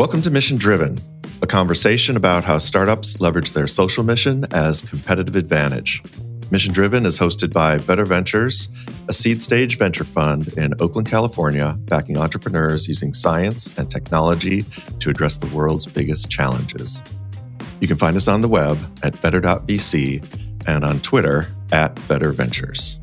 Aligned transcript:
Welcome 0.00 0.22
to 0.22 0.30
Mission 0.30 0.56
Driven, 0.56 0.98
a 1.42 1.46
conversation 1.46 2.16
about 2.16 2.42
how 2.42 2.56
startups 2.56 3.20
leverage 3.20 3.52
their 3.52 3.66
social 3.66 4.02
mission 4.02 4.46
as 4.50 4.80
competitive 4.80 5.36
advantage. 5.36 6.02
Mission 6.50 6.72
Driven 6.72 7.04
is 7.04 7.18
hosted 7.18 7.52
by 7.52 7.76
Better 7.76 8.06
Ventures, 8.06 8.70
a 9.10 9.12
seed 9.12 9.42
stage 9.42 9.76
venture 9.76 10.04
fund 10.04 10.54
in 10.54 10.72
Oakland, 10.80 11.06
California, 11.06 11.76
backing 11.80 12.16
entrepreneurs 12.16 12.88
using 12.88 13.12
science 13.12 13.70
and 13.76 13.90
technology 13.90 14.62
to 15.00 15.10
address 15.10 15.36
the 15.36 15.54
world's 15.54 15.84
biggest 15.84 16.30
challenges. 16.30 17.02
You 17.82 17.86
can 17.86 17.98
find 17.98 18.16
us 18.16 18.26
on 18.26 18.40
the 18.40 18.48
web 18.48 18.78
at 19.02 19.20
better.vc 19.20 20.66
and 20.66 20.82
on 20.82 21.00
Twitter 21.00 21.44
at 21.72 21.94
Better 22.08 22.32
Ventures. 22.32 23.00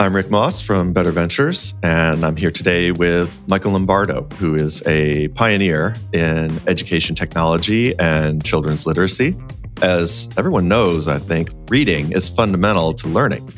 I'm 0.00 0.16
Rick 0.16 0.30
Moss 0.30 0.62
from 0.62 0.94
Better 0.94 1.10
Ventures, 1.10 1.74
and 1.82 2.24
I'm 2.24 2.34
here 2.34 2.50
today 2.50 2.90
with 2.90 3.46
Michael 3.46 3.72
Lombardo, 3.72 4.22
who 4.38 4.54
is 4.54 4.82
a 4.86 5.28
pioneer 5.28 5.94
in 6.14 6.58
education 6.66 7.14
technology 7.14 7.94
and 7.98 8.42
children's 8.42 8.86
literacy. 8.86 9.36
As 9.82 10.28
everyone 10.36 10.68
knows, 10.68 11.08
I 11.08 11.18
think 11.18 11.50
reading 11.68 12.12
is 12.12 12.28
fundamental 12.28 12.92
to 12.94 13.08
learning. 13.08 13.50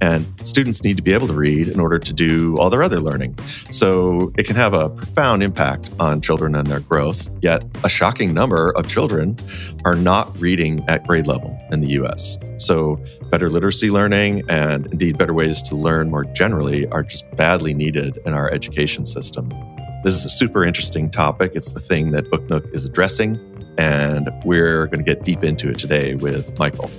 And 0.00 0.26
students 0.46 0.82
need 0.84 0.96
to 0.96 1.02
be 1.02 1.12
able 1.12 1.26
to 1.28 1.34
read 1.34 1.68
in 1.68 1.80
order 1.80 1.98
to 1.98 2.12
do 2.12 2.56
all 2.56 2.70
their 2.70 2.82
other 2.82 3.00
learning. 3.00 3.38
So 3.70 4.32
it 4.38 4.46
can 4.46 4.56
have 4.56 4.74
a 4.74 4.90
profound 4.90 5.42
impact 5.42 5.90
on 5.98 6.20
children 6.20 6.54
and 6.54 6.66
their 6.66 6.80
growth. 6.80 7.30
Yet, 7.42 7.64
a 7.84 7.88
shocking 7.88 8.32
number 8.32 8.70
of 8.76 8.88
children 8.88 9.36
are 9.84 9.94
not 9.96 10.36
reading 10.40 10.84
at 10.88 11.06
grade 11.06 11.26
level 11.26 11.58
in 11.72 11.80
the 11.80 11.88
US. 12.02 12.38
So, 12.58 13.00
better 13.30 13.50
literacy 13.50 13.90
learning 13.90 14.42
and 14.48 14.86
indeed 14.86 15.18
better 15.18 15.34
ways 15.34 15.62
to 15.62 15.76
learn 15.76 16.10
more 16.10 16.24
generally 16.24 16.86
are 16.88 17.02
just 17.02 17.30
badly 17.36 17.74
needed 17.74 18.18
in 18.24 18.34
our 18.34 18.50
education 18.50 19.04
system. 19.04 19.48
This 20.04 20.14
is 20.14 20.24
a 20.24 20.30
super 20.30 20.64
interesting 20.64 21.10
topic. 21.10 21.52
It's 21.54 21.72
the 21.72 21.80
thing 21.80 22.12
that 22.12 22.24
BookNook 22.26 22.72
is 22.72 22.84
addressing, 22.84 23.36
and 23.78 24.28
we're 24.44 24.86
going 24.86 25.02
to 25.02 25.14
get 25.14 25.24
deep 25.24 25.42
into 25.42 25.70
it 25.70 25.78
today 25.78 26.14
with 26.16 26.58
Michael 26.58 26.90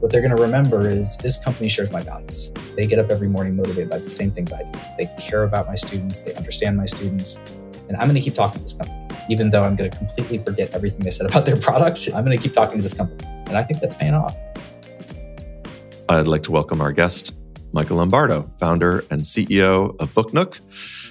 what 0.00 0.12
they're 0.12 0.22
going 0.22 0.34
to 0.34 0.40
remember 0.40 0.88
is 0.88 1.16
this 1.18 1.42
company 1.42 1.68
shares 1.68 1.92
my 1.92 2.00
values. 2.00 2.52
They 2.76 2.86
get 2.86 2.98
up 2.98 3.10
every 3.10 3.28
morning 3.28 3.56
motivated 3.56 3.90
by 3.90 3.98
the 3.98 4.08
same 4.08 4.30
things 4.30 4.52
I 4.52 4.62
do. 4.62 4.78
They 4.96 5.06
care 5.18 5.42
about 5.42 5.66
my 5.66 5.74
students, 5.74 6.20
they 6.20 6.32
understand 6.34 6.76
my 6.76 6.86
students, 6.86 7.36
and 7.88 7.96
I'm 7.96 8.08
going 8.08 8.14
to 8.14 8.20
keep 8.20 8.34
talking 8.34 8.58
to 8.58 8.64
this 8.64 8.74
company. 8.74 8.96
Even 9.28 9.50
though 9.50 9.62
I'm 9.62 9.76
going 9.76 9.90
to 9.90 9.98
completely 9.98 10.38
forget 10.38 10.74
everything 10.74 11.04
they 11.04 11.10
said 11.10 11.28
about 11.28 11.44
their 11.44 11.56
product, 11.60 12.08
I'm 12.14 12.24
going 12.24 12.36
to 12.36 12.42
keep 12.42 12.52
talking 12.52 12.76
to 12.76 12.82
this 12.82 12.94
company. 12.94 13.28
And 13.48 13.58
I 13.58 13.64
think 13.64 13.80
that's 13.80 13.94
paying 13.94 14.14
off. 14.14 14.34
I'd 16.08 16.26
like 16.26 16.42
to 16.44 16.52
welcome 16.52 16.80
our 16.80 16.92
guest, 16.92 17.34
Michael 17.72 17.98
Lombardo, 17.98 18.50
founder 18.58 19.04
and 19.10 19.22
CEO 19.22 19.94
of 20.00 20.12
BookNook. 20.14 20.60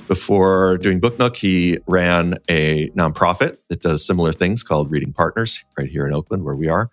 Before 0.08 0.78
doing 0.78 1.00
BookNook, 1.00 1.36
he 1.36 1.80
ran 1.88 2.36
a 2.50 2.90
nonprofit 2.90 3.58
that 3.70 3.82
does 3.82 4.06
similar 4.06 4.32
things 4.32 4.64
called 4.64 4.90
Reading 4.90 5.14
Partners 5.14 5.64
right 5.78 5.88
here 5.88 6.06
in 6.06 6.14
Oakland, 6.14 6.44
where 6.44 6.56
we 6.56 6.68
are. 6.68 6.90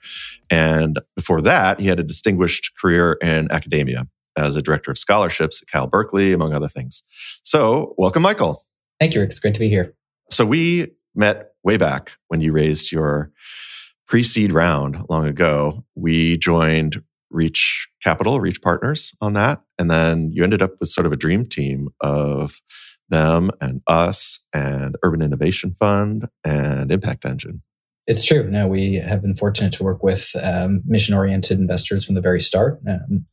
And 0.50 1.00
before 1.16 1.40
that, 1.42 1.80
he 1.80 1.86
had 1.86 1.98
a 1.98 2.02
distinguished 2.02 2.72
career 2.78 3.18
in 3.22 3.50
academia 3.50 4.06
as 4.36 4.56
a 4.56 4.62
director 4.62 4.90
of 4.90 4.98
scholarships 4.98 5.62
at 5.62 5.68
Cal 5.68 5.86
Berkeley, 5.86 6.32
among 6.32 6.52
other 6.52 6.68
things. 6.68 7.02
So, 7.42 7.94
welcome, 7.96 8.22
Michael. 8.22 8.62
Thank 9.00 9.14
you, 9.14 9.20
Rick. 9.20 9.30
It's 9.30 9.38
great 9.38 9.54
to 9.54 9.60
be 9.60 9.68
here. 9.68 9.94
So, 10.30 10.44
we 10.44 10.92
met 11.14 11.52
way 11.62 11.76
back 11.76 12.18
when 12.28 12.40
you 12.40 12.52
raised 12.52 12.92
your 12.92 13.30
pre 14.06 14.22
seed 14.22 14.52
round 14.52 15.04
long 15.08 15.26
ago. 15.26 15.84
We 15.94 16.36
joined 16.38 17.02
Reach 17.34 17.88
Capital, 18.02 18.40
Reach 18.40 18.62
Partners 18.62 19.14
on 19.20 19.34
that. 19.34 19.62
And 19.78 19.90
then 19.90 20.30
you 20.32 20.44
ended 20.44 20.62
up 20.62 20.72
with 20.80 20.88
sort 20.88 21.06
of 21.06 21.12
a 21.12 21.16
dream 21.16 21.44
team 21.44 21.88
of 22.00 22.60
them 23.10 23.50
and 23.60 23.82
us 23.86 24.46
and 24.54 24.96
Urban 25.02 25.20
Innovation 25.20 25.74
Fund 25.78 26.26
and 26.44 26.90
Impact 26.90 27.24
Engine. 27.24 27.62
It's 28.06 28.24
true. 28.24 28.48
No, 28.50 28.68
we 28.68 28.94
have 28.94 29.22
been 29.22 29.34
fortunate 29.34 29.72
to 29.74 29.84
work 29.84 30.02
with 30.02 30.30
um, 30.42 30.82
mission 30.86 31.14
oriented 31.14 31.58
investors 31.58 32.04
from 32.04 32.14
the 32.14 32.20
very 32.20 32.40
start. 32.40 32.80
Um, 32.88 33.26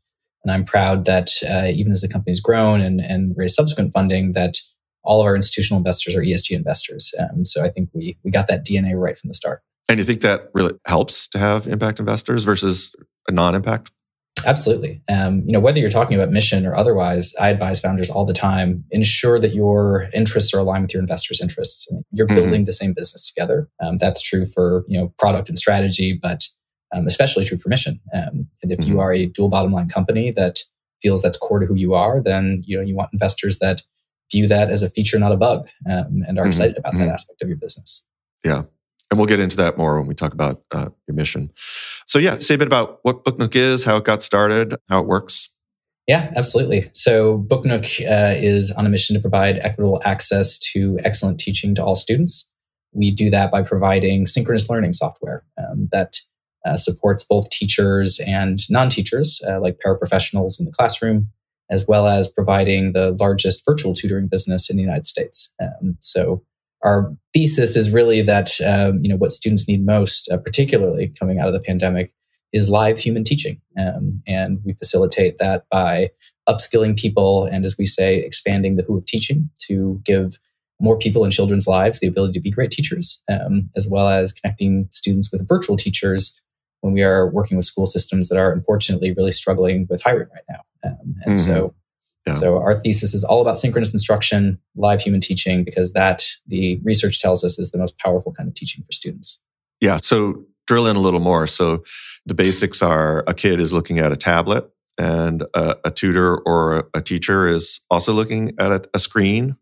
and 0.43 0.51
I'm 0.51 0.65
proud 0.65 1.05
that 1.05 1.31
uh, 1.47 1.67
even 1.67 1.91
as 1.91 2.01
the 2.01 2.07
company's 2.07 2.39
grown 2.39 2.81
and, 2.81 2.99
and 2.99 3.33
raised 3.37 3.55
subsequent 3.55 3.93
funding, 3.93 4.31
that 4.31 4.57
all 5.03 5.19
of 5.19 5.25
our 5.25 5.35
institutional 5.35 5.77
investors 5.77 6.15
are 6.15 6.21
ESG 6.21 6.55
investors. 6.55 7.13
Um, 7.19 7.43
so 7.43 7.63
I 7.63 7.69
think 7.69 7.89
we, 7.93 8.17
we 8.23 8.31
got 8.31 8.47
that 8.47 8.65
DNA 8.65 8.93
right 8.95 9.17
from 9.17 9.27
the 9.27 9.33
start. 9.33 9.61
And 9.89 9.97
you 9.97 10.05
think 10.05 10.21
that 10.21 10.49
really 10.53 10.73
helps 10.87 11.27
to 11.29 11.37
have 11.37 11.67
impact 11.67 11.99
investors 11.99 12.43
versus 12.43 12.95
a 13.27 13.31
non-impact? 13.31 13.91
Absolutely. 14.45 15.01
Um, 15.09 15.43
you 15.45 15.51
know, 15.51 15.59
whether 15.59 15.79
you're 15.79 15.89
talking 15.89 16.17
about 16.17 16.31
mission 16.31 16.65
or 16.65 16.75
otherwise, 16.75 17.33
I 17.39 17.49
advise 17.49 17.79
founders 17.79 18.09
all 18.09 18.25
the 18.25 18.33
time: 18.33 18.83
ensure 18.91 19.39
that 19.39 19.53
your 19.53 20.09
interests 20.13 20.53
are 20.53 20.59
aligned 20.59 20.83
with 20.83 20.93
your 20.93 21.01
investors' 21.01 21.41
interests. 21.41 21.87
You're 22.11 22.27
mm-hmm. 22.27 22.35
building 22.35 22.65
the 22.65 22.73
same 22.73 22.93
business 22.93 23.31
together. 23.31 23.69
Um, 23.81 23.97
that's 23.97 24.21
true 24.21 24.45
for 24.45 24.83
you 24.87 24.99
know 24.99 25.13
product 25.19 25.49
and 25.49 25.57
strategy, 25.57 26.17
but 26.19 26.47
um, 26.93 27.07
especially 27.07 27.45
true 27.45 27.57
for 27.57 27.69
mission. 27.69 27.99
Um, 28.13 28.47
and 28.63 28.71
if 28.71 28.79
mm-hmm. 28.79 28.91
you 28.91 28.99
are 28.99 29.13
a 29.13 29.27
dual 29.27 29.49
bottom 29.49 29.71
line 29.71 29.89
company 29.89 30.31
that 30.31 30.59
feels 31.01 31.21
that's 31.21 31.37
core 31.37 31.59
to 31.59 31.65
who 31.65 31.75
you 31.75 31.93
are, 31.93 32.21
then 32.21 32.63
you 32.65 32.77
know 32.77 32.83
you 32.83 32.95
want 32.95 33.13
investors 33.13 33.59
that 33.59 33.81
view 34.31 34.47
that 34.47 34.71
as 34.71 34.81
a 34.81 34.89
feature, 34.89 35.19
not 35.19 35.31
a 35.31 35.37
bug, 35.37 35.67
um, 35.89 36.23
and 36.27 36.39
are 36.39 36.43
mm-hmm. 36.43 36.49
excited 36.49 36.77
about 36.77 36.93
that 36.93 36.99
mm-hmm. 36.99 37.11
aspect 37.11 37.41
of 37.41 37.47
your 37.47 37.57
business. 37.57 38.05
Yeah, 38.43 38.63
and 39.11 39.19
we'll 39.19 39.27
get 39.27 39.41
into 39.41 39.57
that 39.57 39.77
more 39.77 39.99
when 39.99 40.07
we 40.07 40.15
talk 40.15 40.33
about 40.33 40.63
uh, 40.71 40.87
your 41.05 41.15
mission. 41.15 41.51
So, 42.07 42.17
yeah, 42.17 42.37
say 42.37 42.55
a 42.55 42.57
bit 42.57 42.67
about 42.67 42.99
what 43.03 43.25
BookNook 43.25 43.55
is, 43.55 43.83
how 43.83 43.97
it 43.97 44.05
got 44.05 44.23
started, 44.23 44.75
how 44.89 45.01
it 45.01 45.05
works. 45.05 45.49
Yeah, 46.07 46.31
absolutely. 46.35 46.89
So, 46.93 47.39
BookNook 47.39 48.01
uh, 48.01 48.35
is 48.37 48.71
on 48.71 48.85
a 48.85 48.89
mission 48.89 49.13
to 49.15 49.21
provide 49.21 49.59
equitable 49.59 50.01
access 50.05 50.57
to 50.73 50.97
excellent 51.03 51.39
teaching 51.39 51.75
to 51.75 51.83
all 51.83 51.95
students. 51.95 52.49
We 52.93 53.11
do 53.11 53.29
that 53.29 53.51
by 53.51 53.61
providing 53.61 54.25
synchronous 54.25 54.69
learning 54.69 54.93
software 54.93 55.43
um, 55.57 55.89
that 55.91 56.17
uh, 56.65 56.77
supports 56.77 57.23
both 57.23 57.49
teachers 57.49 58.19
and 58.25 58.59
non 58.69 58.89
teachers, 58.89 59.41
uh, 59.47 59.59
like 59.59 59.79
paraprofessionals 59.85 60.59
in 60.59 60.65
the 60.65 60.71
classroom, 60.71 61.27
as 61.69 61.85
well 61.87 62.07
as 62.07 62.27
providing 62.29 62.93
the 62.93 63.15
largest 63.19 63.63
virtual 63.65 63.93
tutoring 63.93 64.27
business 64.27 64.69
in 64.69 64.77
the 64.77 64.83
United 64.83 65.05
States. 65.05 65.53
Um, 65.61 65.97
so, 65.99 66.43
our 66.83 67.13
thesis 67.33 67.75
is 67.75 67.91
really 67.91 68.21
that 68.21 68.51
um, 68.65 68.99
you 69.01 69.09
know 69.09 69.17
what 69.17 69.31
students 69.31 69.67
need 69.67 69.85
most, 69.85 70.29
uh, 70.31 70.37
particularly 70.37 71.13
coming 71.19 71.39
out 71.39 71.47
of 71.47 71.53
the 71.53 71.59
pandemic, 71.59 72.13
is 72.53 72.69
live 72.69 72.99
human 72.99 73.23
teaching, 73.23 73.61
um, 73.79 74.21
and 74.27 74.59
we 74.65 74.73
facilitate 74.73 75.37
that 75.37 75.65
by 75.71 76.09
upskilling 76.49 76.97
people 76.97 77.45
and, 77.45 77.65
as 77.65 77.77
we 77.77 77.85
say, 77.85 78.17
expanding 78.17 78.75
the 78.75 78.83
who 78.83 78.97
of 78.97 79.05
teaching 79.05 79.49
to 79.67 80.01
give 80.03 80.39
more 80.79 80.97
people 80.97 81.23
in 81.23 81.31
children's 81.31 81.67
lives 81.67 81.99
the 81.99 82.07
ability 82.07 82.33
to 82.33 82.39
be 82.39 82.49
great 82.49 82.71
teachers, 82.71 83.21
um, 83.31 83.69
as 83.77 83.87
well 83.87 84.09
as 84.09 84.31
connecting 84.31 84.87
students 84.91 85.31
with 85.31 85.47
virtual 85.47 85.77
teachers 85.77 86.41
when 86.81 86.93
we 86.93 87.03
are 87.03 87.29
working 87.29 87.55
with 87.55 87.65
school 87.65 87.85
systems 87.85 88.27
that 88.29 88.39
are 88.39 88.51
unfortunately 88.51 89.13
really 89.13 89.31
struggling 89.31 89.85
with 89.89 90.01
hiring 90.01 90.27
right 90.33 90.43
now. 90.49 90.61
Um, 90.83 91.15
and 91.25 91.37
mm-hmm. 91.37 91.51
so 91.51 91.75
yeah. 92.27 92.33
So 92.33 92.57
our 92.57 92.79
thesis 92.79 93.13
is 93.13 93.23
all 93.23 93.41
about 93.41 93.57
synchronous 93.57 93.93
instruction, 93.93 94.59
live 94.75 95.01
human 95.01 95.21
teaching, 95.21 95.63
because 95.63 95.93
that 95.93 96.23
the 96.45 96.79
research 96.83 97.19
tells 97.19 97.43
us 97.43 97.57
is 97.57 97.71
the 97.71 97.77
most 97.77 97.97
powerful 97.97 98.31
kind 98.31 98.47
of 98.47 98.53
teaching 98.53 98.83
for 98.83 98.91
students. 98.91 99.41
Yeah. 99.79 99.97
So 99.97 100.45
drill 100.67 100.87
in 100.87 100.95
a 100.95 100.99
little 100.99 101.19
more. 101.19 101.47
So 101.47 101.83
the 102.25 102.35
basics 102.35 102.81
are 102.81 103.23
a 103.27 103.33
kid 103.33 103.59
is 103.59 103.73
looking 103.73 103.99
at 103.99 104.11
a 104.11 104.15
tablet 104.15 104.69
and 104.97 105.43
a, 105.55 105.77
a 105.85 105.91
tutor 105.91 106.37
or 106.37 106.89
a 106.93 107.01
teacher 107.01 107.47
is 107.47 107.81
also 107.89 108.13
looking 108.13 108.53
at 108.59 108.71
a, 108.71 108.83
a 108.93 108.99
screen. 108.99 109.55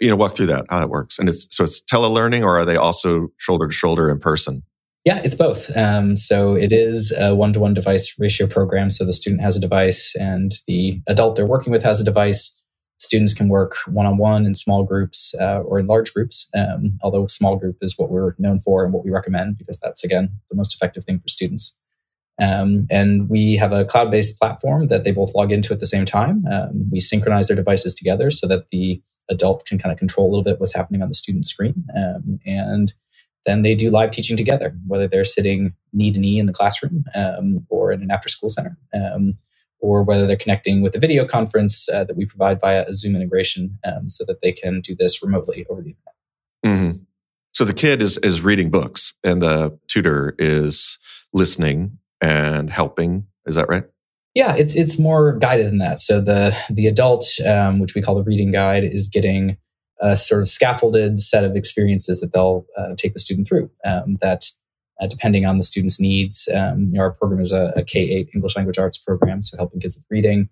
You 0.00 0.10
know, 0.10 0.16
walk 0.16 0.34
through 0.34 0.46
that, 0.46 0.66
how 0.68 0.80
that 0.80 0.90
works. 0.90 1.18
And 1.18 1.28
it's 1.28 1.54
so 1.54 1.62
it's 1.62 1.80
telelearning 1.80 2.42
or 2.42 2.58
are 2.58 2.64
they 2.64 2.76
also 2.76 3.28
shoulder 3.36 3.68
to 3.68 3.72
shoulder 3.72 4.10
in 4.10 4.18
person? 4.18 4.64
Yeah, 5.06 5.20
it's 5.22 5.36
both. 5.36 5.74
Um, 5.76 6.16
so 6.16 6.56
it 6.56 6.72
is 6.72 7.12
a 7.16 7.32
one 7.32 7.52
to 7.52 7.60
one 7.60 7.74
device 7.74 8.16
ratio 8.18 8.48
program. 8.48 8.90
So 8.90 9.04
the 9.04 9.12
student 9.12 9.40
has 9.40 9.56
a 9.56 9.60
device 9.60 10.16
and 10.16 10.52
the 10.66 11.00
adult 11.06 11.36
they're 11.36 11.46
working 11.46 11.72
with 11.72 11.84
has 11.84 12.00
a 12.00 12.04
device. 12.04 12.60
Students 12.98 13.32
can 13.32 13.48
work 13.48 13.76
one 13.86 14.04
on 14.04 14.18
one 14.18 14.44
in 14.44 14.56
small 14.56 14.82
groups 14.82 15.32
uh, 15.40 15.60
or 15.60 15.78
in 15.78 15.86
large 15.86 16.12
groups, 16.12 16.48
um, 16.56 16.98
although 17.02 17.28
small 17.28 17.54
group 17.54 17.76
is 17.82 17.96
what 17.96 18.10
we're 18.10 18.34
known 18.38 18.58
for 18.58 18.84
and 18.84 18.92
what 18.92 19.04
we 19.04 19.12
recommend 19.12 19.58
because 19.58 19.78
that's, 19.78 20.02
again, 20.02 20.28
the 20.50 20.56
most 20.56 20.74
effective 20.74 21.04
thing 21.04 21.20
for 21.20 21.28
students. 21.28 21.78
Um, 22.42 22.88
and 22.90 23.30
we 23.30 23.54
have 23.56 23.70
a 23.70 23.84
cloud 23.84 24.10
based 24.10 24.40
platform 24.40 24.88
that 24.88 25.04
they 25.04 25.12
both 25.12 25.36
log 25.36 25.52
into 25.52 25.72
at 25.72 25.78
the 25.78 25.86
same 25.86 26.04
time. 26.04 26.44
Um, 26.50 26.90
we 26.90 26.98
synchronize 26.98 27.46
their 27.46 27.56
devices 27.56 27.94
together 27.94 28.32
so 28.32 28.48
that 28.48 28.70
the 28.70 29.00
adult 29.28 29.66
can 29.66 29.78
kind 29.78 29.92
of 29.92 29.98
control 29.98 30.26
a 30.26 30.30
little 30.30 30.44
bit 30.44 30.58
what's 30.58 30.74
happening 30.74 31.00
on 31.00 31.08
the 31.08 31.14
student 31.14 31.44
screen. 31.44 31.84
Um, 31.96 32.40
and 32.44 32.92
then 33.46 33.62
they 33.62 33.74
do 33.74 33.90
live 33.90 34.10
teaching 34.10 34.36
together, 34.36 34.76
whether 34.86 35.06
they're 35.06 35.24
sitting 35.24 35.72
knee 35.92 36.12
to 36.12 36.18
knee 36.18 36.38
in 36.38 36.46
the 36.46 36.52
classroom 36.52 37.04
um, 37.14 37.64
or 37.70 37.92
in 37.92 38.02
an 38.02 38.10
after 38.10 38.28
school 38.28 38.48
center, 38.48 38.76
um, 38.92 39.34
or 39.78 40.02
whether 40.02 40.26
they're 40.26 40.36
connecting 40.36 40.82
with 40.82 40.94
a 40.94 40.98
video 40.98 41.24
conference 41.24 41.88
uh, 41.88 42.04
that 42.04 42.16
we 42.16 42.26
provide 42.26 42.60
via 42.60 42.84
a 42.86 42.92
Zoom 42.92 43.14
integration 43.14 43.78
um, 43.84 44.08
so 44.08 44.24
that 44.26 44.42
they 44.42 44.52
can 44.52 44.80
do 44.80 44.94
this 44.94 45.22
remotely 45.22 45.64
over 45.70 45.80
the 45.80 45.90
internet. 45.90 46.14
Mm-hmm. 46.64 47.02
So 47.52 47.64
the 47.64 47.72
kid 47.72 48.02
is, 48.02 48.18
is 48.18 48.42
reading 48.42 48.70
books 48.70 49.14
and 49.24 49.40
the 49.40 49.78
tutor 49.88 50.34
is 50.38 50.98
listening 51.32 51.98
and 52.20 52.68
helping. 52.68 53.26
Is 53.46 53.54
that 53.54 53.68
right? 53.68 53.84
Yeah, 54.34 54.54
it's 54.54 54.74
it's 54.74 54.98
more 54.98 55.38
guided 55.38 55.66
than 55.66 55.78
that. 55.78 55.98
So 55.98 56.20
the 56.20 56.54
the 56.68 56.86
adult, 56.88 57.24
um, 57.46 57.78
which 57.78 57.94
we 57.94 58.02
call 58.02 58.16
the 58.16 58.22
reading 58.22 58.52
guide, 58.52 58.84
is 58.84 59.08
getting 59.08 59.56
a 60.00 60.16
sort 60.16 60.42
of 60.42 60.48
scaffolded 60.48 61.18
set 61.18 61.44
of 61.44 61.56
experiences 61.56 62.20
that 62.20 62.32
they'll 62.32 62.66
uh, 62.76 62.94
take 62.96 63.12
the 63.12 63.18
student 63.18 63.46
through. 63.46 63.70
Um, 63.84 64.18
that 64.20 64.50
uh, 65.00 65.06
depending 65.06 65.44
on 65.44 65.58
the 65.58 65.62
student's 65.62 66.00
needs, 66.00 66.48
um, 66.54 66.88
you 66.90 66.94
know, 66.94 67.00
our 67.00 67.12
program 67.12 67.40
is 67.40 67.52
a 67.52 67.72
a 67.76 67.82
K-8 67.82 68.28
English 68.34 68.56
language 68.56 68.78
arts 68.78 68.98
program, 68.98 69.42
so 69.42 69.56
helping 69.56 69.80
kids 69.80 69.96
with 69.96 70.06
reading. 70.10 70.48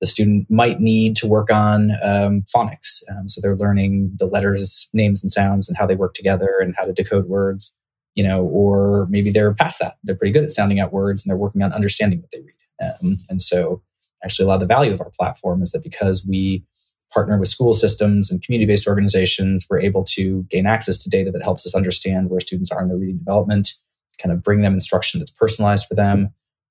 The 0.00 0.06
student 0.06 0.50
might 0.50 0.78
need 0.78 1.16
to 1.16 1.26
work 1.26 1.50
on 1.50 1.92
um, 2.02 2.42
phonics, 2.54 3.02
um, 3.10 3.28
so 3.28 3.40
they're 3.40 3.56
learning 3.56 4.12
the 4.18 4.26
letters, 4.26 4.90
names, 4.92 5.22
and 5.22 5.32
sounds, 5.32 5.68
and 5.68 5.78
how 5.78 5.86
they 5.86 5.94
work 5.94 6.12
together, 6.12 6.58
and 6.60 6.74
how 6.76 6.84
to 6.84 6.92
decode 6.92 7.26
words. 7.26 7.76
You 8.14 8.24
know, 8.24 8.44
or 8.44 9.06
maybe 9.10 9.30
they're 9.30 9.54
past 9.54 9.78
that; 9.80 9.96
they're 10.04 10.14
pretty 10.14 10.32
good 10.32 10.44
at 10.44 10.50
sounding 10.50 10.80
out 10.80 10.92
words, 10.92 11.24
and 11.24 11.30
they're 11.30 11.38
working 11.38 11.62
on 11.62 11.72
understanding 11.72 12.20
what 12.20 12.30
they 12.30 12.40
read. 12.40 13.00
Um, 13.02 13.16
and 13.30 13.40
so, 13.40 13.82
actually, 14.22 14.44
a 14.44 14.48
lot 14.48 14.54
of 14.54 14.60
the 14.60 14.66
value 14.66 14.92
of 14.92 15.00
our 15.00 15.10
platform 15.18 15.62
is 15.62 15.72
that 15.72 15.82
because 15.82 16.26
we 16.26 16.64
partner 17.16 17.38
with 17.38 17.48
school 17.48 17.72
systems 17.72 18.30
and 18.30 18.42
community 18.42 18.70
based 18.70 18.86
organizations, 18.86 19.66
we're 19.70 19.80
able 19.80 20.04
to 20.04 20.42
gain 20.50 20.66
access 20.66 20.98
to 20.98 21.08
data 21.08 21.30
that 21.30 21.42
helps 21.42 21.64
us 21.64 21.74
understand 21.74 22.28
where 22.28 22.40
students 22.40 22.70
are 22.70 22.82
in 22.82 22.86
their 22.86 22.98
reading 22.98 23.16
development, 23.16 23.72
kind 24.22 24.34
of 24.34 24.42
bring 24.42 24.60
them 24.60 24.74
instruction 24.74 25.18
that's 25.18 25.30
personalized 25.30 25.86
for 25.86 25.94
them, 25.94 26.28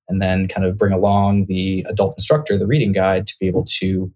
and 0.08 0.22
then 0.22 0.46
kind 0.46 0.64
of 0.64 0.78
bring 0.78 0.92
along 0.92 1.46
the 1.46 1.84
adult 1.88 2.14
instructor, 2.16 2.56
the 2.56 2.66
reading 2.66 2.92
guide, 2.92 3.26
to 3.26 3.34
be 3.40 3.48
able 3.48 3.64
to 3.64 4.12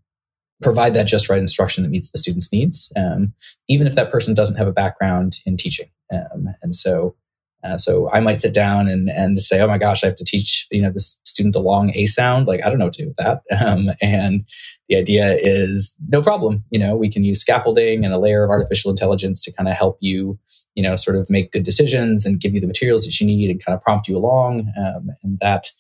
provide 0.62 0.94
that 0.94 1.08
just 1.08 1.28
right 1.28 1.40
instruction 1.40 1.82
that 1.82 1.90
meets 1.90 2.12
the 2.12 2.18
student's 2.18 2.52
needs, 2.52 2.92
um, 2.94 3.32
even 3.66 3.88
if 3.88 3.96
that 3.96 4.12
person 4.12 4.32
doesn't 4.32 4.56
have 4.56 4.68
a 4.68 4.72
background 4.72 5.40
in 5.46 5.56
teaching. 5.56 5.90
Um, 6.12 6.54
and 6.62 6.76
so, 6.76 7.16
uh, 7.62 7.76
so 7.76 8.10
I 8.10 8.20
might 8.20 8.40
sit 8.40 8.54
down 8.54 8.88
and 8.88 9.08
and 9.10 9.38
say, 9.38 9.60
oh 9.60 9.66
my 9.66 9.78
gosh, 9.78 10.02
I 10.02 10.06
have 10.06 10.16
to 10.16 10.24
teach 10.24 10.66
you 10.70 10.80
know 10.80 10.90
this 10.90 11.20
student 11.24 11.52
the 11.52 11.60
long 11.60 11.92
a 11.94 12.06
sound. 12.06 12.46
Like 12.46 12.64
I 12.64 12.68
don't 12.68 12.78
know 12.78 12.86
what 12.86 12.94
to 12.94 13.02
do 13.02 13.08
with 13.08 13.16
that. 13.16 13.42
Um, 13.60 13.90
and 14.00 14.44
the 14.88 14.96
idea 14.96 15.36
is 15.38 15.96
no 16.08 16.22
problem. 16.22 16.64
You 16.70 16.78
know, 16.78 16.96
we 16.96 17.10
can 17.10 17.24
use 17.24 17.40
scaffolding 17.40 18.04
and 18.04 18.14
a 18.14 18.18
layer 18.18 18.42
of 18.42 18.50
artificial 18.50 18.90
intelligence 18.90 19.42
to 19.42 19.52
kind 19.52 19.68
of 19.68 19.74
help 19.74 19.98
you, 20.00 20.38
you 20.74 20.82
know, 20.82 20.96
sort 20.96 21.16
of 21.16 21.28
make 21.28 21.52
good 21.52 21.62
decisions 21.62 22.24
and 22.24 22.40
give 22.40 22.54
you 22.54 22.60
the 22.60 22.66
materials 22.66 23.04
that 23.04 23.20
you 23.20 23.26
need 23.26 23.50
and 23.50 23.64
kind 23.64 23.76
of 23.76 23.82
prompt 23.82 24.08
you 24.08 24.16
along. 24.16 24.72
Um, 24.78 25.10
and 25.22 25.38
that 25.40 25.70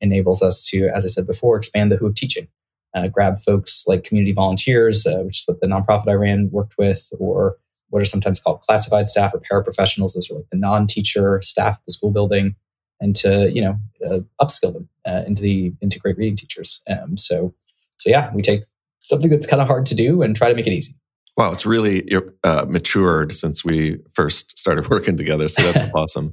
enables 0.00 0.42
us 0.42 0.64
to, 0.68 0.88
as 0.94 1.04
I 1.04 1.08
said 1.08 1.26
before, 1.26 1.56
expand 1.56 1.90
the 1.90 1.96
who 1.96 2.06
of 2.06 2.14
teaching. 2.14 2.46
Uh, 2.94 3.08
grab 3.08 3.38
folks 3.38 3.84
like 3.86 4.04
community 4.04 4.32
volunteers, 4.32 5.06
uh, 5.06 5.20
which 5.20 5.40
is 5.40 5.44
what 5.46 5.60
the 5.60 5.66
nonprofit 5.66 6.08
I 6.08 6.14
ran 6.14 6.50
worked 6.50 6.76
with, 6.76 7.10
or 7.18 7.56
what 7.90 8.02
are 8.02 8.06
sometimes 8.06 8.40
called 8.40 8.62
classified 8.62 9.08
staff 9.08 9.34
or 9.34 9.40
paraprofessionals. 9.40 10.14
Those 10.14 10.30
are 10.30 10.34
like 10.34 10.48
the 10.50 10.56
non-teacher 10.58 11.40
staff 11.42 11.76
at 11.76 11.84
the 11.86 11.92
school 11.92 12.10
building, 12.10 12.56
and 13.00 13.14
to 13.16 13.50
you 13.52 13.60
know 13.60 13.78
uh, 14.06 14.20
upskill 14.40 14.72
them 14.72 14.88
uh, 15.06 15.22
into 15.26 15.42
the 15.42 15.72
into 15.80 15.98
great 15.98 16.16
reading 16.16 16.36
teachers. 16.36 16.82
Um, 16.88 17.16
so 17.16 17.54
so 17.98 18.10
yeah, 18.10 18.32
we 18.34 18.42
take 18.42 18.62
something 19.00 19.30
that's 19.30 19.46
kind 19.46 19.60
of 19.60 19.68
hard 19.68 19.86
to 19.86 19.94
do 19.94 20.22
and 20.22 20.34
try 20.34 20.48
to 20.48 20.54
make 20.54 20.66
it 20.66 20.72
easy. 20.72 20.94
Wow, 21.36 21.52
it's 21.52 21.64
really 21.64 22.06
uh, 22.44 22.66
matured 22.68 23.32
since 23.32 23.64
we 23.64 23.98
first 24.12 24.58
started 24.58 24.88
working 24.90 25.16
together. 25.16 25.48
So 25.48 25.62
that's 25.62 25.84
awesome. 25.94 26.32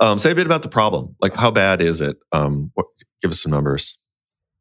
Um, 0.00 0.18
say 0.18 0.30
a 0.30 0.34
bit 0.34 0.46
about 0.46 0.62
the 0.62 0.68
problem. 0.68 1.14
Like, 1.20 1.34
how 1.34 1.50
bad 1.50 1.82
is 1.82 2.00
it? 2.00 2.16
Um, 2.32 2.70
what, 2.74 2.86
give 3.20 3.30
us 3.30 3.42
some 3.42 3.52
numbers. 3.52 3.98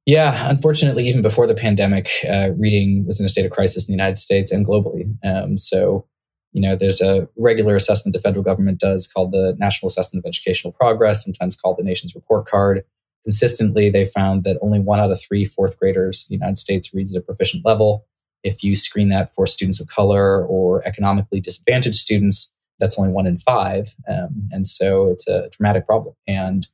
Yeah, 0.06 0.50
unfortunately, 0.50 1.08
even 1.08 1.22
before 1.22 1.48
the 1.48 1.56
pandemic, 1.56 2.10
uh, 2.28 2.50
reading 2.58 3.06
was 3.06 3.20
in 3.20 3.26
a 3.26 3.30
state 3.30 3.46
of 3.46 3.52
crisis 3.52 3.88
in 3.88 3.92
the 3.92 3.98
United 3.98 4.16
States 4.16 4.52
and 4.52 4.66
globally. 4.66 5.14
Um, 5.24 5.58
so, 5.58 6.06
you 6.54 6.62
know, 6.62 6.76
there's 6.76 7.02
a 7.02 7.28
regular 7.38 7.76
assessment 7.76 8.14
the 8.14 8.20
federal 8.20 8.44
government 8.44 8.80
does 8.80 9.08
called 9.08 9.32
the 9.32 9.56
National 9.60 9.88
Assessment 9.88 10.26
of 10.26 10.30
Educational 10.30 10.74
Progress, 10.74 11.24
sometimes 11.24 11.56
called 11.56 11.78
the 11.78 11.84
Nation's 11.84 12.16
Report 12.16 12.46
Card 12.46 12.84
consistently 13.28 13.90
they 13.90 14.06
found 14.06 14.46
that 14.46 14.58
only 14.62 14.80
one 14.80 15.02
out 15.02 15.12
of 15.12 15.20
three 15.20 15.44
fourth 15.44 15.78
graders 15.78 16.26
in 16.26 16.34
the 16.34 16.40
United 16.40 16.58
States 16.58 16.94
reads 16.94 17.14
at 17.14 17.20
a 17.20 17.26
proficient 17.26 17.66
level. 17.66 18.06
If 18.42 18.64
you 18.64 18.74
screen 18.74 19.10
that 19.10 19.36
for 19.36 19.46
students 19.46 19.82
of 19.82 19.88
color 19.88 20.46
or 20.46 20.82
economically 20.88 21.42
disadvantaged 21.42 21.98
students, 21.98 22.54
that's 22.80 22.98
only 22.98 23.12
one 23.12 23.28
in 23.28 23.38
five. 23.38 23.94
Um, 24.08 24.48
and 24.54 24.66
so 24.66 25.10
it's 25.10 25.28
a 25.28 25.50
dramatic 25.52 25.86
problem. 25.86 26.16
And 26.26 26.70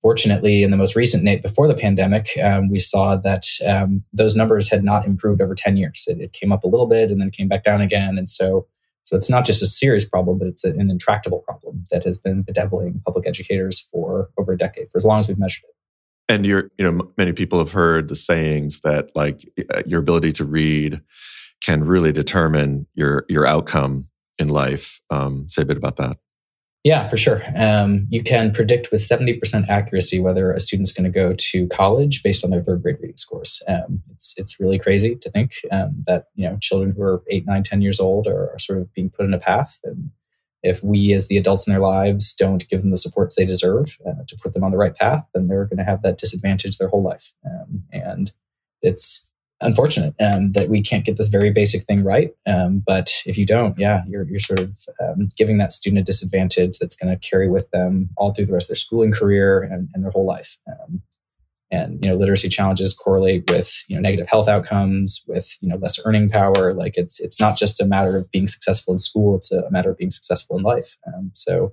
fortunately, 0.00 0.62
in 0.62 0.70
the 0.70 0.76
most 0.76 0.94
recent 0.94 1.24
NAEP 1.24 1.42
before 1.42 1.66
the 1.66 1.74
pandemic, 1.74 2.28
um, 2.40 2.70
we 2.70 2.78
saw 2.78 3.16
that 3.16 3.44
um, 3.66 4.04
those 4.12 4.36
numbers 4.36 4.70
had 4.70 4.84
not 4.84 5.06
improved 5.06 5.42
over 5.42 5.56
10 5.56 5.76
years. 5.76 6.04
It, 6.06 6.20
it, 6.20 6.32
came 6.32 6.52
up 6.52 6.62
a 6.62 6.68
little 6.68 6.86
bit 6.86 7.10
and 7.10 7.20
then 7.20 7.32
came 7.32 7.48
back 7.48 7.64
down 7.64 7.80
again. 7.80 8.16
And 8.16 8.28
so, 8.28 8.68
so 9.06 9.16
it's 9.16 9.30
not 9.30 9.46
just 9.46 9.62
a 9.62 9.66
serious 9.66 10.04
problem, 10.04 10.36
but 10.36 10.48
it's 10.48 10.64
an 10.64 10.90
intractable 10.90 11.38
problem 11.46 11.86
that 11.92 12.02
has 12.02 12.18
been 12.18 12.42
bedeviling 12.42 13.00
public 13.04 13.26
educators 13.26 13.78
for 13.78 14.30
over 14.36 14.52
a 14.52 14.58
decade, 14.58 14.90
for 14.90 14.98
as 14.98 15.04
long 15.04 15.20
as 15.20 15.28
we've 15.28 15.38
measured 15.38 15.62
it. 15.62 16.34
And 16.34 16.44
you're, 16.44 16.72
you 16.76 16.90
know, 16.90 17.12
many 17.16 17.32
people 17.32 17.60
have 17.60 17.70
heard 17.70 18.08
the 18.08 18.16
sayings 18.16 18.80
that 18.80 19.14
like 19.14 19.48
uh, 19.72 19.82
your 19.86 20.00
ability 20.00 20.32
to 20.32 20.44
read 20.44 21.00
can 21.62 21.84
really 21.84 22.10
determine 22.10 22.88
your 22.94 23.24
your 23.28 23.46
outcome 23.46 24.06
in 24.40 24.48
life. 24.48 25.00
Um, 25.08 25.48
say 25.48 25.62
a 25.62 25.64
bit 25.64 25.76
about 25.76 25.96
that. 25.96 26.18
Yeah, 26.86 27.08
for 27.08 27.16
sure. 27.16 27.42
Um, 27.56 28.06
you 28.10 28.22
can 28.22 28.52
predict 28.52 28.92
with 28.92 29.00
70% 29.00 29.68
accuracy 29.68 30.20
whether 30.20 30.52
a 30.52 30.60
student's 30.60 30.92
going 30.92 31.02
to 31.02 31.10
go 31.10 31.34
to 31.36 31.66
college 31.66 32.22
based 32.22 32.44
on 32.44 32.52
their 32.52 32.62
third 32.62 32.80
grade 32.80 32.98
reading 33.00 33.16
scores. 33.16 33.60
Um, 33.66 34.02
it's, 34.12 34.34
it's 34.36 34.60
really 34.60 34.78
crazy 34.78 35.16
to 35.16 35.28
think 35.28 35.54
um, 35.72 36.04
that, 36.06 36.26
you 36.36 36.48
know, 36.48 36.56
children 36.60 36.92
who 36.92 37.02
are 37.02 37.24
eight, 37.28 37.44
nine, 37.44 37.64
10 37.64 37.82
years 37.82 37.98
old 37.98 38.28
are, 38.28 38.52
are, 38.52 38.58
sort 38.60 38.78
of 38.78 38.94
being 38.94 39.10
put 39.10 39.26
in 39.26 39.34
a 39.34 39.38
path 39.38 39.80
and 39.82 40.10
if 40.62 40.80
we 40.80 41.12
as 41.12 41.26
the 41.26 41.36
adults 41.36 41.66
in 41.66 41.72
their 41.72 41.82
lives 41.82 42.32
don't 42.34 42.68
give 42.68 42.82
them 42.82 42.92
the 42.92 42.96
supports 42.96 43.34
they 43.34 43.44
deserve 43.44 43.98
uh, 44.06 44.22
to 44.28 44.36
put 44.40 44.52
them 44.52 44.62
on 44.62 44.70
the 44.70 44.76
right 44.76 44.94
path 44.94 45.26
then 45.34 45.48
they're 45.48 45.66
going 45.66 45.78
to 45.78 45.84
have 45.84 46.02
that 46.02 46.18
disadvantage 46.18 46.78
their 46.78 46.88
whole 46.88 47.02
life 47.02 47.34
um, 47.44 47.82
and 47.92 48.32
it's 48.80 49.28
unfortunate 49.60 50.14
um, 50.20 50.52
that 50.52 50.68
we 50.68 50.82
can't 50.82 51.04
get 51.04 51.16
this 51.16 51.28
very 51.28 51.50
basic 51.50 51.82
thing 51.82 52.04
right. 52.04 52.30
Um, 52.46 52.82
but 52.86 53.22
if 53.24 53.38
you 53.38 53.46
don't 53.46 53.78
yeah 53.78 54.02
you're, 54.06 54.24
you're 54.28 54.40
sort 54.40 54.60
of 54.60 54.78
um, 55.02 55.28
giving 55.36 55.58
that 55.58 55.72
student 55.72 56.00
a 56.00 56.04
disadvantage 56.04 56.78
that's 56.78 56.96
going 56.96 57.12
to 57.16 57.28
carry 57.28 57.48
with 57.48 57.70
them 57.70 58.10
all 58.16 58.32
through 58.32 58.46
the 58.46 58.52
rest 58.52 58.66
of 58.66 58.70
their 58.70 58.76
schooling 58.76 59.12
career 59.12 59.62
and, 59.62 59.88
and 59.94 60.04
their 60.04 60.10
whole 60.10 60.26
life. 60.26 60.58
Um, 60.68 61.02
and 61.70 62.04
you 62.04 62.10
know 62.10 62.16
literacy 62.16 62.48
challenges 62.48 62.94
correlate 62.94 63.50
with 63.50 63.84
you 63.88 63.96
know 63.96 64.00
negative 64.00 64.28
health 64.28 64.48
outcomes 64.48 65.24
with 65.26 65.56
you 65.60 65.68
know 65.68 65.76
less 65.76 65.98
earning 66.04 66.28
power. 66.28 66.72
Like 66.72 66.96
it's 66.96 67.18
it's 67.20 67.40
not 67.40 67.56
just 67.56 67.80
a 67.80 67.84
matter 67.84 68.16
of 68.16 68.30
being 68.30 68.46
successful 68.46 68.94
in 68.94 68.98
school 68.98 69.36
it's 69.36 69.50
a, 69.50 69.68
matter 69.70 69.90
of 69.90 69.96
being 69.96 70.10
successful 70.10 70.56
in 70.56 70.62
life. 70.62 70.96
Um, 71.06 71.30
so 71.34 71.72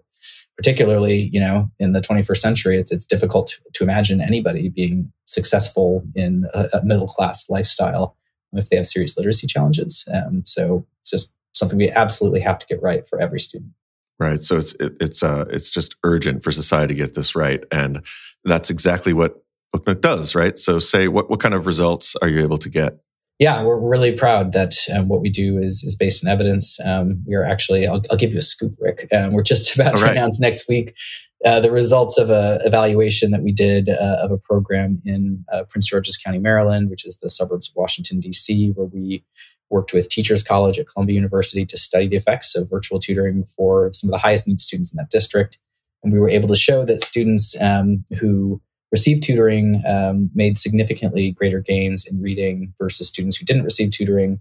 particularly 0.58 1.30
you 1.34 1.40
know 1.40 1.70
in 1.80 1.94
the 1.94 2.02
21st 2.02 2.38
century 2.38 2.78
it's 2.78 2.92
it's 2.92 3.06
difficult 3.06 3.60
to, 3.74 3.84
imagine 3.84 4.22
anybody 4.22 4.70
being 4.70 5.12
successful 5.26 6.04
in 6.16 6.46
a, 6.54 6.70
a, 6.74 6.86
middle 6.86 7.08
class 7.08 7.50
lifestyle 7.50 8.16
if 8.54 8.70
they 8.70 8.78
have 8.78 8.86
serious 8.86 9.18
literacy 9.18 9.46
challenges 9.46 10.08
um, 10.14 10.42
so 10.46 10.86
it's 11.02 11.10
just 11.10 11.34
something 11.54 11.78
we 11.78 11.90
absolutely 11.90 12.40
have 12.40 12.58
to 12.58 12.66
get 12.68 12.82
right 12.82 13.08
for 13.08 13.20
every 13.20 13.40
student 13.40 13.72
right 14.20 14.42
so 14.42 14.56
it's 14.58 14.74
it, 14.76 14.94
it's 15.02 15.22
uh 15.22 15.44
it's 15.50 15.70
just 15.70 15.96
urgent 16.04 16.44
for 16.44 16.52
society 16.52 16.94
to 16.94 16.98
get 16.98 17.14
this 17.14 17.36
right 17.36 17.64
and 17.72 18.06
that's 18.46 18.70
exactly 18.70 19.14
what 19.14 19.44
BookNook 19.76 20.02
does, 20.02 20.36
right? 20.36 20.58
So, 20.58 20.80
say 20.80 21.08
what 21.08 21.30
what 21.30 21.40
kind 21.40 21.56
of 21.56 21.66
results 21.66 22.16
are 22.18 22.28
you 22.28 22.42
able 22.42 22.60
to 22.60 22.70
get? 22.70 23.00
Yeah, 23.44 23.62
we're 23.62 23.78
really 23.78 24.14
proud 24.14 24.54
that 24.54 24.74
um, 24.96 25.10
what 25.10 25.20
we 25.20 25.30
do 25.30 25.58
is 25.58 25.84
is 25.84 25.98
based 25.98 26.26
on 26.26 26.32
evidence. 26.32 26.80
Um, 26.80 27.22
we 27.28 27.36
are 27.36 27.44
actually, 27.44 27.86
I'll, 27.86 28.02
I'll, 28.10 28.16
give 28.16 28.32
you 28.32 28.40
a 28.40 28.42
scoop, 28.42 28.74
Rick. 28.80 29.10
Um, 29.12 29.34
we're 29.34 29.44
just 29.44 29.76
about 29.76 29.92
All 29.92 29.98
to 29.98 30.04
right. 30.04 30.12
announce 30.14 30.40
next 30.40 30.70
week 30.70 30.96
uh, 31.44 31.60
the 31.60 31.70
results 31.70 32.18
of 32.18 32.30
a 32.30 32.62
evaluation 32.64 33.32
that 33.32 33.44
we 33.44 33.52
did 33.52 33.90
uh, 33.90 34.20
of 34.22 34.32
a 34.32 34.38
program 34.38 35.02
in 35.04 35.44
uh, 35.52 35.64
Prince 35.70 35.88
George's 35.88 36.16
County, 36.16 36.40
Maryland, 36.40 36.90
which 36.90 37.06
is 37.06 37.18
the 37.18 37.28
suburbs 37.28 37.68
of 37.68 37.76
Washington 37.76 38.22
D.C., 38.22 38.70
where 38.76 38.88
we 38.88 39.26
worked 39.70 39.92
with 39.92 40.08
Teachers 40.08 40.42
College 40.42 40.80
at 40.80 40.88
Columbia 40.88 41.16
University 41.16 41.66
to 41.66 41.76
study 41.76 42.08
the 42.08 42.16
effects 42.16 42.56
of 42.56 42.70
virtual 42.70 42.98
tutoring 42.98 43.44
for 43.58 43.92
some 43.92 44.08
of 44.08 44.14
the 44.14 44.20
highest 44.20 44.48
need 44.48 44.62
students 44.62 44.94
in 44.94 44.96
that 44.96 45.10
district. 45.10 45.58
And 46.02 46.14
we 46.14 46.20
were 46.20 46.30
able 46.30 46.48
to 46.48 46.56
show 46.56 46.86
that 46.86 47.02
students 47.02 47.62
um, 47.62 48.06
who 48.22 48.62
received 48.94 49.24
tutoring 49.24 49.82
um, 49.88 50.30
made 50.36 50.58
significantly 50.58 51.32
greater 51.32 51.60
gains 51.60 52.06
in 52.06 52.22
reading 52.22 52.74
versus 52.80 53.08
students 53.08 53.36
who 53.36 53.44
didn't 53.44 53.64
receive 53.64 53.90
tutoring, 53.90 54.40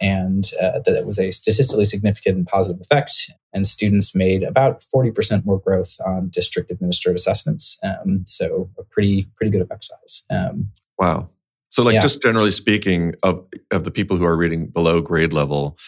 and 0.00 0.50
uh, 0.60 0.80
that 0.80 0.96
it 0.96 1.06
was 1.06 1.20
a 1.20 1.30
statistically 1.30 1.84
significant 1.84 2.36
and 2.36 2.46
positive 2.46 2.80
effect. 2.80 3.30
And 3.54 3.64
students 3.66 4.14
made 4.14 4.42
about 4.42 4.80
40% 4.80 5.46
more 5.46 5.60
growth 5.60 5.96
on 6.04 6.30
district 6.30 6.70
administered 6.72 7.14
assessments. 7.14 7.78
Um, 7.84 8.24
so 8.26 8.68
a 8.76 8.82
pretty 8.82 9.28
pretty 9.36 9.52
good 9.52 9.62
effect 9.62 9.84
size. 9.84 10.24
Um, 10.28 10.72
wow. 10.98 11.30
So, 11.70 11.82
like, 11.82 11.94
yeah. 11.94 12.00
just 12.00 12.20
generally 12.20 12.50
speaking, 12.50 13.14
of 13.22 13.46
of 13.70 13.84
the 13.84 13.92
people 13.92 14.16
who 14.16 14.24
are 14.24 14.36
reading 14.36 14.66
below 14.66 15.00
grade 15.00 15.32
level, 15.32 15.78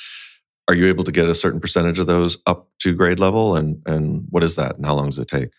are 0.69 0.75
you 0.75 0.87
able 0.87 1.05
to 1.05 1.13
get 1.13 1.29
a 1.29 1.35
certain 1.35 1.61
percentage 1.61 1.99
of 1.99 2.07
those 2.07 2.39
up 2.47 2.69
to 2.81 2.95
grade 2.95 3.19
level? 3.19 3.57
And 3.57 3.83
and 3.87 4.25
what 4.31 4.45
is 4.45 4.55
that? 4.55 4.77
And 4.77 4.87
how 4.87 4.95
long 4.95 5.07
does 5.07 5.19
it 5.19 5.27
take? 5.27 5.51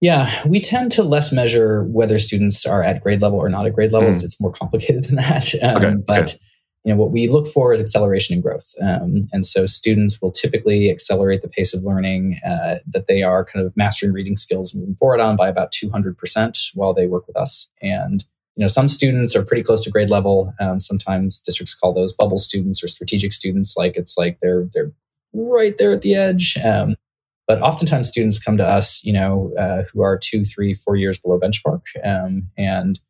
Yeah, 0.00 0.30
we 0.46 0.60
tend 0.60 0.92
to 0.92 1.02
less 1.02 1.30
measure 1.30 1.84
whether 1.84 2.18
students 2.18 2.64
are 2.64 2.82
at 2.82 3.02
grade 3.02 3.20
level 3.20 3.38
or 3.38 3.50
not 3.50 3.66
at 3.66 3.74
grade 3.74 3.92
level. 3.92 4.08
Mm. 4.08 4.24
It's 4.24 4.40
more 4.40 4.52
complicated 4.52 5.04
than 5.08 5.16
that. 5.16 5.54
Um, 5.62 5.76
okay, 5.76 5.94
but 6.06 6.22
okay. 6.22 6.38
you 6.84 6.92
know 6.92 6.98
what 6.98 7.10
we 7.10 7.28
look 7.28 7.46
for 7.46 7.72
is 7.72 7.80
acceleration 7.80 8.32
and 8.34 8.42
growth, 8.42 8.72
um, 8.82 9.26
and 9.32 9.44
so 9.44 9.66
students 9.66 10.20
will 10.22 10.30
typically 10.30 10.90
accelerate 10.90 11.42
the 11.42 11.48
pace 11.48 11.74
of 11.74 11.84
learning 11.84 12.38
uh, 12.46 12.76
that 12.86 13.08
they 13.08 13.22
are 13.22 13.44
kind 13.44 13.64
of 13.64 13.76
mastering 13.76 14.12
reading 14.12 14.36
skills 14.36 14.74
moving 14.74 14.94
forward 14.94 15.20
on 15.20 15.36
by 15.36 15.48
about 15.48 15.70
two 15.70 15.90
hundred 15.90 16.16
percent 16.16 16.58
while 16.74 16.94
they 16.94 17.06
work 17.06 17.26
with 17.26 17.36
us. 17.36 17.70
And 17.82 18.24
you 18.56 18.62
know, 18.62 18.68
some 18.68 18.88
students 18.88 19.36
are 19.36 19.44
pretty 19.44 19.62
close 19.62 19.84
to 19.84 19.90
grade 19.90 20.10
level. 20.10 20.52
Um, 20.60 20.80
sometimes 20.80 21.38
districts 21.40 21.74
call 21.74 21.92
those 21.92 22.12
bubble 22.12 22.38
students 22.38 22.82
or 22.82 22.88
strategic 22.88 23.32
students, 23.32 23.76
like 23.76 23.96
it's 23.96 24.16
like 24.16 24.38
they're 24.40 24.66
they're 24.72 24.92
right 25.34 25.76
there 25.76 25.92
at 25.92 26.00
the 26.00 26.14
edge. 26.14 26.56
Um, 26.64 26.96
but 27.50 27.60
oftentimes 27.62 28.06
students 28.06 28.38
come 28.38 28.56
to 28.56 28.64
us, 28.64 29.02
you 29.02 29.12
know, 29.12 29.52
uh, 29.58 29.82
who 29.92 30.02
are 30.02 30.16
two, 30.16 30.44
three, 30.44 30.72
four 30.72 30.94
years 30.94 31.18
below 31.18 31.36
benchmark, 31.36 31.80
um, 32.04 32.46
and 32.56 33.00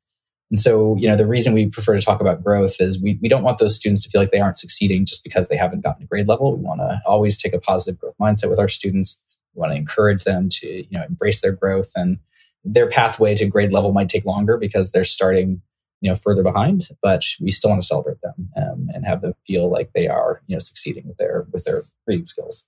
and 0.50 0.58
so, 0.58 0.96
you 0.98 1.06
know, 1.06 1.14
the 1.14 1.26
reason 1.26 1.52
we 1.52 1.66
prefer 1.66 1.94
to 1.94 2.00
talk 2.00 2.22
about 2.22 2.42
growth 2.42 2.80
is 2.80 3.02
we, 3.02 3.18
we 3.20 3.28
don't 3.28 3.42
want 3.42 3.58
those 3.58 3.76
students 3.76 4.02
to 4.02 4.08
feel 4.08 4.22
like 4.22 4.30
they 4.30 4.40
aren't 4.40 4.56
succeeding 4.56 5.04
just 5.04 5.22
because 5.22 5.48
they 5.48 5.58
haven't 5.58 5.82
gotten 5.82 6.04
a 6.04 6.06
grade 6.06 6.26
level. 6.26 6.56
We 6.56 6.62
want 6.62 6.80
to 6.80 7.02
always 7.04 7.36
take 7.36 7.52
a 7.52 7.60
positive 7.60 8.00
growth 8.00 8.14
mindset 8.18 8.48
with 8.48 8.58
our 8.58 8.66
students. 8.66 9.22
We 9.54 9.60
want 9.60 9.72
to 9.72 9.76
encourage 9.76 10.24
them 10.24 10.48
to, 10.48 10.66
you 10.66 10.98
know, 10.98 11.04
embrace 11.04 11.42
their 11.42 11.52
growth 11.52 11.92
and 11.94 12.18
their 12.64 12.88
pathway 12.88 13.34
to 13.34 13.46
grade 13.46 13.72
level 13.72 13.92
might 13.92 14.08
take 14.08 14.24
longer 14.24 14.56
because 14.56 14.90
they're 14.90 15.04
starting, 15.04 15.60
you 16.00 16.10
know, 16.10 16.16
further 16.16 16.42
behind, 16.42 16.88
but 17.02 17.24
we 17.42 17.50
still 17.50 17.68
want 17.68 17.82
to 17.82 17.86
celebrate 17.86 18.22
them 18.22 18.48
um, 18.56 18.88
and 18.94 19.04
have 19.04 19.20
them 19.20 19.34
feel 19.46 19.70
like 19.70 19.90
they 19.94 20.08
are, 20.08 20.40
you 20.46 20.56
know, 20.56 20.60
succeeding 20.60 21.06
with 21.06 21.18
their 21.18 21.46
with 21.52 21.64
their 21.64 21.82
reading 22.06 22.24
skills. 22.24 22.66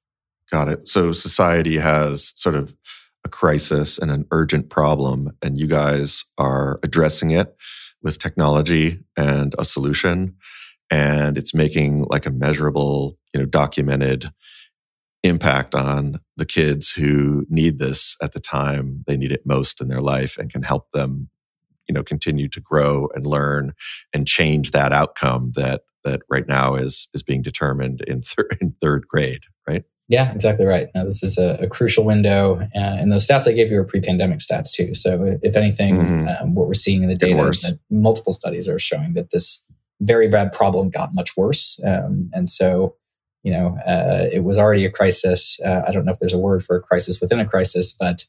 Got 0.53 0.69
it. 0.69 0.87
So 0.87 1.13
society 1.13 1.79
has 1.79 2.35
sort 2.37 2.55
of 2.57 2.77
a 3.25 3.29
crisis 3.31 3.99
and 3.99 4.11
an 4.11 4.27
urgent 4.31 4.69
problem, 4.69 5.31
and 5.41 5.59
you 5.59 5.67
guys 5.67 6.27
are 6.37 6.79
addressing 6.83 7.31
it 7.31 7.57
with 8.03 8.19
technology 8.19 9.01
and 9.17 9.55
a 9.59 9.65
solution. 9.65 10.37
And 10.91 11.39
it's 11.39 11.55
making 11.55 12.05
like 12.11 12.27
a 12.27 12.31
measurable, 12.31 13.17
you 13.33 13.41
know, 13.41 13.47
documented 13.47 14.31
impact 15.23 15.75
on 15.75 16.21
the 16.37 16.45
kids 16.45 16.91
who 16.91 17.47
need 17.49 17.79
this 17.79 18.17
at 18.23 18.33
the 18.33 18.41
time 18.41 19.05
they 19.07 19.17
need 19.17 19.33
it 19.33 19.47
most 19.47 19.81
in 19.81 19.89
their 19.89 20.01
life 20.01 20.37
and 20.37 20.53
can 20.53 20.65
help 20.65 20.91
them 20.93 21.29
you 21.89 21.95
know 21.95 22.03
continue 22.03 22.49
to 22.49 22.61
grow 22.61 23.09
and 23.15 23.25
learn 23.25 23.73
and 24.13 24.27
change 24.27 24.73
that 24.73 24.93
outcome 24.93 25.53
that 25.55 25.83
that 26.05 26.23
right 26.29 26.49
now 26.49 26.75
is 26.75 27.09
is 27.15 27.23
being 27.23 27.41
determined 27.41 28.01
in, 28.09 28.23
in 28.61 28.75
third 28.81 29.07
grade 29.07 29.43
right 29.69 29.85
yeah, 30.09 30.33
exactly 30.33 30.67
right. 30.67 30.89
Now, 30.95 31.05
this 31.05 31.23
is 31.23 31.39
a, 31.39 31.59
a 31.61 31.69
crucial 31.69 32.05
window, 32.05 32.61
uh, 32.61 32.69
and 32.75 33.13
those 33.13 33.27
stats 33.27 33.49
I 33.49 33.53
gave 33.53 33.71
you 33.71 33.79
are 33.79 33.85
pre-pandemic 33.85 34.39
stats 34.39 34.71
too. 34.73 34.95
So, 34.95 35.39
if 35.43 35.57
anything, 35.57 35.95
mm-hmm. 35.95 36.29
um, 36.29 36.55
what 36.55 36.67
we're 36.67 36.75
seeing 36.75 37.03
in 37.03 37.09
the 37.09 37.17
data 37.17 37.43
is 37.49 37.63
that 37.63 37.79
multiple 37.91 38.33
studies 38.33 38.69
are 38.69 38.79
showing 38.79 39.15
that 39.15 39.31
this 39.31 39.67
very 40.01 40.29
bad 40.29 40.53
problem 40.53 40.91
got 40.91 41.15
much 41.15 41.37
worse. 41.37 41.81
Um, 41.87 42.31
and 42.33 42.49
so, 42.49 42.97
you 43.43 43.53
know, 43.53 43.79
uh, 43.87 44.27
it 44.33 44.45
was 44.45 44.59
already 44.59 44.85
a 44.85 44.91
crisis. 44.91 45.59
Uh, 45.65 45.83
I 45.87 45.93
don't 45.93 46.05
know 46.05 46.13
if 46.13 46.19
there's 46.19 46.33
a 46.33 46.39
word 46.39 46.65
for 46.65 46.77
a 46.77 46.83
crisis 46.83 47.21
within 47.21 47.41
a 47.41 47.47
crisis, 47.47 47.97
but 47.99 48.25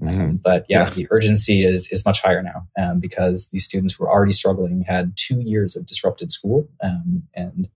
um, 0.00 0.08
mm-hmm. 0.08 0.32
but 0.36 0.64
yeah, 0.68 0.84
yeah, 0.84 0.90
the 0.90 1.06
urgency 1.10 1.64
is 1.64 1.88
is 1.88 2.04
much 2.04 2.22
higher 2.22 2.42
now 2.42 2.68
um, 2.78 3.00
because 3.00 3.48
these 3.52 3.64
students 3.64 3.94
who 3.94 4.04
were 4.04 4.10
already 4.10 4.32
struggling 4.32 4.82
had 4.82 5.12
two 5.16 5.40
years 5.40 5.76
of 5.76 5.86
disrupted 5.86 6.30
school, 6.30 6.68
um, 6.82 7.24
and 7.34 7.68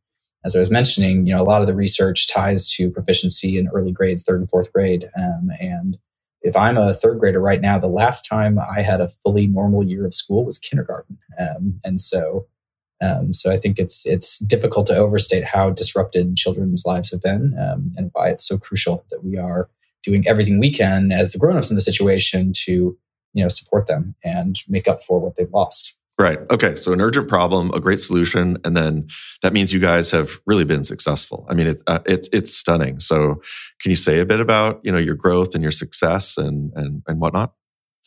as 0.44 0.56
I 0.56 0.58
was 0.58 0.70
mentioning, 0.70 1.26
you 1.26 1.34
know, 1.34 1.42
a 1.42 1.44
lot 1.44 1.60
of 1.60 1.66
the 1.66 1.74
research 1.74 2.28
ties 2.28 2.70
to 2.74 2.90
proficiency 2.90 3.58
in 3.58 3.68
early 3.68 3.92
grades, 3.92 4.22
third 4.22 4.40
and 4.40 4.48
fourth 4.48 4.72
grade. 4.72 5.08
Um, 5.16 5.50
and 5.60 5.98
if 6.42 6.56
I'm 6.56 6.76
a 6.76 6.92
third 6.92 7.20
grader 7.20 7.40
right 7.40 7.60
now, 7.60 7.78
the 7.78 7.86
last 7.86 8.26
time 8.28 8.58
I 8.58 8.82
had 8.82 9.00
a 9.00 9.08
fully 9.08 9.46
normal 9.46 9.84
year 9.84 10.04
of 10.04 10.14
school 10.14 10.44
was 10.44 10.58
kindergarten. 10.58 11.18
Um, 11.38 11.80
and 11.84 12.00
so, 12.00 12.46
um, 13.00 13.32
so 13.32 13.50
I 13.50 13.56
think 13.56 13.78
it's 13.78 14.06
it's 14.06 14.38
difficult 14.38 14.86
to 14.88 14.96
overstate 14.96 15.44
how 15.44 15.70
disrupted 15.70 16.36
children's 16.36 16.84
lives 16.84 17.10
have 17.10 17.22
been, 17.22 17.56
um, 17.58 17.90
and 17.96 18.10
why 18.12 18.28
it's 18.28 18.46
so 18.46 18.58
crucial 18.58 19.04
that 19.10 19.24
we 19.24 19.36
are 19.36 19.68
doing 20.02 20.26
everything 20.26 20.58
we 20.58 20.70
can 20.70 21.12
as 21.12 21.32
the 21.32 21.38
grown-ups 21.38 21.70
in 21.70 21.76
the 21.76 21.80
situation 21.80 22.52
to 22.52 22.96
you 23.32 23.42
know 23.42 23.48
support 23.48 23.86
them 23.86 24.14
and 24.22 24.58
make 24.68 24.86
up 24.86 25.02
for 25.02 25.20
what 25.20 25.36
they've 25.36 25.52
lost. 25.52 25.96
Right. 26.22 26.38
Okay. 26.52 26.76
So 26.76 26.92
an 26.92 27.00
urgent 27.00 27.28
problem, 27.28 27.72
a 27.74 27.80
great 27.80 27.98
solution, 27.98 28.56
and 28.64 28.76
then 28.76 29.08
that 29.42 29.52
means 29.52 29.72
you 29.72 29.80
guys 29.80 30.12
have 30.12 30.40
really 30.46 30.64
been 30.64 30.84
successful. 30.84 31.44
I 31.50 31.54
mean, 31.54 31.66
it, 31.66 31.82
uh, 31.88 31.98
it's 32.06 32.28
it's 32.32 32.56
stunning. 32.56 33.00
So, 33.00 33.42
can 33.80 33.90
you 33.90 33.96
say 33.96 34.20
a 34.20 34.24
bit 34.24 34.38
about 34.38 34.80
you 34.84 34.92
know 34.92 34.98
your 34.98 35.16
growth 35.16 35.52
and 35.54 35.62
your 35.62 35.72
success 35.72 36.38
and 36.38 36.72
and 36.76 37.02
and 37.08 37.20
whatnot? 37.20 37.54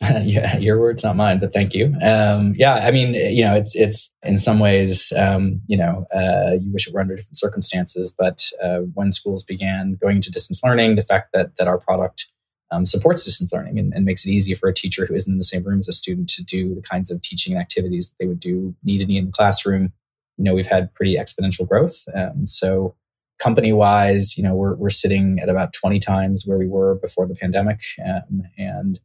yeah, 0.22 0.56
your 0.56 0.80
words, 0.80 1.04
not 1.04 1.16
mine, 1.16 1.38
but 1.38 1.52
thank 1.52 1.74
you. 1.74 1.94
Um, 2.02 2.54
yeah, 2.56 2.76
I 2.76 2.90
mean, 2.90 3.12
you 3.12 3.44
know, 3.44 3.54
it's 3.54 3.76
it's 3.76 4.14
in 4.22 4.38
some 4.38 4.60
ways, 4.60 5.12
um, 5.18 5.60
you 5.66 5.76
know, 5.76 6.06
uh, 6.14 6.52
you 6.58 6.72
wish 6.72 6.88
it 6.88 6.94
were 6.94 7.00
under 7.00 7.16
different 7.16 7.36
circumstances, 7.36 8.10
but 8.16 8.50
uh, 8.62 8.78
when 8.94 9.12
schools 9.12 9.42
began 9.42 9.98
going 10.00 10.16
into 10.16 10.30
distance 10.30 10.62
learning, 10.64 10.94
the 10.94 11.02
fact 11.02 11.34
that 11.34 11.56
that 11.56 11.68
our 11.68 11.78
product 11.78 12.28
um, 12.70 12.86
supports 12.86 13.24
distance 13.24 13.52
learning 13.52 13.78
and, 13.78 13.92
and, 13.94 14.04
makes 14.04 14.26
it 14.26 14.30
easy 14.30 14.54
for 14.54 14.68
a 14.68 14.74
teacher 14.74 15.06
who 15.06 15.14
isn't 15.14 15.32
in 15.32 15.38
the 15.38 15.44
same 15.44 15.62
room 15.62 15.78
as 15.78 15.88
a 15.88 15.92
student 15.92 16.28
to 16.30 16.44
do 16.44 16.74
the 16.74 16.82
kinds 16.82 17.10
of 17.10 17.22
teaching 17.22 17.52
and 17.52 17.60
activities 17.62 18.08
that 18.08 18.16
they 18.18 18.26
would 18.26 18.40
do 18.40 18.74
need 18.82 18.98
to 18.98 19.06
need 19.06 19.18
in 19.18 19.26
the 19.26 19.32
classroom. 19.32 19.92
You 20.36 20.44
know, 20.44 20.54
we've 20.54 20.66
had 20.66 20.92
pretty 20.94 21.16
exponential 21.16 21.66
growth. 21.66 22.04
Um, 22.14 22.46
so 22.46 22.94
company 23.38 23.72
wise, 23.72 24.36
you 24.36 24.42
know, 24.42 24.54
we're, 24.54 24.74
we're 24.74 24.90
sitting 24.90 25.38
at 25.40 25.48
about 25.48 25.72
20 25.72 25.98
times 26.00 26.44
where 26.46 26.58
we 26.58 26.66
were 26.66 26.96
before 26.96 27.26
the 27.26 27.34
pandemic. 27.34 27.82
Um, 28.04 28.42
and 28.58 29.00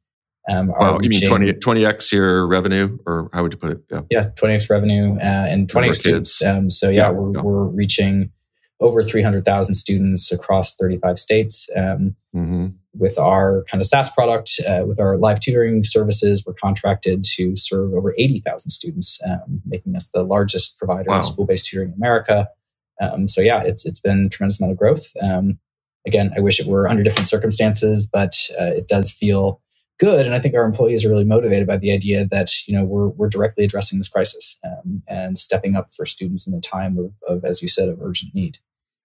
um, 0.49 0.67
wow, 0.69 0.99
you 1.01 1.09
mean 1.09 1.27
20, 1.27 1.53
20x 1.53 2.11
your 2.11 2.47
revenue, 2.47 2.97
or 3.05 3.29
how 3.31 3.43
would 3.43 3.53
you 3.53 3.59
put 3.59 3.71
it? 3.71 3.83
Yeah, 3.91 4.01
yeah 4.09 4.23
20x 4.35 4.69
revenue 4.69 5.15
uh, 5.17 5.45
and 5.47 5.67
20x 5.67 5.95
students. 5.95 6.43
Um, 6.43 6.69
so 6.69 6.89
yeah, 6.89 7.09
yeah 7.09 7.11
we're, 7.11 7.33
yeah. 7.35 7.41
we're 7.41 7.65
reaching 7.65 8.31
over 8.81 9.03
300,000 9.03 9.75
students 9.75 10.31
across 10.31 10.75
35 10.75 11.19
states. 11.19 11.69
Um, 11.75 12.15
mm-hmm. 12.35 12.67
With 12.93 13.17
our 13.17 13.63
kind 13.69 13.79
of 13.79 13.87
SaaS 13.87 14.09
product, 14.09 14.59
uh, 14.67 14.83
with 14.85 14.99
our 14.99 15.17
live 15.17 15.39
tutoring 15.39 15.81
services, 15.83 16.43
we're 16.45 16.53
contracted 16.53 17.23
to 17.35 17.55
serve 17.55 17.93
over 17.93 18.13
80,000 18.17 18.69
students, 18.69 19.21
um, 19.25 19.61
making 19.65 19.95
us 19.95 20.09
the 20.13 20.23
largest 20.23 20.77
provider 20.77 21.05
wow. 21.07 21.19
of 21.19 21.25
school-based 21.25 21.67
tutoring 21.67 21.89
in 21.89 21.95
America. 21.95 22.49
Um, 22.99 23.29
so 23.29 23.39
yeah, 23.39 23.63
it's 23.63 23.85
it's 23.85 24.01
been 24.01 24.25
a 24.25 24.29
tremendous 24.29 24.59
amount 24.59 24.73
of 24.73 24.77
growth. 24.77 25.07
Um, 25.21 25.57
again, 26.05 26.31
I 26.35 26.41
wish 26.41 26.59
it 26.59 26.67
were 26.67 26.87
under 26.87 27.01
different 27.01 27.29
circumstances, 27.29 28.09
but 28.11 28.35
uh, 28.59 28.65
it 28.65 28.89
does 28.89 29.09
feel 29.09 29.61
good. 29.97 30.25
And 30.25 30.35
I 30.35 30.39
think 30.39 30.53
our 30.55 30.65
employees 30.65 31.05
are 31.05 31.09
really 31.09 31.23
motivated 31.23 31.67
by 31.67 31.77
the 31.77 31.93
idea 31.93 32.25
that 32.25 32.49
you 32.67 32.75
know 32.75 32.83
we're 32.83 33.07
we're 33.07 33.29
directly 33.29 33.63
addressing 33.63 33.99
this 33.99 34.09
crisis 34.09 34.59
um, 34.65 35.01
and 35.07 35.37
stepping 35.37 35.77
up 35.77 35.93
for 35.93 36.05
students 36.05 36.45
in 36.45 36.53
a 36.53 36.59
time 36.59 36.97
of, 36.97 37.13
of, 37.27 37.45
as 37.45 37.61
you 37.61 37.69
said, 37.69 37.87
of 37.87 38.01
urgent 38.01 38.35
need 38.35 38.57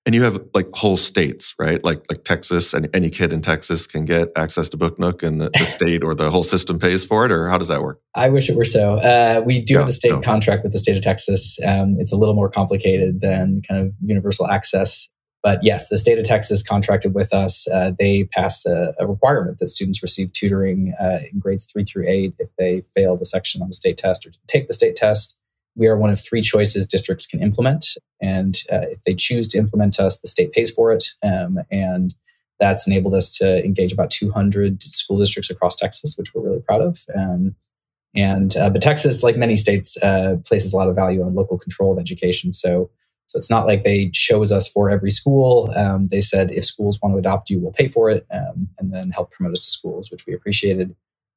and 0.07 0.15
you 0.15 0.23
have 0.23 0.41
like 0.55 0.73
whole 0.73 0.97
states, 0.97 1.55
right? 1.59 1.83
Like 1.85 2.05
like 2.09 2.23
Texas, 2.23 2.73
and 2.73 2.89
any 2.95 3.11
kid 3.11 3.33
in 3.33 3.43
Texas 3.43 3.87
can 3.89 4.05
get 4.05 4.31
access 4.37 4.69
to 4.71 4.79
BookNook, 4.79 5.25
and 5.25 5.41
the, 5.41 5.51
the 5.51 5.65
state 5.67 6.05
or 6.05 6.15
the 6.15 6.31
whole 6.31 6.45
system 6.45 6.79
pays 6.79 7.05
for 7.05 7.27
it, 7.27 7.33
or 7.33 7.49
how 7.49 7.59
does 7.59 7.69
that 7.69 7.83
work? 7.83 8.01
I 8.15 8.29
wish 8.29 8.49
it 8.49 8.57
were 8.57 8.65
so. 8.65 8.95
Uh, 8.95 9.43
we 9.45 9.61
do 9.61 9.75
yeah, 9.75 9.81
have 9.81 9.89
a 9.89 9.93
state 9.93 10.13
no. 10.13 10.21
contract 10.21 10.63
with 10.63 10.73
the 10.73 10.79
state 10.79 10.97
of 10.97 11.03
Texas. 11.03 11.59
Um, 11.67 11.97
it's 11.99 12.13
a 12.13 12.17
little 12.17 12.37
more 12.37 12.49
complicated 12.49 13.21
than 13.21 13.63
kind 13.69 13.85
of 13.85 13.93
universal 14.01 14.47
access, 14.47 15.09
but 15.43 15.65
yes, 15.65 15.89
the 15.89 15.99
state 15.99 16.19
of 16.19 16.25
Texas 16.25 16.63
contracted 16.63 17.13
with 17.13 17.35
us. 17.35 17.69
Uh, 17.69 17.91
they 17.99 18.25
passed 18.25 18.65
a, 18.65 18.95
a, 19.01 19.07
requirement 19.09 19.59
that 19.59 19.69
students 19.69 20.03
receive 20.03 20.33
tutoring 20.33 20.95
uh, 21.01 21.19
in 21.33 21.41
grades 21.41 21.65
three 21.65 21.85
through 21.85 22.09
eight 22.09 22.35
if 22.39 22.51
they 22.59 22.83
failed 22.95 23.21
a 23.21 23.25
section 23.25 23.61
on 23.61 23.69
the 23.69 23.75
state 23.75 23.99
test 23.99 24.25
or 24.25 24.31
take 24.47 24.69
the 24.69 24.73
state 24.73 24.95
test 24.95 25.37
we 25.77 25.87
are 25.87 25.97
one 25.97 26.11
of 26.11 26.21
three 26.21 26.43
choices 26.43 26.87
districts 26.87 27.27
can 27.27 27.43
implement. 27.43 27.87
And 28.21 28.63
uh, 28.73 28.89
if 28.91 29.03
they 29.05 29.15
choose 29.15 29.47
to 29.49 29.59
implement 29.59 30.01
us, 30.01 30.21
the 30.21 30.29
state 30.29 30.53
pays 30.53 30.71
for 30.71 30.91
it. 30.93 31.05
Um, 31.23 31.61
and 31.71 32.15
that's 32.59 32.87
enabled 32.87 33.15
us 33.15 33.37
to 33.39 33.63
engage 33.65 33.93
about 33.93 34.11
200 34.11 34.83
school 34.83 35.19
districts 35.19 35.51
across 35.51 35.77
Texas, 35.77 36.17
which 36.17 36.35
we're 36.35 36.43
really 36.43 36.63
proud 36.63 36.81
of. 36.81 37.05
Um, 37.17 37.55
and 38.15 38.57
uh, 38.57 38.71
but 38.71 38.81
Texas, 38.81 39.23
like 39.23 39.37
many 39.37 39.57
states, 39.57 40.03
uh, 40.03 40.37
places 40.47 40.73
a 40.73 40.77
lot 40.77 40.89
of 40.89 40.97
value 40.97 41.23
on 41.23 41.35
local 41.35 41.59
control 41.59 41.93
of 41.93 41.99
education. 41.99 42.51
So 42.51 42.91
so 43.27 43.39
it's 43.39 43.51
not 43.51 43.67
like 43.67 43.83
they 43.83 44.09
chose 44.11 44.53
us 44.53 44.69
for 44.69 44.89
every 44.89 45.11
school. 45.11 45.73
Um, 45.77 46.09
they 46.09 46.21
said 46.21 46.53
if 46.53 46.65
schools 46.65 47.01
want 47.03 47.15
to 47.15 47.19
adopt 47.19 47.51
you, 47.51 47.59
we'll 47.59 47.73
pay 47.73 47.89
for 47.89 48.09
it, 48.09 48.25
um, 48.31 48.69
and 48.79 48.93
then 48.93 49.11
help 49.11 49.33
promote 49.33 49.53
us 49.53 49.65
to 49.65 49.71
schools, 49.71 50.11
which 50.11 50.27
we 50.27 50.33
appreciated. 50.33 50.95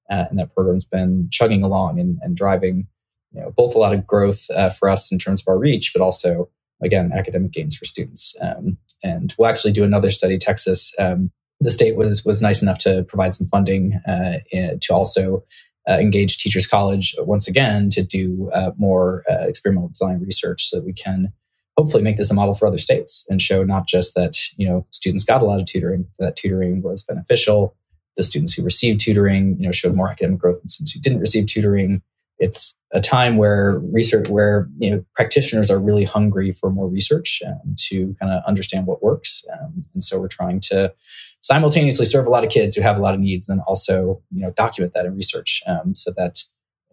Uh, 0.10 0.26
and 0.30 0.40
that 0.40 0.54
program's 0.54 0.86
been 0.86 1.28
chugging 1.32 1.64
along 1.64 2.00
and, 2.00 2.18
and 2.22 2.36
driving 2.36 2.88
you 3.34 3.42
know, 3.42 3.52
both 3.56 3.76
a 3.76 3.80
lot 3.80 3.94
of 3.94 4.08
growth 4.08 4.48
uh, 4.56 4.70
for 4.70 4.90
us 4.90 5.12
in 5.12 5.18
terms 5.18 5.42
of 5.42 5.48
our 5.48 5.58
reach, 5.58 5.92
but 5.94 6.02
also 6.02 6.50
again 6.82 7.12
academic 7.14 7.52
gains 7.52 7.76
for 7.76 7.86
students. 7.86 8.36
Um, 8.42 8.78
and 9.04 9.34
we'll 9.38 9.50
actually 9.50 9.74
do 9.74 9.84
another 9.84 10.10
study. 10.10 10.38
Texas, 10.38 10.94
um, 11.00 11.32
the 11.60 11.72
state 11.72 11.96
was 11.96 12.26
was 12.26 12.42
nice 12.42 12.62
enough 12.62 12.80
to 12.80 13.04
provide 13.04 13.34
some 13.34 13.48
funding 13.48 14.00
uh, 14.08 14.40
in, 14.52 14.80
to 14.80 14.94
also 14.94 15.44
uh, 15.90 15.98
engage 16.00 16.38
Teachers 16.38 16.68
College 16.68 17.16
once 17.20 17.48
again 17.48 17.90
to 17.92 18.04
do 18.04 18.50
uh, 18.54 18.72
more 18.78 19.24
uh, 19.30 19.48
experimental 19.48 19.90
design 19.90 20.20
research, 20.20 20.68
so 20.68 20.78
that 20.78 20.86
we 20.86 20.94
can 20.94 21.32
hopefully 21.78 22.04
make 22.04 22.18
this 22.18 22.32
a 22.32 22.34
model 22.34 22.54
for 22.54 22.68
other 22.68 22.78
states 22.78 23.26
and 23.30 23.42
show 23.42 23.64
not 23.64 23.88
just 23.88 24.16
that 24.16 24.38
you 24.58 24.68
know 24.68 24.86
students 24.92 25.24
got 25.24 25.42
a 25.42 25.46
lot 25.46 25.60
of 25.60 25.66
tutoring, 25.66 26.08
that 26.20 26.36
tutoring 26.36 26.82
was 26.82 27.04
beneficial. 27.04 27.76
The 28.18 28.24
students 28.24 28.54
who 28.54 28.64
received 28.64 29.00
tutoring, 29.00 29.56
you 29.60 29.66
know, 29.66 29.72
showed 29.72 29.96
more 29.96 30.10
academic 30.10 30.40
growth 30.40 30.60
than 30.60 30.68
students 30.68 30.92
who 30.92 31.00
didn't 31.00 31.22
receive 31.22 31.46
tutoring 31.46 32.02
it's 32.40 32.76
a 32.92 33.02
time 33.02 33.38
where 33.38 33.80
research 33.92 34.30
where 34.30 34.68
you 34.78 34.90
know 34.90 35.04
practitioners 35.16 35.70
are 35.70 35.80
really 35.80 36.06
hungry 36.06 36.52
for 36.52 36.70
more 36.70 36.88
research 36.88 37.42
um, 37.46 37.76
to 37.78 38.16
kind 38.20 38.32
of 38.32 38.42
understand 38.46 38.88
what 38.88 39.04
works 39.04 39.46
um, 39.54 39.84
and 39.94 40.04
so 40.04 40.20
we're 40.20 40.28
trying 40.28 40.60
to 40.60 40.94
simultaneously 41.42 42.06
serve 42.06 42.26
a 42.26 42.30
lot 42.30 42.44
of 42.44 42.50
kids 42.50 42.76
who 42.76 42.82
have 42.82 42.98
a 42.98 43.02
lot 43.02 43.14
of 43.14 43.20
needs 43.20 43.48
and 43.48 43.60
then 43.60 43.64
also 43.68 44.22
you 44.32 44.42
know 44.42 44.52
document 44.52 44.94
that 44.94 45.06
in 45.06 45.16
research 45.16 45.62
um, 45.68 45.94
so 45.94 46.12
that 46.16 46.44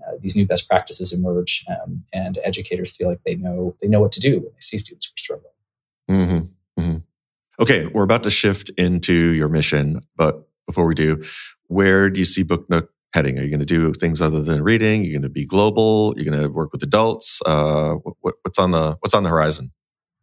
uh, 0.06 0.12
these 0.20 0.36
new 0.36 0.46
best 0.46 0.68
practices 0.68 1.12
emerge, 1.12 1.64
um, 1.68 2.04
and 2.12 2.38
educators 2.44 2.94
feel 2.94 3.08
like 3.08 3.20
they 3.24 3.34
know 3.34 3.74
they 3.80 3.88
know 3.88 4.00
what 4.00 4.12
to 4.12 4.20
do 4.20 4.34
when 4.34 4.52
they 4.52 4.60
see 4.60 4.78
students 4.78 5.06
who 5.06 5.12
are 5.12 5.18
struggling. 5.18 5.52
Mm-hmm. 6.10 6.80
Mm-hmm. 6.82 6.96
Okay, 7.60 7.86
we're 7.86 8.04
about 8.04 8.22
to 8.24 8.30
shift 8.30 8.68
into 8.76 9.12
your 9.12 9.48
mission, 9.48 10.00
but 10.16 10.46
before 10.66 10.86
we 10.86 10.94
do, 10.94 11.22
where 11.68 12.10
do 12.10 12.20
you 12.20 12.26
see 12.26 12.44
BookNook 12.44 12.88
heading? 13.12 13.38
Are 13.38 13.42
you 13.42 13.50
going 13.50 13.60
to 13.60 13.66
do 13.66 13.92
things 13.94 14.20
other 14.20 14.42
than 14.42 14.62
reading? 14.62 15.04
You're 15.04 15.12
going 15.12 15.22
to 15.22 15.28
be 15.28 15.46
global. 15.46 16.14
You're 16.16 16.30
going 16.30 16.42
to 16.42 16.48
work 16.48 16.72
with 16.72 16.82
adults. 16.82 17.40
Uh, 17.46 17.94
what, 18.20 18.34
what's 18.42 18.58
on 18.58 18.72
the 18.72 18.96
what's 19.00 19.14
on 19.14 19.22
the 19.22 19.30
horizon? 19.30 19.72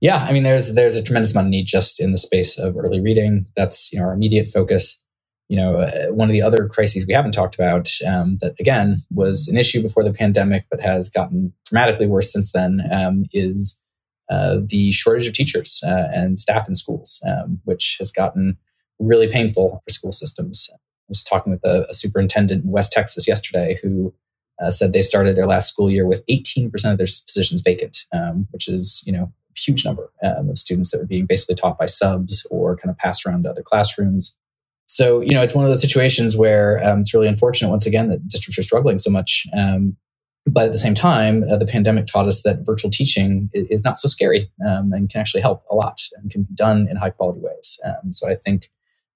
Yeah, 0.02 0.18
I 0.18 0.34
mean, 0.34 0.44
there's 0.44 0.74
there's 0.74 0.98
a 0.98 1.04
tremendous 1.04 1.32
amount 1.32 1.48
of 1.48 1.52
need 1.52 1.66
just 1.66 2.02
in 2.02 2.12
the 2.12 2.18
space 2.18 2.60
of 2.60 2.76
early 2.78 3.00
reading. 3.00 3.46
That's 3.56 3.92
you 3.92 4.00
know 4.00 4.06
our 4.06 4.14
immediate 4.14 4.50
focus. 4.50 5.02
You 5.50 5.58
know, 5.58 5.78
uh, 5.78 6.08
one 6.08 6.30
of 6.30 6.34
the 6.34 6.42
other 6.42 6.68
crises 6.68 7.06
we 7.08 7.14
haven't 7.14 7.34
talked 7.34 7.56
about 7.56 7.90
um, 8.06 8.38
that 8.42 8.54
again 8.60 9.04
was 9.12 9.48
an 9.48 9.58
issue 9.58 9.82
before 9.82 10.04
the 10.04 10.14
pandemic, 10.14 10.66
but 10.70 10.82
has 10.82 11.10
gotten 11.10 11.54
dramatically 11.66 12.08
worse 12.08 12.32
since 12.32 12.52
then 12.52 12.82
um, 12.92 13.24
is 13.32 13.82
uh, 14.30 14.58
the 14.66 14.92
shortage 14.92 15.28
of 15.28 15.34
teachers 15.34 15.82
uh, 15.86 16.10
and 16.14 16.40
staff 16.40 16.68
in 16.68 16.76
schools, 16.76 17.22
um, 17.26 17.60
which 17.66 17.98
has 18.00 18.12
gotten 18.12 18.58
really 19.00 19.28
painful 19.28 19.82
for 19.86 19.94
school 19.94 20.12
systems. 20.12 20.70
I 21.04 21.10
was 21.10 21.24
talking 21.24 21.52
with 21.52 21.64
a, 21.66 21.86
a 21.90 21.94
superintendent 21.94 22.64
in 22.64 22.72
West 22.72 22.92
Texas 22.92 23.28
yesterday 23.28 23.80
who 23.82 24.14
uh, 24.62 24.70
said 24.70 24.94
they 24.94 25.02
started 25.02 25.36
their 25.36 25.48
last 25.48 25.70
school 25.72 25.90
year 25.90 26.08
with 26.08 26.26
18% 26.28 26.68
of 26.92 26.98
their 26.98 27.08
positions 27.28 27.62
vacant, 27.62 28.06
um, 28.14 28.48
which 28.52 28.68
is, 28.68 29.04
you 29.06 29.12
know, 29.12 29.32
a 29.56 29.60
huge 29.60 29.86
number 29.86 30.12
um, 30.24 30.50
of 30.50 30.58
students 30.58 30.92
that 30.92 31.00
were 31.00 31.08
being 31.08 31.26
basically 31.26 31.56
taught 31.56 31.78
by 31.78 31.86
subs 31.86 32.46
or 32.50 32.78
kind 32.78 32.90
of 32.90 32.98
passed 32.98 33.26
around 33.26 33.44
to 33.44 33.50
other 33.50 33.64
classrooms. 33.64 34.38
So, 34.86 35.22
you 35.22 35.32
know, 35.32 35.42
it's 35.42 35.56
one 35.56 35.66
of 35.66 35.70
those 35.70 35.82
situations 35.82 36.38
where 36.38 36.80
um, 36.84 37.02
it's 37.02 37.14
really 37.14 37.28
unfortunate, 37.28 37.70
once 37.70 37.86
again, 37.86 38.10
that 38.10 38.28
districts 38.28 38.60
are 38.60 38.64
struggling 38.64 39.00
so 39.00 39.10
much. 39.10 39.46
Um, 39.54 39.98
but 40.46 40.66
at 40.66 40.72
the 40.72 40.78
same 40.78 40.94
time, 40.94 41.44
uh, 41.44 41.56
the 41.56 41.66
pandemic 41.66 42.06
taught 42.06 42.28
us 42.28 42.44
that 42.44 42.66
virtual 42.66 42.92
teaching 42.92 43.50
is, 43.54 43.68
is 43.70 43.84
not 43.84 43.98
so 43.98 44.10
scary 44.10 44.52
um, 44.66 44.92
and 44.92 45.10
can 45.10 45.22
actually 45.22 45.42
help 45.42 45.64
a 45.72 45.76
lot 45.76 46.02
and 46.16 46.30
can 46.30 46.44
be 46.44 46.54
done 46.54 46.88
in 46.90 46.98
high 46.98 47.12
quality 47.12 47.40
ways. 47.40 47.80
Um, 47.86 48.12
so 48.12 48.30
I 48.30 48.36
think 48.36 48.70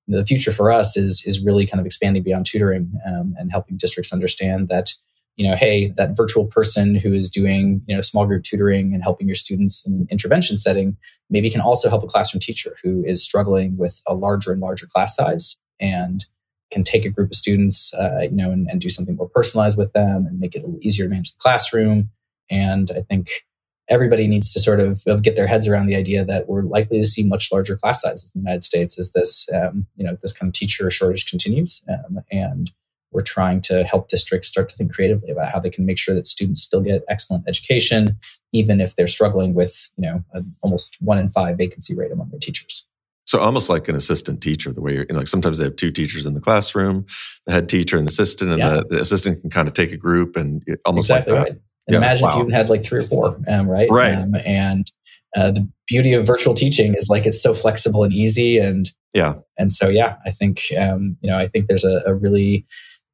the 0.08 0.26
future 0.26 0.52
for 0.52 0.72
us 0.72 0.98
is 0.98 1.24
is 1.26 1.44
really 1.44 1.66
kind 1.66 1.80
of 1.80 1.86
expanding 1.86 2.24
beyond 2.24 2.46
tutoring 2.46 2.92
um, 3.06 3.36
and 3.38 3.52
helping 3.52 3.78
districts 3.78 4.14
understand 4.14 4.70
that 4.70 4.94
you 5.36 5.48
know 5.48 5.56
hey 5.56 5.90
that 5.98 6.16
virtual 6.16 6.46
person 6.46 6.96
who 6.96 7.14
is 7.14 7.30
doing 7.30 7.82
you 7.88 7.96
know 7.96 8.02
small 8.02 8.26
group 8.26 8.44
tutoring 8.44 8.94
and 8.94 9.04
helping 9.04 9.28
your 9.28 9.36
students 9.36 9.86
in 9.86 10.08
intervention 10.10 10.58
setting 10.58 10.98
maybe 11.30 11.50
can 11.50 11.62
also 11.62 11.90
help 11.90 12.04
a 12.04 12.08
classroom 12.08 12.40
teacher 12.40 12.76
who 12.84 13.04
is 13.06 13.24
struggling 13.24 13.78
with 13.78 14.02
a 14.08 14.14
larger 14.14 14.52
and 14.52 14.62
larger 14.62 14.88
class 14.88 15.16
size 15.16 15.58
and 15.80 16.26
can 16.72 16.84
take 16.84 17.06
a 17.06 17.10
group 17.10 17.30
of 17.30 17.36
students, 17.36 17.94
uh, 17.94 18.20
you 18.24 18.36
know, 18.36 18.52
and, 18.52 18.70
and, 18.70 18.82
do 18.82 18.90
something 18.90 19.16
more 19.16 19.30
personalized 19.30 19.78
with 19.78 19.94
them 19.94 20.26
and 20.26 20.40
make 20.40 20.56
it 20.56 20.60
a 20.60 20.66
little 20.66 20.80
easier 20.82 21.06
to 21.06 21.10
manage 21.10 21.32
the 21.32 21.40
classroom. 21.40 22.10
And 22.50 22.92
I 22.92 23.02
think 23.02 23.46
everybody 23.90 24.28
needs 24.28 24.52
to 24.54 24.60
sort 24.60 24.80
of, 24.80 25.04
of, 25.08 25.22
get 25.22 25.36
their 25.36 25.48
heads 25.48 25.68
around 25.68 25.88
the 25.88 25.96
idea 25.96 26.26
that 26.26 26.48
we're 26.48 26.64
likely 26.64 26.98
to 26.98 27.06
see 27.06 27.24
much 27.24 27.52
larger 27.52 27.78
class 27.78 28.02
sizes 28.02 28.32
in 28.34 28.42
the 28.42 28.46
United 28.46 28.64
States 28.64 29.00
as 29.00 29.12
this, 29.12 29.48
um, 29.54 29.86
you 29.96 30.04
know, 30.04 30.18
this 30.22 30.34
kind 30.34 30.50
of 30.50 30.54
teacher 30.54 30.90
shortage 30.90 31.30
continues. 31.30 31.82
Um, 31.90 32.20
and 32.32 32.72
we're 33.12 33.22
trying 33.22 33.62
to 33.62 33.84
help 33.84 34.10
districts 34.10 34.48
start 34.48 34.70
to 34.70 34.76
think 34.76 34.94
creatively 34.94 35.32
about 35.32 35.52
how 35.52 35.60
they 35.60 35.70
can 35.70 35.86
make 35.86 35.98
sure 35.98 36.14
that 36.14 36.28
students 36.28 36.62
still 36.62 36.82
get 36.82 37.04
excellent 37.08 37.46
education, 37.48 38.18
even 38.52 38.82
if 38.82 38.96
they're 38.96 39.08
struggling 39.08 39.54
with, 39.54 39.90
you 39.98 40.04
know, 40.04 40.24
almost 40.62 40.98
one 41.00 41.18
in 41.18 41.30
five 41.30 41.58
vacancy 41.58 41.96
rate 41.96 42.12
among 42.12 42.30
their 42.30 42.40
teachers. 42.40 42.88
So 43.26 43.40
almost 43.40 43.70
like 43.70 43.90
an 43.90 43.96
assistant 43.96 44.42
teacher, 44.42 44.72
the 44.72 44.80
way 44.80 44.94
you're 44.94 45.02
you 45.02 45.14
know, 45.14 45.20
like 45.20 45.28
sometimes 45.28 45.58
they 45.58 45.66
have 45.66 45.76
two 45.76 45.92
teachers 45.92 46.26
in 46.26 46.34
the 46.34 46.40
classroom, 46.40 47.06
the 47.46 47.52
head 47.52 47.68
teacher 47.68 47.98
and 47.98 48.08
the 48.08 48.10
assistant, 48.10 48.52
and 48.52 48.60
yeah. 48.60 48.70
the, 48.70 48.84
the, 48.90 49.00
assistant 49.02 49.42
can 49.42 49.50
kind 49.50 49.68
of 49.68 49.74
take 49.74 49.92
a 49.92 49.98
group 49.98 50.38
and 50.38 50.64
almost 50.86 51.10
exactly 51.10 51.34
like 51.34 51.44
that. 51.44 51.52
Right. 51.52 51.62
Yeah. 51.88 51.98
Imagine 51.98 52.24
wow. 52.24 52.42
if 52.42 52.48
you 52.48 52.54
had 52.54 52.70
like 52.70 52.84
three 52.84 53.00
or 53.00 53.06
four, 53.06 53.40
um, 53.48 53.68
right? 53.68 53.90
Right. 53.90 54.18
Um, 54.18 54.36
and 54.46 54.92
uh, 55.36 55.52
the 55.52 55.68
beauty 55.88 56.14
of 56.14 56.26
virtual 56.26 56.54
teaching 56.54 56.96
is 56.96 57.10
like 57.10 57.26
it's 57.26 57.42
so 57.42 57.54
flexible 57.54 58.04
and 58.04 58.14
easy, 58.14 58.58
and 58.58 58.92
yeah, 59.14 59.36
and 59.58 59.72
so 59.72 59.88
yeah, 59.88 60.18
I 60.26 60.32
think 60.32 60.64
um, 60.78 61.18
you 61.22 61.30
know 61.30 61.38
I 61.38 61.48
think 61.48 61.68
there's 61.68 61.84
a, 61.84 62.02
a, 62.06 62.14
really 62.14 62.66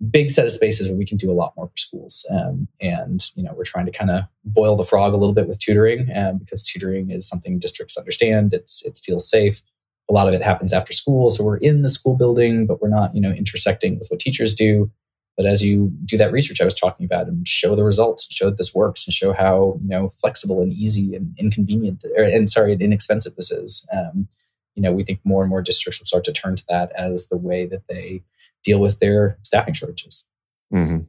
big 0.09 0.29
set 0.29 0.45
of 0.45 0.51
spaces 0.51 0.87
where 0.87 0.97
we 0.97 1.05
can 1.05 1.17
do 1.17 1.31
a 1.31 1.33
lot 1.33 1.53
more 1.57 1.67
for 1.67 1.77
schools, 1.77 2.25
um, 2.31 2.67
and 2.81 3.29
you 3.35 3.43
know 3.43 3.53
we're 3.55 3.63
trying 3.63 3.85
to 3.85 3.91
kind 3.91 4.09
of 4.09 4.23
boil 4.45 4.75
the 4.75 4.83
frog 4.83 5.13
a 5.13 5.17
little 5.17 5.33
bit 5.33 5.47
with 5.47 5.59
tutoring 5.59 6.07
um, 6.15 6.37
because 6.37 6.63
tutoring 6.63 7.11
is 7.11 7.27
something 7.27 7.59
districts 7.59 7.97
understand. 7.97 8.53
It's 8.53 8.81
it 8.83 8.99
feels 9.03 9.29
safe 9.29 9.61
a 10.09 10.13
lot 10.13 10.27
of 10.27 10.33
it 10.33 10.41
happens 10.41 10.73
after 10.73 10.91
school 10.91 11.31
so 11.31 11.43
we're 11.43 11.57
in 11.57 11.81
the 11.81 11.89
school 11.89 12.15
building 12.15 12.65
but 12.65 12.81
we're 12.81 12.89
not 12.89 13.15
you 13.15 13.21
know 13.21 13.31
intersecting 13.31 13.97
with 13.97 14.07
what 14.09 14.19
teachers 14.19 14.53
do 14.53 14.91
but 15.35 15.45
as 15.45 15.63
you 15.63 15.91
do 16.05 16.17
that 16.17 16.31
research 16.31 16.61
i 16.61 16.65
was 16.65 16.73
talking 16.73 17.05
about 17.05 17.27
and 17.27 17.47
show 17.47 17.75
the 17.75 17.83
results 17.83 18.25
and 18.25 18.33
show 18.33 18.45
that 18.45 18.57
this 18.57 18.73
works 18.73 19.05
and 19.05 19.13
show 19.13 19.33
how 19.33 19.79
you 19.81 19.89
know 19.89 20.09
flexible 20.09 20.61
and 20.61 20.73
easy 20.73 21.15
and 21.15 21.35
inconvenient 21.37 22.03
or, 22.17 22.23
and 22.23 22.49
sorry 22.49 22.73
and 22.73 22.81
inexpensive 22.81 23.35
this 23.35 23.51
is 23.51 23.87
um, 23.91 24.27
you 24.75 24.81
know 24.81 24.91
we 24.91 25.03
think 25.03 25.19
more 25.23 25.41
and 25.41 25.49
more 25.49 25.61
districts 25.61 25.99
will 25.99 26.05
start 26.05 26.23
to 26.23 26.31
turn 26.31 26.55
to 26.55 26.63
that 26.69 26.91
as 26.95 27.27
the 27.29 27.37
way 27.37 27.65
that 27.65 27.87
they 27.87 28.23
deal 28.63 28.79
with 28.79 28.99
their 28.99 29.37
staffing 29.43 29.73
shortages. 29.73 30.25
Mm-hmm. 30.73 30.99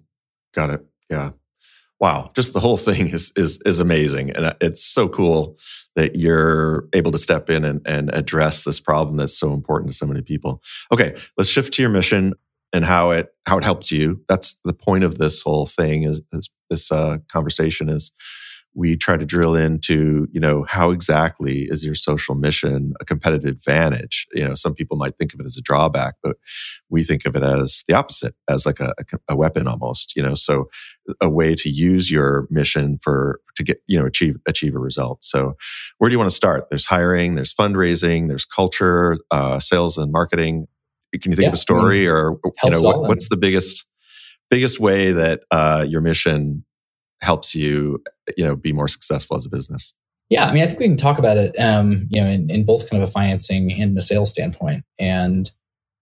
got 0.52 0.70
it. 0.70 0.84
Yeah. 1.10 1.30
Wow, 2.00 2.32
just 2.34 2.52
the 2.52 2.60
whole 2.60 2.76
thing 2.76 3.08
is 3.08 3.32
is 3.36 3.60
is 3.64 3.80
amazing, 3.80 4.30
and 4.30 4.46
uh, 4.46 4.54
it's 4.60 4.84
so 4.84 5.08
cool 5.08 5.56
that 5.96 6.16
you're 6.16 6.88
able 6.92 7.12
to 7.12 7.18
step 7.18 7.48
in 7.48 7.64
and, 7.64 7.80
and 7.86 8.10
address 8.12 8.64
this 8.64 8.80
problem 8.80 9.16
that's 9.16 9.38
so 9.38 9.52
important 9.52 9.92
to 9.92 9.96
so 9.96 10.04
many 10.04 10.20
people. 10.20 10.60
Okay, 10.92 11.14
let's 11.38 11.48
shift 11.48 11.72
to 11.74 11.82
your 11.82 11.90
mission 11.90 12.34
and 12.74 12.84
how 12.84 13.12
it 13.12 13.28
how 13.46 13.56
it 13.56 13.64
helps 13.64 13.90
you. 13.90 14.20
That's 14.28 14.60
the 14.64 14.74
point 14.74 15.04
of 15.04 15.16
this 15.16 15.40
whole 15.40 15.64
thing. 15.64 16.02
Is, 16.02 16.20
is 16.32 16.50
this 16.68 16.92
uh, 16.92 17.18
conversation 17.30 17.88
is 17.88 18.12
we 18.76 18.96
try 18.96 19.16
to 19.16 19.24
drill 19.24 19.54
into 19.54 20.26
you 20.32 20.40
know 20.40 20.64
how 20.68 20.90
exactly 20.90 21.66
is 21.70 21.86
your 21.86 21.94
social 21.94 22.34
mission 22.34 22.92
a 23.00 23.04
competitive 23.04 23.48
advantage 23.50 24.26
you 24.34 24.44
know 24.44 24.54
some 24.54 24.74
people 24.74 24.96
might 24.96 25.16
think 25.16 25.32
of 25.32 25.38
it 25.38 25.46
as 25.46 25.56
a 25.56 25.62
drawback 25.62 26.14
but 26.22 26.36
we 26.90 27.04
think 27.04 27.24
of 27.24 27.36
it 27.36 27.42
as 27.44 27.84
the 27.86 27.94
opposite 27.94 28.34
as 28.48 28.66
like 28.66 28.80
a, 28.80 28.92
a 29.28 29.36
weapon 29.36 29.68
almost 29.68 30.16
you 30.16 30.22
know 30.22 30.34
so 30.34 30.68
a 31.20 31.28
way 31.28 31.54
to 31.54 31.68
use 31.70 32.10
your 32.10 32.48
mission 32.50 32.98
for 33.00 33.40
to 33.54 33.62
get 33.62 33.78
you 33.86 33.98
know 33.98 34.06
achieve 34.06 34.36
achieve 34.48 34.74
a 34.74 34.80
result 34.80 35.22
so 35.22 35.54
where 35.98 36.10
do 36.10 36.14
you 36.14 36.18
want 36.18 36.30
to 36.30 36.34
start 36.34 36.68
there's 36.70 36.86
hiring 36.86 37.36
there's 37.36 37.54
fundraising 37.54 38.28
there's 38.28 38.44
culture 38.44 39.16
uh, 39.30 39.60
sales 39.60 39.96
and 39.96 40.10
marketing 40.10 40.66
can 41.20 41.32
you 41.32 41.36
think 41.36 41.44
yeah, 41.44 41.48
of 41.48 41.54
a 41.54 41.58
story 41.58 42.00
I 42.00 42.00
mean, 42.00 42.10
or 42.10 42.40
you 42.64 42.70
know 42.70 42.82
what, 42.82 43.02
what's 43.02 43.28
the 43.28 43.36
biggest 43.36 43.86
biggest 44.50 44.80
way 44.80 45.12
that 45.12 45.42
uh, 45.50 45.84
your 45.88 46.00
mission 46.00 46.64
helps 47.20 47.54
you 47.54 48.02
you 48.36 48.44
know 48.44 48.56
be 48.56 48.72
more 48.72 48.88
successful 48.88 49.36
as 49.36 49.46
a 49.46 49.50
business? 49.50 49.92
Yeah 50.30 50.46
i 50.46 50.52
mean 50.52 50.62
i 50.62 50.66
think 50.66 50.78
we 50.78 50.86
can 50.86 50.96
talk 50.96 51.18
about 51.18 51.36
it 51.36 51.54
um, 51.58 52.08
you 52.10 52.20
know 52.20 52.26
in, 52.26 52.50
in 52.50 52.64
both 52.64 52.88
kind 52.88 53.02
of 53.02 53.08
a 53.08 53.12
financing 53.12 53.72
and 53.72 53.96
the 53.96 54.00
sales 54.00 54.30
standpoint. 54.30 54.84
And 54.98 55.50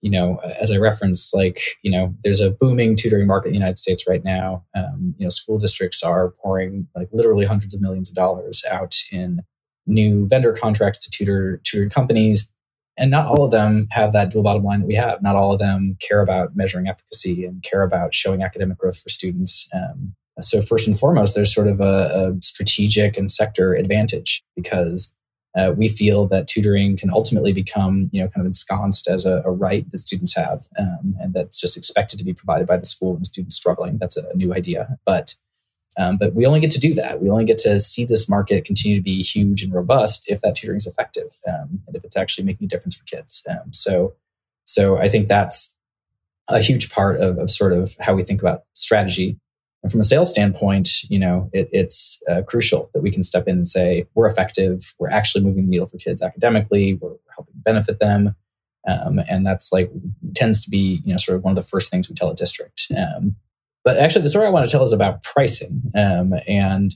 you 0.01 0.11
know 0.11 0.39
as 0.61 0.71
i 0.71 0.77
referenced 0.77 1.35
like 1.35 1.61
you 1.83 1.91
know 1.91 2.15
there's 2.25 2.41
a 2.41 2.51
booming 2.51 2.97
tutoring 2.97 3.27
market 3.27 3.49
in 3.49 3.53
the 3.53 3.59
united 3.59 3.79
states 3.79 4.05
right 4.09 4.25
now. 4.25 4.65
Um, 4.75 5.15
you 5.19 5.25
know 5.25 5.31
school 5.31 5.59
districts 5.59 6.03
are 6.03 6.31
pouring 6.43 6.89
like 6.97 7.09
literally 7.13 7.45
hundreds 7.45 7.75
of 7.75 7.81
millions 7.81 8.09
of 8.09 8.15
dollars 8.15 8.65
out 8.71 8.95
in 9.11 9.43
new 9.87 10.29
vendor 10.29 10.53
contracts 10.53 10.99
to 11.01 11.11
tutor 11.11 11.61
tutoring 11.65 11.91
companies 11.91 12.52
and 12.99 13.11
not 13.11 13.27
all 13.27 13.45
of 13.45 13.51
them 13.51 13.89
have 13.91 14.13
that 14.13 14.31
dual 14.31 14.43
bottom 14.43 14.65
line 14.65 14.81
that 14.81 14.87
we 14.87 14.95
have. 14.95 15.23
Not 15.23 15.37
all 15.37 15.53
of 15.53 15.59
them 15.59 15.97
care 16.01 16.21
about 16.21 16.55
measuring 16.55 16.89
efficacy 16.89 17.45
and 17.45 17.63
care 17.63 17.83
about 17.83 18.15
showing 18.15 18.43
academic 18.43 18.79
growth 18.79 18.99
for 18.99 19.09
students. 19.09 19.69
Um, 19.73 20.15
so, 20.41 20.63
first 20.63 20.89
and 20.89 20.99
foremost, 20.99 21.35
there's 21.35 21.55
sort 21.55 21.69
of 21.69 21.81
a, 21.81 22.35
a 22.35 22.43
strategic 22.43 23.17
and 23.17 23.31
sector 23.31 23.75
advantage 23.75 24.43
because 24.57 25.15
uh, 25.55 25.73
we 25.77 25.89
feel 25.89 26.27
that 26.29 26.49
tutoring 26.49 26.97
can 26.97 27.11
ultimately 27.13 27.53
become, 27.53 28.09
you 28.13 28.21
know, 28.23 28.29
kind 28.29 28.41
of 28.41 28.47
ensconced 28.47 29.09
as 29.09 29.27
a, 29.27 29.43
a 29.45 29.51
right 29.51 29.91
that 29.93 29.99
students 29.99 30.35
have, 30.35 30.67
um, 30.79 31.15
and 31.21 31.35
that's 31.35 31.61
just 31.61 31.77
expected 31.77 32.19
to 32.19 32.25
be 32.25 32.33
provided 32.33 32.67
by 32.67 32.79
the 32.79 32.87
school 32.87 33.15
when 33.15 33.25
students 33.25 33.55
struggling. 33.55 33.99
That's 33.99 34.17
a, 34.17 34.27
a 34.33 34.37
new 34.37 34.55
idea, 34.55 34.97
but 35.05 35.35
um, 35.99 36.17
but 36.17 36.35
we 36.35 36.47
only 36.47 36.61
get 36.61 36.71
to 36.73 36.81
do 36.81 36.95
that. 36.95 37.21
We 37.21 37.31
only 37.31 37.45
get 37.45 37.59
to 37.59 37.79
see 37.81 38.05
this 38.05 38.29
market 38.29 38.65
continue 38.65 38.97
to 38.97 39.03
be 39.03 39.23
huge 39.23 39.63
and 39.63 39.73
robust 39.73 40.31
if 40.31 40.41
that 40.41 40.55
tutoring 40.55 40.79
is 40.79 40.87
effective 40.87 41.37
um, 41.47 41.81
and 41.87 41.97
if 41.97 42.05
it's 42.05 42.17
actually 42.17 42.45
making 42.45 42.67
a 42.67 42.69
difference 42.69 42.95
for 42.95 43.05
kids. 43.05 43.43
Um, 43.49 43.73
so, 43.73 44.15
so 44.65 44.97
I 44.97 45.09
think 45.09 45.29
that's 45.29 45.75
a 46.49 46.61
huge 46.61 46.91
part 46.91 47.21
of, 47.21 47.39
of 47.39 47.51
sort 47.51 47.73
of 47.73 47.97
how 48.01 48.15
we 48.15 48.25
think 48.25 48.41
about 48.41 48.65
strategy 48.73 49.39
and 49.83 49.91
from 49.91 50.01
a 50.01 50.05
sales 50.05 50.31
standpoint, 50.31 51.03
you 51.11 51.19
know, 51.19 51.51
it, 51.53 51.69
it's 51.73 52.23
uh, 52.31 52.43
crucial 52.43 52.91
that 52.95 53.03
we 53.03 53.11
can 53.11 53.23
step 53.23 53.49
in 53.49 53.57
and 53.57 53.69
say 53.69 54.07
we're 54.15 54.29
effective, 54.29 54.95
we're 54.99 55.11
actually 55.11 55.43
moving 55.45 55.65
the 55.65 55.71
needle 55.71 55.87
for 55.87 55.99
kids 55.99 56.23
academically, 56.23 56.95
we're, 56.95 57.17
helping 57.35 57.55
benefit 57.65 57.99
them, 57.99 58.37
um, 58.87 59.19
and 59.27 59.47
that's 59.47 59.73
like 59.73 59.91
tends 60.35 60.63
to 60.63 60.69
be 60.69 61.01
you 61.03 61.13
know 61.13 61.17
sort 61.17 61.35
of 61.35 61.43
one 61.43 61.53
of 61.53 61.57
the 61.57 61.63
first 61.67 61.91
things 61.91 62.11
we 62.11 62.15
tell 62.15 62.31
a 62.31 62.35
district. 62.35 62.89
But 63.85 63.97
actually, 63.99 64.23
the 64.23 64.29
story 64.29 64.47
I 64.47 64.51
want 64.51 64.67
to 64.67 64.71
tell 64.71 64.85
is 64.85 64.93
about 64.93 65.23
pricing, 65.23 65.83
um, 65.95 66.35
and 66.47 66.95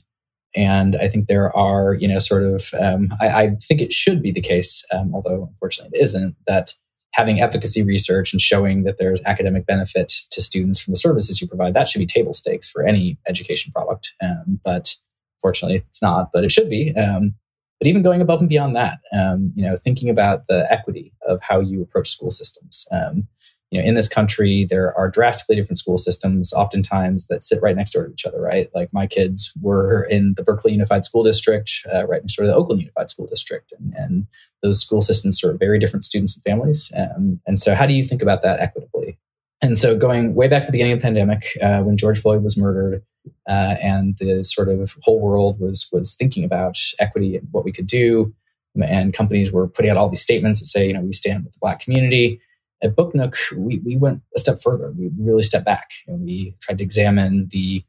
and 0.55 0.95
I 0.95 1.09
think 1.09 1.27
there 1.27 1.55
are 1.55 1.93
you 1.93 2.07
know 2.07 2.19
sort 2.19 2.43
of 2.43 2.69
um, 2.79 3.09
I, 3.19 3.27
I, 3.27 3.55
think 3.61 3.81
it 3.81 3.91
should 3.91 4.21
be 4.21 4.31
the 4.31 4.41
case, 4.41 4.85
um, 4.93 5.13
although 5.13 5.49
unfortunately 5.51 5.99
it 5.99 6.03
isn't 6.03 6.35
that 6.47 6.73
having 7.11 7.41
efficacy 7.41 7.83
research 7.83 8.31
and 8.31 8.39
showing 8.39 8.83
that 8.83 8.97
there's 8.99 9.21
academic 9.25 9.65
benefit 9.65 10.13
to 10.29 10.41
students 10.41 10.79
from 10.79 10.91
the 10.91 10.99
services 10.99 11.41
you 11.41 11.47
provide, 11.47 11.73
that 11.73 11.87
should 11.87 11.99
be 11.99 12.05
table 12.05 12.33
stakes 12.33 12.69
for 12.69 12.85
any 12.85 13.17
education 13.27 13.71
product. 13.71 14.13
Um, 14.21 14.59
but 14.63 14.93
fortunately, 15.41 15.77
it's 15.89 16.01
not, 16.01 16.29
but 16.31 16.43
it 16.43 16.51
should 16.51 16.69
be. 16.69 16.95
Um, 16.95 17.33
but 17.79 17.87
even 17.87 18.01
going 18.01 18.21
above 18.21 18.39
and 18.39 18.49
beyond 18.49 18.75
that, 18.75 18.99
um, 19.13 19.51
you 19.55 19.63
know, 19.63 19.75
thinking 19.75 20.09
about 20.09 20.47
the 20.47 20.71
equity 20.71 21.13
of 21.27 21.41
how 21.41 21.59
you 21.59 21.81
approach 21.81 22.09
school 22.09 22.31
systems. 22.31 22.87
Um, 22.91 23.27
you 23.69 23.81
know, 23.81 23.85
in 23.85 23.95
this 23.95 24.07
country, 24.07 24.65
there 24.69 24.97
are 24.97 25.09
drastically 25.09 25.55
different 25.55 25.77
school 25.77 25.97
systems, 25.97 26.53
oftentimes 26.53 27.27
that 27.27 27.43
sit 27.43 27.61
right 27.61 27.75
next 27.75 27.91
door 27.91 28.05
to 28.05 28.13
each 28.13 28.25
other, 28.25 28.39
right? 28.39 28.69
Like 28.73 28.93
my 28.93 29.07
kids 29.07 29.51
were 29.61 30.03
in 30.03 30.35
the 30.37 30.43
Berkeley 30.43 30.71
Unified 30.71 31.03
School 31.03 31.21
District, 31.23 31.69
uh, 31.93 32.07
right 32.07 32.21
next 32.21 32.37
door 32.37 32.45
to 32.45 32.51
the 32.51 32.55
Oakland 32.55 32.81
Unified 32.81 33.09
School 33.09 33.27
District. 33.27 33.73
And, 33.77 33.93
and 33.95 34.27
those 34.63 34.79
school 34.79 35.01
systems 35.01 35.39
serve 35.39 35.59
very 35.59 35.79
different 35.79 36.05
students 36.05 36.35
and 36.35 36.43
families. 36.43 36.91
Um, 36.95 37.41
and 37.45 37.59
so, 37.59 37.75
how 37.75 37.85
do 37.85 37.93
you 37.93 38.03
think 38.03 38.21
about 38.21 38.41
that 38.43 38.61
equitably? 38.61 39.17
And 39.61 39.77
so, 39.77 39.97
going 39.97 40.33
way 40.33 40.47
back 40.47 40.61
to 40.61 40.67
the 40.67 40.71
beginning 40.71 40.93
of 40.93 40.99
the 40.99 41.03
pandemic, 41.03 41.47
uh, 41.61 41.81
when 41.83 41.97
George 41.97 42.19
Floyd 42.19 42.43
was 42.43 42.57
murdered, 42.57 43.03
uh, 43.49 43.75
and 43.83 44.17
the 44.17 44.43
sort 44.45 44.69
of 44.69 44.95
whole 45.01 45.19
world 45.19 45.59
was 45.59 45.89
was 45.91 46.15
thinking 46.15 46.45
about 46.45 46.77
equity 46.99 47.35
and 47.35 47.47
what 47.51 47.65
we 47.65 47.73
could 47.73 47.87
do, 47.87 48.33
and 48.81 49.13
companies 49.13 49.51
were 49.51 49.67
putting 49.67 49.91
out 49.91 49.97
all 49.97 50.07
these 50.07 50.21
statements 50.21 50.61
that 50.61 50.67
say, 50.67 50.87
you 50.87 50.93
know, 50.93 51.01
we 51.01 51.11
stand 51.11 51.43
with 51.43 51.53
the 51.53 51.59
Black 51.59 51.81
community 51.81 52.39
at 52.83 52.95
BookNook, 52.95 53.35
we, 53.57 53.79
we 53.79 53.95
went 53.95 54.21
a 54.35 54.39
step 54.39 54.61
further. 54.61 54.91
We 54.91 55.09
really 55.17 55.43
stepped 55.43 55.65
back 55.65 55.91
and 56.07 56.21
we 56.21 56.55
tried 56.61 56.77
to 56.77 56.83
examine 56.83 57.47
the 57.51 57.83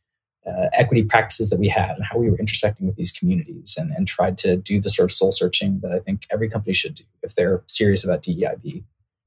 uh, 0.47 0.69
equity 0.73 1.03
practices 1.03 1.51
that 1.51 1.59
we 1.59 1.69
had 1.69 1.97
and 1.97 2.05
how 2.05 2.19
we 2.19 2.31
were 2.31 2.39
intersecting 2.39 2.87
with 2.87 2.97
these 2.97 3.13
communities 3.13 3.77
and, 3.79 3.91
and 3.93 4.09
tried 4.09 4.39
to 4.39 4.57
do 4.57 4.81
the 4.81 4.89
sort 4.89 5.11
of 5.11 5.13
soul 5.13 5.31
searching 5.31 5.81
that 5.81 5.93
I 5.93 5.99
think 5.99 6.23
every 6.31 6.49
company 6.49 6.73
should 6.73 6.95
do 6.95 7.05
if 7.23 7.35
they're 7.35 7.63
serious 7.67 8.03
about 8.05 8.23
DEIB. 8.23 8.85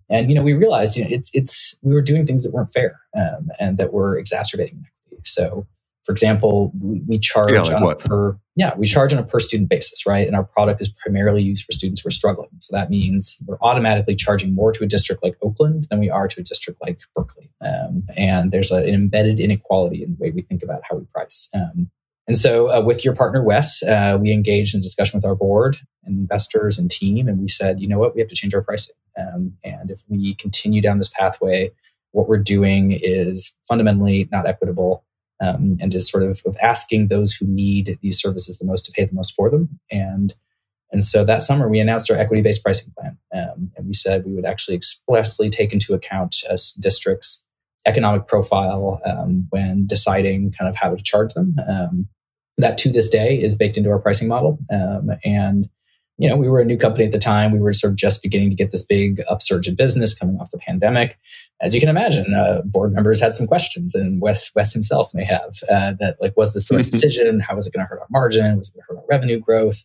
And 0.09 0.29
you 0.29 0.35
know, 0.35 0.43
we 0.43 0.53
realized 0.53 0.97
you 0.97 1.03
know 1.03 1.09
it's 1.11 1.29
it's 1.33 1.77
we 1.81 1.93
were 1.93 2.01
doing 2.01 2.25
things 2.25 2.43
that 2.43 2.51
weren't 2.51 2.73
fair 2.73 2.99
um, 3.15 3.49
and 3.59 3.77
that 3.77 3.93
were 3.93 4.17
exacerbating. 4.17 4.87
So 5.23 5.67
for 6.03 6.11
example, 6.11 6.71
we, 6.81 7.19
charge 7.19 7.51
yeah, 7.51 7.61
like 7.61 7.75
on 7.75 7.83
what? 7.83 8.03
a 8.03 8.07
per 8.07 8.39
yeah 8.55 8.73
we 8.75 8.87
charge 8.87 9.13
on 9.13 9.19
a 9.19 9.23
per 9.23 9.39
student 9.39 9.69
basis, 9.69 10.05
right? 10.05 10.25
And 10.25 10.35
our 10.35 10.43
product 10.43 10.81
is 10.81 10.89
primarily 10.89 11.43
used 11.43 11.63
for 11.63 11.71
students 11.71 12.01
who 12.01 12.07
are 12.07 12.11
struggling. 12.11 12.49
So 12.59 12.75
that 12.75 12.89
means 12.89 13.37
we're 13.45 13.59
automatically 13.61 14.15
charging 14.15 14.53
more 14.53 14.71
to 14.71 14.83
a 14.83 14.87
district 14.87 15.23
like 15.23 15.37
Oakland 15.41 15.85
than 15.89 15.99
we 15.99 16.09
are 16.09 16.27
to 16.27 16.39
a 16.39 16.43
district 16.43 16.81
like 16.81 17.01
Berkeley. 17.13 17.51
Um, 17.61 18.03
and 18.17 18.51
there's 18.51 18.71
a, 18.71 18.77
an 18.77 18.93
embedded 18.93 19.39
inequality 19.39 20.03
in 20.03 20.15
the 20.15 20.17
way 20.23 20.31
we 20.31 20.41
think 20.41 20.63
about 20.63 20.81
how 20.89 20.97
we 20.97 21.05
price. 21.05 21.49
Um, 21.53 21.91
and 22.27 22.37
so, 22.37 22.71
uh, 22.71 22.81
with 22.81 23.03
your 23.03 23.15
partner 23.15 23.43
Wes, 23.43 23.83
uh, 23.83 24.17
we 24.19 24.31
engaged 24.31 24.73
in 24.73 24.81
discussion 24.81 25.17
with 25.17 25.25
our 25.25 25.35
board, 25.35 25.77
and 26.03 26.17
investors, 26.17 26.77
and 26.79 26.89
team, 26.89 27.27
and 27.27 27.39
we 27.39 27.47
said, 27.47 27.79
you 27.79 27.87
know 27.87 27.99
what, 27.99 28.15
we 28.15 28.21
have 28.21 28.29
to 28.29 28.35
change 28.35 28.53
our 28.53 28.61
pricing. 28.61 28.95
Um, 29.17 29.53
and 29.63 29.91
if 29.91 30.03
we 30.07 30.35
continue 30.35 30.81
down 30.81 30.97
this 30.97 31.09
pathway, 31.09 31.71
what 32.11 32.27
we're 32.27 32.37
doing 32.37 32.91
is 32.91 33.57
fundamentally 33.67 34.27
not 34.31 34.47
equitable 34.47 35.03
um, 35.41 35.77
and 35.81 35.93
is 35.93 36.09
sort 36.09 36.23
of, 36.23 36.41
of 36.45 36.55
asking 36.61 37.07
those 37.07 37.33
who 37.33 37.45
need 37.47 37.97
these 38.01 38.19
services 38.19 38.57
the 38.57 38.65
most 38.65 38.85
to 38.85 38.91
pay 38.91 39.05
the 39.05 39.13
most 39.13 39.33
for 39.33 39.49
them. 39.49 39.79
And 39.91 40.33
and 40.93 41.03
so 41.03 41.23
that 41.23 41.41
summer 41.41 41.69
we 41.69 41.79
announced 41.79 42.11
our 42.11 42.17
equity-based 42.17 42.63
pricing 42.63 42.93
plan, 42.97 43.17
um, 43.33 43.71
and 43.77 43.87
we 43.87 43.93
said 43.93 44.25
we 44.25 44.33
would 44.33 44.45
actually 44.45 44.75
expressly 44.75 45.49
take 45.49 45.71
into 45.71 45.93
account 45.93 46.43
a 46.49 46.57
districts' 46.79 47.45
economic 47.85 48.27
profile 48.27 48.99
um, 49.05 49.47
when 49.51 49.87
deciding 49.87 50.51
kind 50.51 50.67
of 50.67 50.75
how 50.75 50.93
to 50.93 51.01
charge 51.01 51.33
them. 51.33 51.55
Um, 51.67 52.07
that 52.57 52.77
to 52.79 52.91
this 52.91 53.09
day 53.09 53.41
is 53.41 53.55
baked 53.55 53.77
into 53.77 53.89
our 53.89 53.99
pricing 53.99 54.27
model, 54.27 54.59
um, 54.71 55.11
and 55.23 55.69
you 56.17 56.29
know, 56.29 56.35
we 56.35 56.47
were 56.47 56.59
a 56.59 56.65
new 56.65 56.77
company 56.77 57.05
at 57.05 57.11
the 57.11 57.17
time. 57.17 57.51
We 57.51 57.59
were 57.59 57.73
sort 57.73 57.91
of 57.91 57.97
just 57.97 58.21
beginning 58.21 58.49
to 58.49 58.55
get 58.55 58.71
this 58.71 58.85
big 58.85 59.21
upsurge 59.27 59.67
in 59.67 59.75
business 59.75 60.13
coming 60.13 60.37
off 60.37 60.51
the 60.51 60.59
pandemic. 60.59 61.17
As 61.61 61.73
you 61.73 61.79
can 61.79 61.89
imagine, 61.89 62.33
uh, 62.33 62.61
board 62.63 62.93
members 62.93 63.19
had 63.19 63.35
some 63.35 63.47
questions, 63.47 63.95
and 63.95 64.21
Wes 64.21 64.53
Wes 64.55 64.73
himself 64.73 65.13
may 65.13 65.23
have 65.23 65.55
uh, 65.69 65.93
that. 65.99 66.17
Like, 66.19 66.35
was 66.37 66.53
this 66.53 66.67
the 66.67 66.77
right 66.77 66.85
decision? 66.91 67.39
How 67.39 67.55
was 67.55 67.67
it 67.67 67.73
going 67.73 67.85
to 67.85 67.89
hurt 67.89 67.99
our 67.99 68.07
margin? 68.09 68.57
Was 68.57 68.69
it 68.69 68.73
going 68.73 68.83
to 68.83 68.87
hurt 68.87 68.97
our 68.97 69.05
revenue 69.09 69.39
growth? 69.39 69.83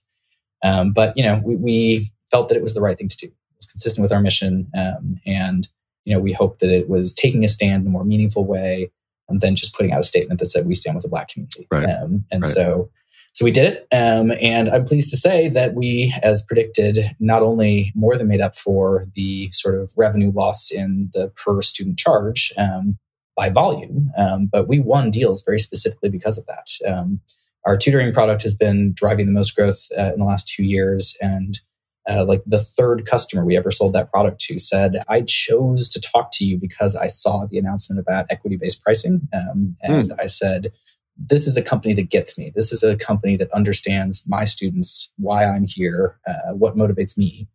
Um, 0.63 0.93
but 0.93 1.17
you 1.17 1.23
know, 1.23 1.41
we, 1.45 1.57
we, 1.57 2.13
felt 2.31 2.49
that 2.49 2.57
it 2.57 2.63
was 2.63 2.75
the 2.75 2.81
right 2.81 2.99
thing 2.99 3.07
to 3.07 3.17
do. 3.17 3.27
It 3.27 3.57
was 3.57 3.67
consistent 3.67 4.03
with 4.03 4.11
our 4.11 4.21
mission, 4.21 4.69
um, 4.77 5.21
and 5.25 5.69
you 6.05 6.15
know, 6.15 6.21
we 6.21 6.33
hoped 6.33 6.61
that 6.61 6.71
it 6.71 6.89
was 6.89 7.15
taking 7.15 7.45
a 7.45 7.49
stand 7.49 7.83
in 7.83 7.89
a 7.89 7.91
more 7.91 8.05
meaningful 8.05 8.45
way, 8.45 8.91
and 9.29 9.41
then 9.41 9.55
just 9.55 9.75
putting 9.75 9.93
out 9.93 10.01
a 10.01 10.05
statement 10.05 10.41
that 10.41 10.47
said 10.47 10.67
we 10.67 10.75
stand 10.75 10.97
with 10.97 11.05
the 11.05 11.09
Black 11.09 11.29
community. 11.29 11.67
Right. 11.71 11.85
Um, 11.85 12.25
and 12.33 12.43
right. 12.43 12.53
so 12.53 12.91
so 13.37 13.45
we 13.45 13.51
did 13.51 13.67
it. 13.67 13.87
Um, 13.93 14.33
and 14.41 14.71
I'm 14.71 14.87
pleased 14.87 15.11
to 15.11 15.19
say 15.19 15.51
that 15.51 15.75
we, 15.75 16.15
as 16.23 16.41
predicted, 16.41 17.15
not 17.21 17.43
only 17.43 17.93
more 17.95 18.17
than 18.17 18.29
made 18.29 18.41
up 18.41 18.57
for 18.57 19.05
the 19.15 19.51
sort 19.53 19.75
of 19.75 19.93
revenue 19.95 20.33
loss 20.35 20.71
in 20.71 21.11
the 21.13 21.29
per 21.37 21.61
student 21.61 21.99
charge 21.99 22.51
um, 22.57 22.97
by 23.37 23.51
volume, 23.51 24.11
um, 24.17 24.47
but 24.47 24.69
we 24.69 24.79
won 24.79 25.11
deals 25.11 25.43
very 25.45 25.59
specifically 25.59 26.09
because 26.09 26.39
of 26.39 26.47
that. 26.47 26.67
Um, 26.91 27.21
our 27.67 27.77
tutoring 27.77 28.15
product 28.15 28.43
has 28.43 28.55
been 28.55 28.95
driving 28.95 29.27
the 29.27 29.33
most 29.33 29.55
growth 29.55 29.87
uh, 29.99 30.15
in 30.15 30.21
the 30.21 30.25
last 30.25 30.49
two 30.49 30.65
years. 30.65 31.15
And 31.21 31.61
uh, 32.09 32.25
like 32.25 32.43
the 32.47 32.59
third 32.59 33.05
customer 33.05 33.45
we 33.45 33.55
ever 33.55 33.71
sold 33.71 33.93
that 33.93 34.11
product 34.11 34.41
to 34.45 34.59
said, 34.59 35.03
I 35.11 35.21
chose 35.21 35.91
to 35.91 36.01
talk 36.01 36.31
to 36.35 36.45
you 36.47 36.57
because 36.57 36.97
I 36.97 37.09
saw 37.09 37.45
the 37.45 37.59
announcement 37.59 38.01
about 38.01 38.29
equity 38.31 38.57
based 38.57 38.83
pricing. 38.83 39.29
Um, 39.35 39.77
and 39.83 40.09
mm. 40.09 40.17
I 40.19 40.25
said, 40.25 40.73
this 41.19 41.47
is 41.47 41.57
a 41.57 41.63
company 41.63 41.95
that 41.95 42.11
gets 42.11 42.37
me. 42.37 42.53
This 42.55 42.73
is 42.73 42.83
a 42.83 42.97
company 42.97 43.37
that 43.37 43.51
understands 43.53 44.25
my 44.29 44.45
students, 44.45 45.13
why 45.17 45.45
I'm 45.45 45.67
here, 45.67 46.19
uh, 46.27 46.53
what 46.53 46.77
motivates 46.77 47.17
me. 47.17 47.49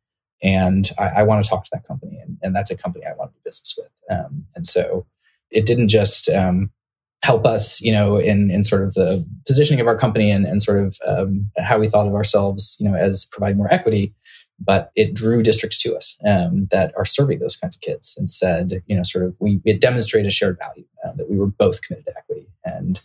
And 0.43 0.89
I, 0.97 1.09
I 1.17 1.23
want 1.23 1.43
to 1.43 1.49
talk 1.49 1.63
to 1.65 1.69
that 1.73 1.87
company. 1.87 2.19
And, 2.19 2.37
and, 2.41 2.55
that's 2.55 2.71
a 2.71 2.77
company 2.77 3.05
I 3.05 3.13
want 3.13 3.31
to 3.31 3.35
do 3.35 3.41
business 3.45 3.77
with. 3.77 3.91
Um, 4.09 4.45
and 4.55 4.65
so 4.65 5.05
it 5.51 5.67
didn't 5.67 5.89
just 5.89 6.29
um, 6.29 6.71
help 7.23 7.45
us, 7.45 7.79
you 7.81 7.91
know, 7.91 8.17
in, 8.17 8.49
in 8.49 8.63
sort 8.63 8.83
of 8.83 8.95
the 8.95 9.25
positioning 9.45 9.79
of 9.79 9.87
our 9.87 9.95
company 9.95 10.31
and, 10.31 10.45
and 10.45 10.61
sort 10.61 10.79
of 10.79 10.97
um, 11.05 11.51
how 11.57 11.77
we 11.77 11.87
thought 11.87 12.07
of 12.07 12.15
ourselves, 12.15 12.77
you 12.79 12.89
know, 12.89 12.95
as 12.95 13.25
providing 13.25 13.57
more 13.57 13.71
equity, 13.71 14.15
but 14.59 14.91
it 14.95 15.13
drew 15.13 15.43
districts 15.43 15.81
to 15.83 15.95
us 15.95 16.17
um, 16.25 16.67
that 16.71 16.93
are 16.97 17.05
serving 17.05 17.39
those 17.39 17.55
kinds 17.55 17.75
of 17.75 17.81
kids 17.81 18.15
and 18.17 18.29
said, 18.29 18.81
you 18.87 18.95
know, 18.95 19.03
sort 19.03 19.25
of 19.25 19.37
we, 19.39 19.61
it 19.65 19.81
demonstrated 19.81 20.27
a 20.27 20.31
shared 20.31 20.57
value 20.57 20.85
uh, 21.05 21.11
that 21.13 21.29
we 21.29 21.37
were 21.37 21.47
both 21.47 21.81
committed 21.81 22.05
to 22.05 22.17
equity. 22.17 22.47
And 22.63 22.99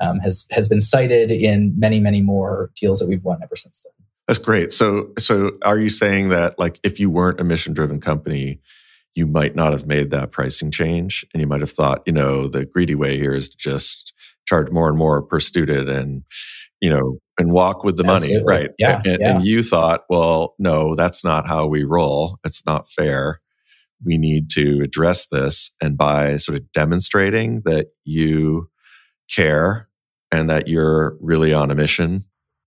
um, 0.00 0.18
has 0.20 0.46
has 0.50 0.68
been 0.68 0.80
cited 0.80 1.30
in 1.30 1.74
many 1.78 2.00
many 2.00 2.22
more 2.22 2.70
deals 2.74 2.98
that 3.00 3.08
we've 3.08 3.24
won 3.24 3.40
ever 3.42 3.56
since 3.56 3.80
then. 3.80 3.92
That's 4.26 4.38
great. 4.38 4.72
So 4.72 5.10
so 5.18 5.52
are 5.62 5.78
you 5.78 5.88
saying 5.88 6.28
that 6.28 6.58
like 6.58 6.78
if 6.82 7.00
you 7.00 7.10
weren't 7.10 7.40
a 7.40 7.44
mission 7.44 7.72
driven 7.72 8.00
company, 8.00 8.60
you 9.14 9.26
might 9.26 9.56
not 9.56 9.72
have 9.72 9.86
made 9.86 10.10
that 10.10 10.32
pricing 10.32 10.70
change, 10.70 11.24
and 11.32 11.40
you 11.40 11.46
might 11.46 11.60
have 11.60 11.70
thought, 11.70 12.02
you 12.06 12.12
know, 12.12 12.46
the 12.46 12.64
greedy 12.64 12.94
way 12.94 13.16
here 13.16 13.34
is 13.34 13.48
to 13.48 13.56
just 13.56 14.12
charge 14.46 14.70
more 14.70 14.88
and 14.88 14.98
more 14.98 15.22
per 15.22 15.40
student 15.40 15.88
and 15.88 16.24
you 16.80 16.90
know 16.90 17.18
and 17.38 17.52
walk 17.52 17.84
with 17.84 17.96
the 17.96 18.04
Absolutely. 18.04 18.42
money 18.42 18.44
right 18.46 18.70
yeah, 18.78 19.02
and, 19.04 19.18
yeah. 19.20 19.30
and 19.30 19.44
you 19.44 19.62
thought 19.62 20.04
well 20.08 20.54
no 20.58 20.94
that's 20.94 21.22
not 21.22 21.46
how 21.46 21.66
we 21.66 21.84
roll 21.84 22.38
it's 22.44 22.64
not 22.64 22.88
fair 22.88 23.40
we 24.04 24.16
need 24.16 24.48
to 24.50 24.80
address 24.82 25.26
this 25.26 25.74
and 25.82 25.98
by 25.98 26.36
sort 26.36 26.58
of 26.58 26.70
demonstrating 26.72 27.62
that 27.64 27.88
you 28.04 28.70
care 29.28 29.87
and 30.30 30.50
that 30.50 30.68
you're 30.68 31.16
really 31.20 31.52
on 31.52 31.70
a 31.70 31.74
mission, 31.74 32.24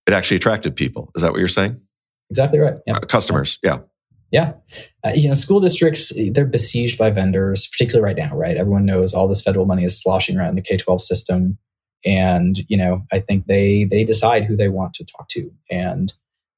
it 0.07 0.13
actually 0.13 0.37
attracted 0.37 0.75
people. 0.75 1.11
Is 1.15 1.21
that 1.21 1.31
what 1.31 1.39
you're 1.39 1.47
saying? 1.47 1.79
Exactly 2.29 2.59
right. 2.59 2.75
Yeah. 2.87 2.93
Uh, 2.93 2.99
customers. 3.01 3.59
Yeah. 3.63 3.79
Yeah. 4.31 4.53
Uh, 5.05 5.11
you 5.13 5.27
know, 5.27 5.33
school 5.33 5.59
districts, 5.59 6.13
they're 6.31 6.45
besieged 6.45 6.97
by 6.97 7.09
vendors, 7.09 7.67
particularly 7.67 8.05
right 8.05 8.17
now, 8.17 8.35
right? 8.35 8.55
Everyone 8.55 8.85
knows 8.85 9.13
all 9.13 9.27
this 9.27 9.41
federal 9.41 9.65
money 9.65 9.83
is 9.83 10.01
sloshing 10.01 10.37
around 10.37 10.55
the 10.55 10.61
K 10.61 10.77
12 10.77 11.01
system. 11.01 11.57
And, 12.05 12.59
you 12.69 12.77
know, 12.77 13.03
I 13.11 13.19
think 13.19 13.45
they 13.45 13.83
they 13.83 14.03
decide 14.03 14.45
who 14.45 14.55
they 14.55 14.69
want 14.69 14.93
to 14.95 15.05
talk 15.05 15.27
to. 15.29 15.51
And 15.69 16.13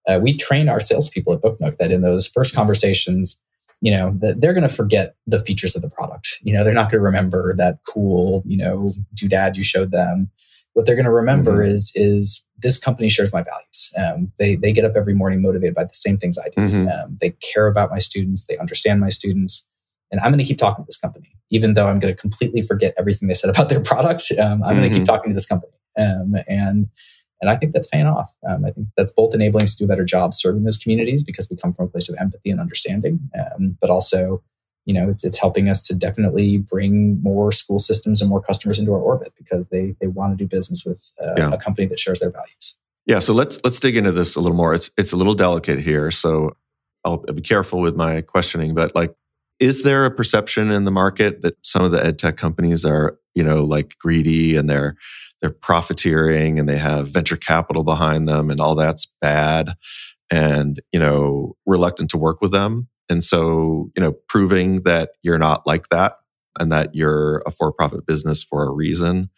uh, 0.07 0.19
we 0.21 0.37
train 0.37 0.69
our 0.69 0.79
salespeople 0.79 1.33
at 1.33 1.41
BookNook 1.41 1.77
that 1.77 1.91
in 1.91 2.01
those 2.01 2.27
first 2.27 2.55
conversations, 2.55 3.41
you 3.81 3.91
know, 3.91 4.15
the, 4.19 4.35
they're 4.35 4.53
going 4.53 4.67
to 4.67 4.73
forget 4.73 5.15
the 5.25 5.39
features 5.39 5.75
of 5.75 5.81
the 5.81 5.89
product. 5.89 6.39
You 6.43 6.53
know, 6.53 6.63
they're 6.63 6.73
not 6.73 6.91
going 6.91 6.99
to 6.99 7.05
remember 7.05 7.55
that 7.57 7.79
cool, 7.87 8.43
you 8.45 8.57
know, 8.57 8.93
doodad 9.15 9.57
you 9.57 9.63
showed 9.63 9.91
them 9.91 10.29
what 10.73 10.85
they're 10.85 10.95
going 10.95 11.05
to 11.05 11.11
remember 11.11 11.63
mm-hmm. 11.63 11.71
is 11.71 11.91
is 11.95 12.45
this 12.57 12.77
company 12.77 13.09
shares 13.09 13.33
my 13.33 13.43
values. 13.43 13.93
Um, 13.97 14.31
they 14.39 14.55
they 14.55 14.71
get 14.71 14.85
up 14.85 14.93
every 14.95 15.13
morning 15.13 15.41
motivated 15.41 15.75
by 15.75 15.83
the 15.83 15.93
same 15.93 16.17
things 16.17 16.37
I 16.37 16.49
do. 16.49 16.61
Mm-hmm. 16.61 16.87
Um, 16.87 17.17
they 17.21 17.31
care 17.53 17.67
about 17.67 17.91
my 17.91 17.99
students. 17.99 18.45
They 18.45 18.57
understand 18.57 18.99
my 18.99 19.09
students, 19.09 19.67
and 20.11 20.19
I'm 20.21 20.31
going 20.31 20.39
to 20.39 20.45
keep 20.45 20.57
talking 20.57 20.83
to 20.83 20.87
this 20.87 20.99
company, 20.99 21.31
even 21.51 21.73
though 21.73 21.87
I'm 21.87 21.99
going 21.99 22.13
to 22.13 22.19
completely 22.19 22.61
forget 22.61 22.93
everything 22.97 23.27
they 23.27 23.33
said 23.33 23.49
about 23.49 23.69
their 23.69 23.81
product. 23.91 24.31
Um, 24.39 24.45
I'm 24.45 24.59
mm-hmm. 24.59 24.79
going 24.79 24.89
to 24.89 24.95
keep 24.95 25.05
talking 25.05 25.31
to 25.31 25.35
this 25.35 25.45
company, 25.45 25.73
um, 25.97 26.35
and 26.47 26.89
and 27.41 27.49
I 27.49 27.57
think 27.57 27.73
that's 27.73 27.87
paying 27.87 28.07
off. 28.07 28.33
Um, 28.47 28.65
I 28.65 28.71
think 28.71 28.87
that's 28.97 29.11
both 29.11 29.35
enabling 29.35 29.63
us 29.63 29.75
to 29.75 29.83
do 29.83 29.85
a 29.85 29.87
better 29.87 30.05
job 30.05 30.33
serving 30.33 30.63
those 30.63 30.77
communities 30.77 31.23
because 31.23 31.49
we 31.49 31.57
come 31.57 31.73
from 31.73 31.85
a 31.85 31.89
place 31.89 32.09
of 32.09 32.15
empathy 32.19 32.49
and 32.49 32.59
understanding, 32.59 33.29
um, 33.37 33.77
but 33.81 33.89
also 33.89 34.41
you 34.85 34.93
know, 34.93 35.09
it's, 35.09 35.23
it's 35.23 35.39
helping 35.39 35.69
us 35.69 35.81
to 35.87 35.95
definitely 35.95 36.57
bring 36.57 37.21
more 37.21 37.51
school 37.51 37.79
systems 37.79 38.21
and 38.21 38.29
more 38.29 38.41
customers 38.41 38.79
into 38.79 38.91
our 38.93 38.99
orbit 38.99 39.33
because 39.37 39.67
they 39.67 39.95
they 40.01 40.07
want 40.07 40.37
to 40.37 40.43
do 40.43 40.47
business 40.47 40.83
with 40.85 41.11
uh, 41.21 41.33
yeah. 41.37 41.51
a 41.51 41.57
company 41.57 41.87
that 41.87 41.99
shares 41.99 42.19
their 42.19 42.31
values. 42.31 42.77
Yeah, 43.05 43.19
so 43.19 43.33
let's 43.33 43.59
let's 43.63 43.79
dig 43.79 43.97
into 43.97 44.11
this 44.11 44.35
a 44.35 44.41
little 44.41 44.57
more. 44.57 44.73
It's 44.73 44.91
it's 44.97 45.13
a 45.13 45.17
little 45.17 45.33
delicate 45.33 45.79
here, 45.79 46.11
so 46.11 46.55
I'll, 47.03 47.23
I'll 47.27 47.33
be 47.33 47.41
careful 47.41 47.79
with 47.79 47.95
my 47.95 48.21
questioning. 48.21 48.73
But 48.73 48.95
like, 48.95 49.13
is 49.59 49.83
there 49.83 50.05
a 50.05 50.11
perception 50.11 50.71
in 50.71 50.85
the 50.85 50.91
market 50.91 51.41
that 51.41 51.55
some 51.63 51.83
of 51.83 51.91
the 51.91 52.05
ed 52.05 52.17
tech 52.17 52.37
companies 52.37 52.85
are, 52.85 53.17
you 53.35 53.43
know, 53.43 53.63
like 53.63 53.97
greedy 53.99 54.55
and 54.55 54.69
they're 54.69 54.95
they're 55.41 55.51
profiteering 55.51 56.57
and 56.59 56.69
they 56.69 56.77
have 56.77 57.09
venture 57.09 57.35
capital 57.35 57.83
behind 57.83 58.27
them 58.27 58.49
and 58.49 58.61
all 58.61 58.75
that's 58.75 59.07
bad 59.21 59.73
and, 60.31 60.79
you 60.91 60.99
know, 60.99 61.55
reluctant 61.65 62.09
to 62.11 62.17
work 62.17 62.41
with 62.41 62.51
them? 62.51 62.87
And 63.09 63.23
so, 63.23 63.91
you 63.95 64.01
know, 64.01 64.13
proving 64.27 64.83
that 64.83 65.11
you're 65.23 65.37
not 65.37 65.67
like 65.67 65.89
that 65.89 66.17
and 66.59 66.71
that 66.71 66.95
you're 66.95 67.43
a 67.45 67.51
for-profit 67.51 68.05
business 68.05 68.43
for 68.43 68.63
a 68.63 68.71
reason, 68.71 69.29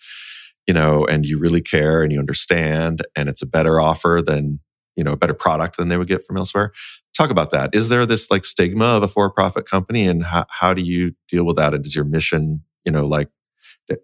you 0.67 0.73
know, 0.73 1.05
and 1.05 1.25
you 1.25 1.39
really 1.39 1.61
care 1.61 2.03
and 2.03 2.11
you 2.11 2.19
understand 2.19 3.05
and 3.15 3.29
it's 3.29 3.41
a 3.41 3.47
better 3.47 3.79
offer 3.79 4.21
than 4.25 4.59
you 4.95 5.03
know 5.03 5.11
a 5.11 5.17
better 5.17 5.33
product 5.33 5.77
than 5.77 5.89
they 5.89 5.97
would 5.97 6.07
get 6.07 6.23
from 6.23 6.37
elsewhere. 6.37 6.71
Talk 7.15 7.29
about 7.29 7.51
that. 7.51 7.75
Is 7.75 7.89
there 7.89 8.05
this 8.05 8.31
like 8.31 8.45
stigma 8.45 8.85
of 8.85 9.03
a 9.03 9.07
for-profit 9.07 9.69
company 9.69 10.07
and 10.07 10.23
how, 10.23 10.45
how 10.49 10.73
do 10.73 10.81
you 10.81 11.13
deal 11.29 11.45
with 11.45 11.57
that 11.57 11.73
and 11.73 11.83
does 11.83 11.95
your 11.95 12.05
mission 12.05 12.63
you 12.85 12.91
know 12.91 13.05
like 13.05 13.29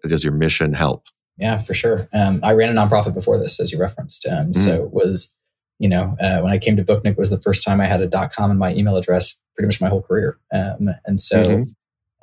does 0.06 0.24
your 0.24 0.34
mission 0.34 0.74
help? 0.74 1.06
Yeah 1.38 1.58
for 1.58 1.74
sure. 1.74 2.08
Um, 2.14 2.40
i 2.42 2.52
ran 2.52 2.76
a 2.76 2.80
nonprofit 2.80 3.14
before 3.14 3.38
this 3.38 3.58
as 3.58 3.72
you 3.72 3.78
referenced 3.78 4.26
um, 4.26 4.52
mm. 4.52 4.56
so 4.56 4.84
it 4.84 4.92
was 4.92 5.34
you 5.78 5.88
know 5.88 6.16
uh, 6.20 6.40
when 6.40 6.52
i 6.52 6.58
came 6.58 6.76
to 6.76 6.84
booknook 6.84 7.18
was 7.18 7.30
the 7.30 7.40
first 7.40 7.64
time 7.64 7.80
i 7.80 7.86
had 7.86 8.00
a 8.00 8.28
com 8.28 8.50
in 8.50 8.58
my 8.58 8.74
email 8.74 8.96
address 8.96 9.40
pretty 9.54 9.66
much 9.66 9.80
my 9.80 9.88
whole 9.88 10.02
career 10.02 10.38
um, 10.52 10.90
and 11.06 11.20
so 11.20 11.42
mm-hmm. 11.42 11.62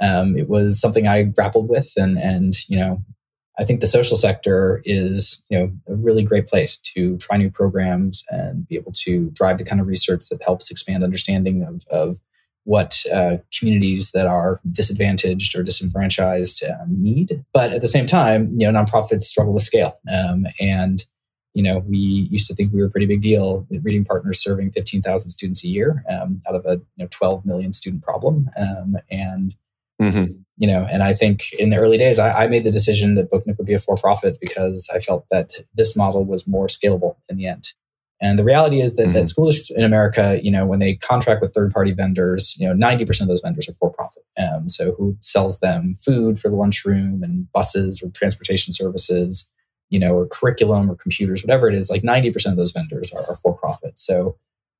Um, 0.01 0.37
it 0.37 0.47
was 0.47 0.79
something 0.79 1.07
i 1.07 1.23
grappled 1.23 1.67
with 1.67 1.91
and 1.97 2.17
and 2.17 2.53
you 2.69 2.77
know 2.77 3.03
I 3.59 3.65
think 3.65 3.81
the 3.81 3.87
social 3.87 4.15
sector 4.15 4.81
is, 4.85 5.43
you 5.49 5.59
know, 5.59 5.71
a 5.87 5.95
really 5.95 6.23
great 6.23 6.47
place 6.47 6.77
to 6.95 7.17
try 7.17 7.35
new 7.35 7.51
programs 7.51 8.23
and 8.29 8.65
be 8.65 8.75
able 8.75 8.93
to 9.03 9.29
drive 9.31 9.57
the 9.57 9.65
kind 9.65 9.81
of 9.81 9.87
research 9.87 10.29
that 10.29 10.41
helps 10.41 10.71
expand 10.71 11.03
understanding 11.03 11.63
of, 11.63 11.83
of 11.91 12.19
what 12.63 13.03
uh, 13.13 13.37
communities 13.57 14.11
that 14.11 14.27
are 14.27 14.61
disadvantaged 14.71 15.57
or 15.57 15.63
disenfranchised 15.63 16.63
um, 16.63 16.87
need. 17.03 17.43
But 17.53 17.73
at 17.73 17.81
the 17.81 17.87
same 17.87 18.05
time, 18.05 18.55
you 18.57 18.71
know, 18.71 18.81
nonprofits 18.81 19.23
struggle 19.23 19.53
with 19.53 19.63
scale. 19.63 19.99
Um, 20.09 20.45
and, 20.61 21.05
you 21.53 21.63
know, 21.63 21.79
we 21.79 21.97
used 21.97 22.47
to 22.47 22.55
think 22.55 22.71
we 22.71 22.79
were 22.79 22.87
a 22.87 22.91
pretty 22.91 23.07
big 23.07 23.21
deal. 23.21 23.65
Reading 23.69 24.05
Partners 24.05 24.41
serving 24.41 24.71
15,000 24.71 25.29
students 25.29 25.63
a 25.63 25.67
year 25.67 26.03
um, 26.09 26.41
out 26.47 26.55
of 26.55 26.65
a 26.65 26.75
you 26.95 27.03
know, 27.03 27.07
12 27.09 27.45
million 27.45 27.71
student 27.71 28.03
problem. 28.03 28.49
Um, 28.57 28.97
and 29.09 29.55
Mm-hmm. 30.01 30.33
You 30.57 30.67
know, 30.67 30.85
and 30.89 31.03
I 31.03 31.13
think 31.13 31.53
in 31.53 31.69
the 31.69 31.77
early 31.77 31.97
days, 31.97 32.19
I, 32.19 32.43
I 32.43 32.47
made 32.47 32.63
the 32.63 32.71
decision 32.71 33.15
that 33.15 33.31
BookNook 33.31 33.57
would 33.57 33.67
be 33.67 33.73
a 33.73 33.79
for-profit 33.79 34.39
because 34.41 34.89
I 34.93 34.99
felt 34.99 35.25
that 35.31 35.53
this 35.73 35.95
model 35.95 36.25
was 36.25 36.47
more 36.47 36.67
scalable 36.67 37.15
in 37.29 37.37
the 37.37 37.47
end. 37.47 37.73
And 38.21 38.37
the 38.37 38.43
reality 38.43 38.81
is 38.81 38.95
that, 38.95 39.03
mm-hmm. 39.03 39.13
that 39.13 39.27
schools 39.29 39.71
in 39.73 39.85
America, 39.85 40.39
you 40.43 40.51
know, 40.51 40.65
when 40.65 40.79
they 40.79 40.95
contract 40.95 41.41
with 41.41 41.53
third-party 41.53 41.93
vendors, 41.93 42.57
you 42.59 42.67
know, 42.67 42.73
90% 42.73 43.21
of 43.21 43.27
those 43.27 43.41
vendors 43.41 43.69
are 43.69 43.73
for-profit. 43.73 44.23
Um, 44.37 44.67
so 44.67 44.93
who 44.97 45.15
sells 45.21 45.59
them 45.59 45.95
food 45.95 46.37
for 46.39 46.49
the 46.49 46.57
lunchroom 46.57 47.23
and 47.23 47.49
buses 47.53 48.03
or 48.03 48.09
transportation 48.09 48.73
services, 48.73 49.49
you 49.89 49.99
know, 49.99 50.13
or 50.13 50.27
curriculum 50.27 50.89
or 50.89 50.95
computers, 50.95 51.43
whatever 51.43 51.67
it 51.67 51.75
is, 51.75 51.89
like 51.89 52.03
90% 52.03 52.51
of 52.51 52.57
those 52.57 52.71
vendors 52.71 53.13
are, 53.13 53.23
are 53.29 53.35
for-profit. 53.37 53.97
So, 53.97 54.37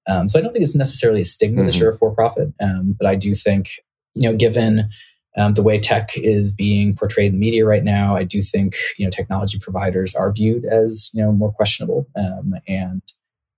um, 0.08 0.28
so 0.28 0.40
I 0.40 0.42
don't 0.42 0.54
think 0.54 0.64
it's 0.64 0.76
necessarily 0.76 1.22
a 1.22 1.26
stigma 1.26 1.58
mm-hmm. 1.58 1.68
that 1.68 1.78
you're 1.78 1.92
a 1.92 1.98
for-profit, 1.98 2.54
um, 2.60 2.96
but 2.98 3.08
I 3.08 3.16
do 3.16 3.34
think, 3.34 3.72
you 4.16 4.30
know, 4.30 4.36
given 4.36 4.90
um, 5.38 5.54
the 5.54 5.64
way 5.64 5.80
tech 5.80 6.18
is 6.18 6.52
being 6.52 6.96
portrayed 6.96 7.28
in 7.28 7.34
the 7.34 7.40
media 7.40 7.66
right 7.66 7.84
now, 7.84 8.16
I 8.16 8.24
do 8.24 8.42
think 8.42 8.76
you 8.98 9.06
know 9.06 9.12
technology 9.12 9.60
providers 9.60 10.16
are 10.16 10.32
viewed 10.32 10.66
as 10.66 11.12
you 11.14 11.24
know 11.24 11.32
more 11.32 11.52
questionable, 11.52 12.08
um, 12.16 12.56
and 12.68 13.02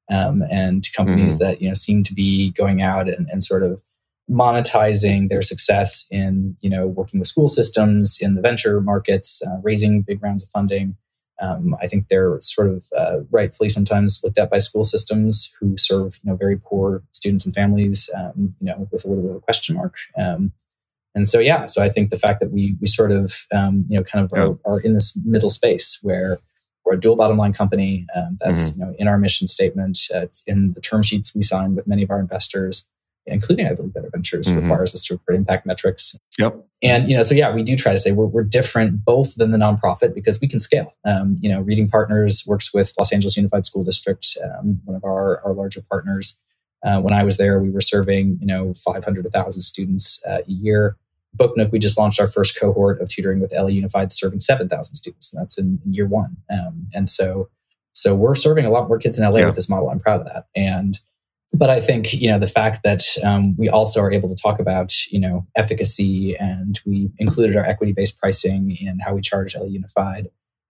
um, 0.10 0.44
and 0.52 0.86
companies 0.96 1.36
mm-hmm. 1.36 1.44
that 1.44 1.62
you 1.62 1.68
know 1.68 1.74
seem 1.74 2.04
to 2.04 2.14
be 2.14 2.52
going 2.52 2.82
out 2.82 3.08
and, 3.08 3.28
and 3.32 3.44
sort 3.44 3.64
of 3.64 3.82
monetizing 4.30 5.30
their 5.30 5.42
success 5.42 6.06
in 6.12 6.56
you 6.62 6.70
know 6.70 6.88
working 6.88 7.20
with 7.20 7.28
school 7.28 7.48
systems 7.48 8.18
in 8.20 8.36
the 8.36 8.42
venture 8.42 8.82
markets, 8.82 9.42
uh, 9.48 9.58
raising 9.64 10.02
big 10.02 10.22
rounds 10.22 10.44
of 10.44 10.50
funding. 10.50 10.96
Um, 11.42 11.76
I 11.82 11.88
think 11.88 12.08
they're 12.08 12.40
sort 12.40 12.70
of 12.70 12.86
uh, 12.98 13.20
rightfully 13.32 13.70
sometimes 13.70 14.22
looked 14.24 14.38
at 14.38 14.52
by 14.52 14.60
school 14.60 14.84
systems 14.84 15.54
who 15.60 15.76
serve 15.78 16.20
you 16.24 16.30
know 16.30 16.38
very 16.38 16.58
poor 16.58 17.04
students 17.12 17.46
and 17.46 17.54
families, 17.54 18.10
um, 18.16 18.50
you 18.60 18.68
know, 18.68 18.88
with 18.92 19.04
a 19.04 19.08
little 19.08 19.24
bit 19.24 19.32
of 19.32 19.38
a 19.38 19.42
question 19.42 19.76
mark. 19.76 19.96
Um, 20.18 20.54
and 21.14 21.28
so, 21.28 21.40
yeah, 21.40 21.66
so 21.66 21.82
I 21.82 21.90
think 21.90 22.10
the 22.10 22.18
fact 22.18 22.40
that 22.40 22.52
we 22.52 22.78
we 22.80 22.88
sort 22.88 23.12
of 23.12 23.46
um, 23.52 23.86
you 23.90 23.98
know 23.98 24.04
kind 24.04 24.24
of 24.24 24.38
are, 24.38 24.58
are, 24.66 24.80
in 24.80 24.94
this 24.94 25.18
middle 25.26 25.50
space 25.50 26.00
where 26.02 26.40
we're 26.86 26.94
a 26.94 27.00
dual 27.00 27.16
bottom 27.16 27.38
line 27.38 27.54
company 27.54 28.08
um, 28.16 28.38
that's 28.40 28.72
mm-hmm. 28.72 28.80
you 28.80 28.86
know 28.86 28.96
in 28.98 29.08
our 29.08 29.18
mission 29.18 29.48
statement, 29.48 30.00
uh, 30.14 30.20
it's 30.20 30.44
in 30.48 30.74
the 30.74 30.82
term 30.82 31.04
sheets 31.04 31.36
we 31.36 31.42
sign 31.42 31.76
with 31.76 31.88
many 31.88 32.04
of 32.04 32.12
our 32.12 32.20
investors, 32.20 32.88
including 33.26 33.68
I 33.68 33.74
believe 33.74 33.94
Better 33.94 34.10
Ventures 34.12 34.48
mm-hmm. 34.48 34.62
requires 34.62 34.94
us 34.94 35.04
to 35.04 35.16
report 35.16 35.36
impact 35.36 35.66
metrics. 35.66 36.18
Yep. 36.40 36.66
And 36.84 37.10
you 37.10 37.16
know, 37.16 37.24
so 37.24 37.36
yeah, 37.36 37.54
we 37.54 37.64
do 37.64 37.76
try 37.76 37.92
to 37.92 37.98
say 37.98 38.12
we're, 38.12 38.26
we're 38.26 38.44
different 38.44 39.06
both 39.06 39.36
than 39.36 39.52
the 39.52 39.58
nonprofit 39.58 40.16
because 40.16 40.42
we 40.42 40.48
can 40.48 40.60
scale. 40.60 40.94
Um, 41.06 41.36
you 41.40 41.50
know, 41.50 41.62
Reading 41.62 41.90
Partners 41.90 42.44
works 42.48 42.74
with 42.74 42.94
Los 42.98 43.14
Angeles 43.14 43.38
Unified 43.38 43.66
School 43.66 43.84
District, 43.84 44.26
um, 44.44 44.82
one 44.86 44.96
of 44.96 45.04
our 45.04 45.42
our 45.46 45.54
larger 45.54 45.82
partners. 45.90 46.40
Uh, 46.84 47.00
when 47.00 47.14
I 47.14 47.24
was 47.24 47.38
there, 47.38 47.62
we 47.62 47.70
were 47.70 47.82
serving 47.82 48.40
you 48.42 48.48
know 48.48 48.74
500 48.74 49.22
to 49.22 49.28
1,000 49.28 49.62
students 49.62 50.22
uh, 50.28 50.40
a 50.48 50.52
year. 50.52 50.98
BookNook, 51.38 51.72
we 51.72 51.80
just 51.80 51.98
launched 51.98 52.20
our 52.20 52.28
first 52.28 52.60
cohort 52.60 53.02
of 53.02 53.08
tutoring 53.08 53.40
with 53.40 53.54
LA 53.54 53.68
Unified, 53.68 54.12
serving 54.12 54.40
7,000 54.40 54.96
students. 54.96 55.34
And 55.34 55.42
that's 55.42 55.58
in, 55.58 55.80
in 55.86 55.94
year 55.94 56.08
one. 56.08 56.38
Um, 56.50 56.88
and 56.94 57.08
so, 57.08 57.50
so 57.94 58.16
we're 58.16 58.36
serving 58.36 58.66
a 58.66 58.70
lot 58.70 58.88
more 58.88 59.00
kids 59.00 59.18
in 59.18 59.30
LA 59.30 59.40
yeah. 59.40 59.46
with 59.46 59.56
this 59.56 59.70
model. 59.70 59.90
I'm 59.90 60.00
proud 60.00 60.22
of 60.22 60.28
that. 60.28 60.48
And 60.56 61.00
but 61.54 61.70
I 61.70 61.80
think 61.80 62.14
you 62.14 62.30
know 62.30 62.40
the 62.40 62.48
fact 62.48 62.84
that 62.84 63.04
um, 63.24 63.56
we 63.58 63.70
also 63.70 64.02
are 64.02 64.12
able 64.12 64.30
to 64.30 64.36
talk 64.36 64.60
about 64.60 64.94
you 65.08 65.20
know 65.20 65.46
efficacy, 65.56 66.36
and 66.38 66.80
we 66.86 67.12
included 67.18 67.56
our 67.56 67.64
equity-based 67.64 68.20
pricing 68.20 68.78
in 68.80 69.00
how 69.00 69.14
we 69.14 69.22
charge 69.22 69.56
LA 69.56 69.66
Unified. 69.66 70.30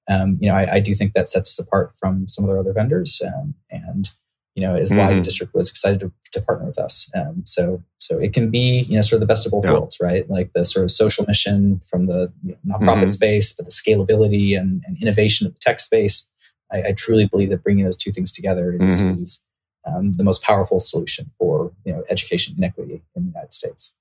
Um, 0.09 0.37
you 0.41 0.49
know, 0.49 0.55
I, 0.55 0.75
I, 0.75 0.79
do 0.79 0.95
think 0.95 1.13
that 1.13 1.29
sets 1.29 1.47
us 1.47 1.65
apart 1.65 1.93
from 1.97 2.27
some 2.27 2.43
of 2.43 2.49
our 2.49 2.57
other 2.57 2.73
vendors, 2.73 3.21
um, 3.25 3.53
and 3.69 4.09
you 4.55 4.67
know, 4.67 4.75
is 4.75 4.89
mm-hmm. 4.89 4.99
why 4.99 5.07
the 5.07 5.13
mm-hmm. 5.13 5.21
district 5.21 5.53
was 5.53 5.69
excited 5.69 5.99
to, 6.01 6.11
to 6.33 6.41
partner 6.41 6.65
with 6.65 6.77
us. 6.77 7.09
Um, 7.15 7.43
so, 7.45 7.81
so 7.99 8.17
it 8.17 8.33
can 8.33 8.49
be, 8.49 8.81
you 8.81 8.95
know, 8.95 9.01
sort 9.01 9.21
of 9.21 9.21
the 9.21 9.31
best 9.31 9.45
of 9.45 9.53
both 9.53 9.63
yeah. 9.63 9.73
worlds, 9.73 9.97
right? 10.01 10.29
Like 10.29 10.51
the 10.53 10.65
sort 10.65 10.83
of 10.83 10.91
social 10.91 11.25
mission 11.25 11.81
from 11.85 12.07
the 12.07 12.33
you 12.43 12.57
know, 12.63 12.77
nonprofit 12.77 12.95
mm-hmm. 12.95 13.09
space, 13.09 13.53
but 13.53 13.65
the 13.65 13.71
scalability 13.71 14.59
and, 14.59 14.83
and, 14.85 15.01
innovation 15.01 15.47
of 15.47 15.53
the 15.53 15.59
tech 15.59 15.79
space. 15.79 16.27
I, 16.71 16.89
I, 16.89 16.91
truly 16.93 17.27
believe 17.27 17.49
that 17.49 17.63
bringing 17.63 17.85
those 17.85 17.97
two 17.97 18.11
things 18.11 18.31
together 18.31 18.73
is, 18.73 19.01
mm-hmm. 19.01 19.21
is 19.21 19.43
um, 19.85 20.13
the 20.13 20.23
most 20.23 20.43
powerful 20.43 20.79
solution 20.79 21.31
for 21.37 21.71
you 21.85 21.93
know 21.93 22.03
education 22.09 22.55
inequity 22.57 23.01
in 23.15 23.23
the 23.23 23.29
United 23.29 23.53
States. 23.53 23.95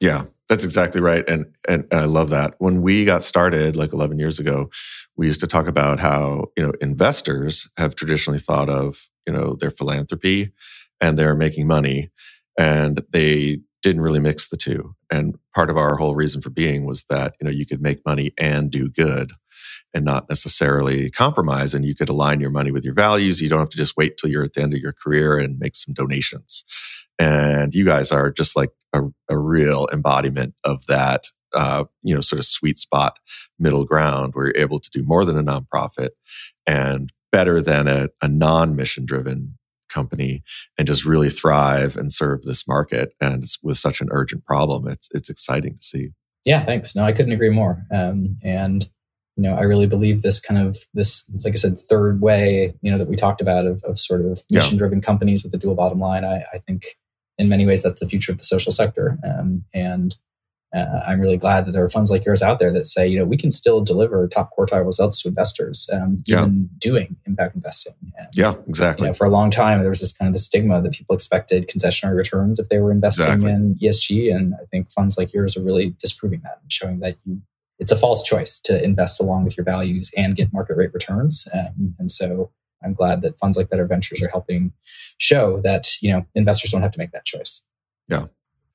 Yeah, 0.00 0.24
that's 0.48 0.64
exactly 0.64 1.00
right. 1.00 1.26
And, 1.28 1.46
and, 1.68 1.86
and 1.90 2.00
I 2.00 2.04
love 2.04 2.30
that. 2.30 2.54
When 2.58 2.82
we 2.82 3.04
got 3.04 3.22
started 3.22 3.76
like 3.76 3.92
11 3.92 4.18
years 4.18 4.38
ago, 4.38 4.68
we 5.16 5.26
used 5.26 5.40
to 5.40 5.46
talk 5.46 5.66
about 5.66 6.00
how, 6.00 6.46
you 6.56 6.64
know, 6.64 6.72
investors 6.80 7.70
have 7.78 7.94
traditionally 7.94 8.38
thought 8.38 8.68
of, 8.68 9.08
you 9.26 9.32
know, 9.32 9.54
their 9.54 9.70
philanthropy 9.70 10.50
and 11.00 11.18
they're 11.18 11.34
making 11.34 11.66
money 11.66 12.10
and 12.58 13.02
they 13.10 13.60
didn't 13.82 14.02
really 14.02 14.20
mix 14.20 14.48
the 14.48 14.56
two. 14.56 14.94
And 15.10 15.36
part 15.54 15.70
of 15.70 15.76
our 15.76 15.96
whole 15.96 16.14
reason 16.14 16.42
for 16.42 16.50
being 16.50 16.84
was 16.84 17.04
that, 17.04 17.34
you 17.40 17.44
know, 17.46 17.50
you 17.50 17.64
could 17.64 17.80
make 17.80 18.04
money 18.04 18.32
and 18.36 18.70
do 18.70 18.90
good 18.90 19.30
and 19.94 20.04
not 20.04 20.28
necessarily 20.28 21.10
compromise. 21.10 21.72
And 21.72 21.84
you 21.84 21.94
could 21.94 22.08
align 22.08 22.40
your 22.40 22.50
money 22.50 22.72
with 22.72 22.84
your 22.84 22.94
values. 22.94 23.40
You 23.40 23.48
don't 23.48 23.60
have 23.60 23.68
to 23.70 23.76
just 23.76 23.96
wait 23.96 24.18
till 24.18 24.28
you're 24.28 24.42
at 24.42 24.54
the 24.54 24.62
end 24.62 24.74
of 24.74 24.80
your 24.80 24.92
career 24.92 25.38
and 25.38 25.58
make 25.58 25.76
some 25.76 25.94
donations. 25.94 26.64
And 27.18 27.72
you 27.74 27.84
guys 27.84 28.10
are 28.10 28.30
just 28.30 28.56
like 28.56 28.70
a, 28.92 29.02
a 29.28 29.38
real 29.38 29.86
embodiment 29.92 30.54
of 30.64 30.84
that, 30.86 31.22
uh, 31.52 31.84
you 32.02 32.14
know, 32.14 32.20
sort 32.20 32.40
of 32.40 32.46
sweet 32.46 32.78
spot 32.78 33.18
middle 33.58 33.84
ground 33.84 34.34
where 34.34 34.46
you're 34.46 34.56
able 34.56 34.80
to 34.80 34.90
do 34.90 35.04
more 35.04 35.24
than 35.24 35.38
a 35.38 35.44
nonprofit 35.44 36.10
and 36.66 37.12
better 37.30 37.62
than 37.62 37.86
a, 37.86 38.08
a 38.20 38.26
non 38.26 38.74
mission 38.74 39.04
driven 39.04 39.56
company 39.88 40.42
and 40.76 40.88
just 40.88 41.04
really 41.04 41.30
thrive 41.30 41.96
and 41.96 42.12
serve 42.12 42.42
this 42.42 42.66
market. 42.66 43.14
And 43.20 43.44
with 43.62 43.78
such 43.78 44.00
an 44.00 44.08
urgent 44.10 44.44
problem, 44.44 44.88
it's, 44.88 45.08
it's 45.12 45.30
exciting 45.30 45.76
to 45.76 45.82
see. 45.82 46.08
Yeah, 46.44 46.64
thanks. 46.64 46.96
No, 46.96 47.04
I 47.04 47.12
couldn't 47.12 47.32
agree 47.32 47.50
more. 47.50 47.84
Um, 47.92 48.36
and 48.42 48.88
you 49.36 49.42
know, 49.42 49.54
I 49.54 49.62
really 49.62 49.86
believe 49.86 50.22
this 50.22 50.40
kind 50.40 50.64
of 50.64 50.76
this, 50.94 51.28
like 51.44 51.54
I 51.54 51.56
said, 51.56 51.78
third 51.78 52.20
way, 52.20 52.74
you 52.82 52.90
know, 52.90 52.98
that 52.98 53.08
we 53.08 53.16
talked 53.16 53.40
about 53.40 53.66
of, 53.66 53.82
of 53.84 53.98
sort 53.98 54.20
of 54.20 54.40
mission 54.52 54.78
driven 54.78 54.98
yeah. 54.98 55.04
companies 55.04 55.42
with 55.42 55.52
a 55.54 55.58
dual 55.58 55.74
bottom 55.74 55.98
line. 55.98 56.24
I, 56.24 56.44
I, 56.52 56.58
think 56.66 56.96
in 57.36 57.48
many 57.48 57.66
ways 57.66 57.82
that's 57.82 57.98
the 57.98 58.06
future 58.06 58.30
of 58.30 58.38
the 58.38 58.44
social 58.44 58.70
sector. 58.70 59.18
Um, 59.24 59.64
and 59.74 60.14
uh, 60.74 61.00
I'm 61.06 61.20
really 61.20 61.36
glad 61.36 61.66
that 61.66 61.72
there 61.72 61.84
are 61.84 61.88
funds 61.88 62.10
like 62.10 62.24
yours 62.24 62.42
out 62.42 62.58
there 62.58 62.72
that 62.72 62.86
say, 62.86 63.06
you 63.06 63.18
know, 63.18 63.24
we 63.24 63.36
can 63.36 63.50
still 63.50 63.80
deliver 63.80 64.26
top 64.28 64.50
quartile 64.56 64.84
results 64.84 65.22
to 65.22 65.28
investors, 65.28 65.88
um, 65.92 66.18
yeah. 66.26 66.42
even 66.42 66.68
doing 66.78 67.16
impact 67.26 67.56
investing. 67.56 67.94
And, 68.16 68.28
yeah, 68.34 68.54
exactly. 68.68 69.06
You 69.06 69.10
know, 69.10 69.14
for 69.14 69.24
a 69.24 69.30
long 69.30 69.50
time, 69.50 69.80
there 69.80 69.88
was 69.88 70.00
this 70.00 70.16
kind 70.16 70.28
of 70.28 70.32
the 70.32 70.40
stigma 70.40 70.80
that 70.82 70.92
people 70.92 71.14
expected 71.14 71.68
concessionary 71.68 72.16
returns 72.16 72.58
if 72.58 72.68
they 72.68 72.78
were 72.78 72.90
investing 72.92 73.26
exactly. 73.26 73.50
in 73.50 73.76
ESG, 73.76 74.34
and 74.34 74.54
I 74.60 74.64
think 74.66 74.92
funds 74.92 75.16
like 75.16 75.32
yours 75.32 75.56
are 75.56 75.62
really 75.62 75.94
disproving 76.00 76.40
that 76.42 76.58
and 76.62 76.72
showing 76.72 77.00
that 77.00 77.16
you 77.24 77.40
it's 77.84 77.92
a 77.92 77.98
false 77.98 78.22
choice 78.22 78.60
to 78.60 78.82
invest 78.82 79.20
along 79.20 79.44
with 79.44 79.58
your 79.58 79.64
values 79.64 80.10
and 80.16 80.34
get 80.34 80.50
market 80.54 80.74
rate 80.74 80.94
returns. 80.94 81.46
Um, 81.52 81.94
and 81.98 82.10
so 82.10 82.50
I'm 82.82 82.94
glad 82.94 83.20
that 83.20 83.38
funds 83.38 83.58
like 83.58 83.68
Better 83.68 83.84
Ventures 83.84 84.22
are 84.22 84.28
helping 84.28 84.72
show 85.18 85.60
that 85.60 86.00
you 86.00 86.10
know 86.10 86.24
investors 86.34 86.70
don't 86.70 86.80
have 86.80 86.92
to 86.92 86.98
make 86.98 87.12
that 87.12 87.26
choice. 87.26 87.66
Yeah. 88.08 88.24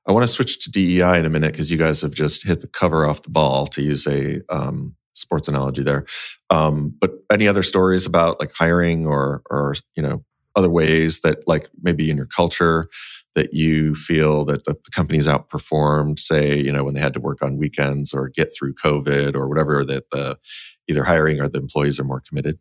I 0.07 0.11
want 0.11 0.27
to 0.27 0.31
switch 0.31 0.63
to 0.63 0.71
DEI 0.71 1.17
in 1.17 1.25
a 1.25 1.29
minute 1.29 1.53
because 1.53 1.71
you 1.71 1.77
guys 1.77 2.01
have 2.01 2.13
just 2.13 2.45
hit 2.45 2.61
the 2.61 2.67
cover 2.67 3.07
off 3.07 3.23
the 3.23 3.31
ball 3.31 3.65
to 3.67 3.81
use 3.81 4.05
a 4.05 4.41
um, 4.49 4.95
sports 5.13 5.47
analogy 5.47 5.81
there. 5.81 6.05
Um, 6.51 6.93
but 7.01 7.11
any 7.31 7.47
other 7.47 7.63
stories 7.63 8.05
about 8.05 8.39
like 8.39 8.51
hiring 8.53 9.07
or 9.07 9.41
or 9.49 9.73
you 9.95 10.03
know 10.03 10.23
other 10.55 10.69
ways 10.69 11.21
that 11.21 11.47
like 11.47 11.67
maybe 11.81 12.11
in 12.11 12.17
your 12.17 12.27
culture 12.27 12.89
that 13.35 13.53
you 13.53 13.95
feel 13.95 14.43
that 14.45 14.65
the, 14.65 14.73
the 14.73 14.91
company's 14.91 15.27
outperformed, 15.27 16.19
say 16.19 16.57
you 16.57 16.71
know 16.71 16.83
when 16.83 16.93
they 16.93 17.01
had 17.01 17.13
to 17.13 17.19
work 17.19 17.41
on 17.41 17.57
weekends 17.57 18.13
or 18.13 18.29
get 18.29 18.53
through 18.53 18.73
COVID 18.75 19.35
or 19.35 19.47
whatever 19.47 19.85
that 19.85 20.09
the 20.11 20.37
either 20.87 21.03
hiring 21.03 21.39
or 21.39 21.47
the 21.47 21.59
employees 21.59 21.99
are 21.99 22.03
more 22.03 22.21
committed 22.21 22.59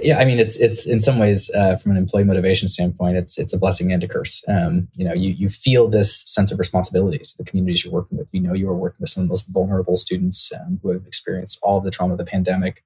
yeah, 0.00 0.18
I 0.18 0.24
mean, 0.24 0.38
it's 0.38 0.58
it's 0.58 0.86
in 0.86 1.00
some 1.00 1.18
ways 1.18 1.50
uh, 1.54 1.76
from 1.76 1.92
an 1.92 1.98
employee 1.98 2.24
motivation 2.24 2.66
standpoint, 2.66 3.16
it's 3.16 3.38
it's 3.38 3.52
a 3.52 3.58
blessing 3.58 3.92
and 3.92 4.02
a 4.02 4.08
curse. 4.08 4.42
Um, 4.48 4.88
you 4.94 5.04
know, 5.04 5.12
you 5.12 5.30
you 5.30 5.50
feel 5.50 5.88
this 5.88 6.22
sense 6.22 6.50
of 6.50 6.58
responsibility 6.58 7.18
to 7.18 7.36
the 7.36 7.44
communities 7.44 7.84
you're 7.84 7.92
working 7.92 8.16
with. 8.16 8.28
You 8.32 8.40
know, 8.40 8.54
you 8.54 8.68
are 8.70 8.76
working 8.76 8.98
with 9.00 9.10
some 9.10 9.22
of 9.22 9.28
the 9.28 9.32
most 9.32 9.48
vulnerable 9.48 9.96
students 9.96 10.50
um, 10.52 10.80
who 10.82 10.90
have 10.90 11.06
experienced 11.06 11.58
all 11.62 11.78
of 11.78 11.84
the 11.84 11.90
trauma 11.90 12.14
of 12.14 12.18
the 12.18 12.24
pandemic, 12.24 12.82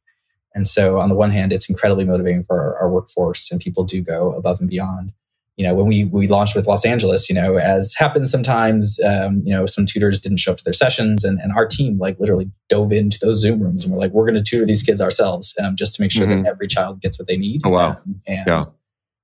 and 0.55 0.67
so 0.67 0.99
on 0.99 1.09
the 1.09 1.15
one 1.15 1.31
hand, 1.31 1.53
it's 1.53 1.69
incredibly 1.69 2.05
motivating 2.05 2.45
for 2.45 2.59
our, 2.59 2.77
our 2.79 2.91
workforce, 2.91 3.53
and 3.53 3.61
people 3.61 3.85
do 3.85 4.03
go 4.03 4.33
above 4.33 4.61
and 4.61 4.69
beyond 4.69 5.13
you 5.57 5.67
know, 5.67 5.75
when 5.75 5.87
we 5.87 6.05
we 6.05 6.29
launched 6.29 6.55
with 6.55 6.67
Los 6.67 6.85
Angeles, 6.85 7.31
you 7.31 7.35
know, 7.35 7.57
as 7.57 7.95
happens 7.97 8.31
sometimes, 8.31 9.01
um, 9.01 9.43
you 9.45 9.53
know, 9.53 9.65
some 9.65 9.87
tutors 9.87 10.21
didn't 10.21 10.39
show 10.39 10.53
up 10.53 10.59
to 10.59 10.65
their 10.65 10.75
sessions, 10.75 11.25
and, 11.25 11.39
and 11.41 11.51
our 11.53 11.67
team 11.67 11.99
like 11.99 12.21
literally 12.21 12.51
dove 12.69 12.93
into 12.93 13.19
those 13.23 13.41
Zoom 13.41 13.61
rooms, 13.61 13.83
and 13.83 13.93
we're 13.93 13.99
like, 13.99 14.13
we're 14.13 14.27
going 14.27 14.37
to 14.37 14.43
tutor 14.43 14.67
these 14.67 14.83
kids 14.83 15.01
ourselves, 15.01 15.57
um, 15.63 15.75
just 15.75 15.95
to 15.95 16.03
make 16.03 16.13
sure 16.13 16.27
mm-hmm. 16.27 16.43
that 16.43 16.51
every 16.51 16.69
child 16.69 17.01
gets 17.01 17.19
what 17.19 17.27
they 17.27 17.39
need. 17.39 17.63
Oh 17.65 17.71
wow! 17.71 17.91
Um, 17.93 18.21
and, 18.27 18.47
yeah. 18.47 18.65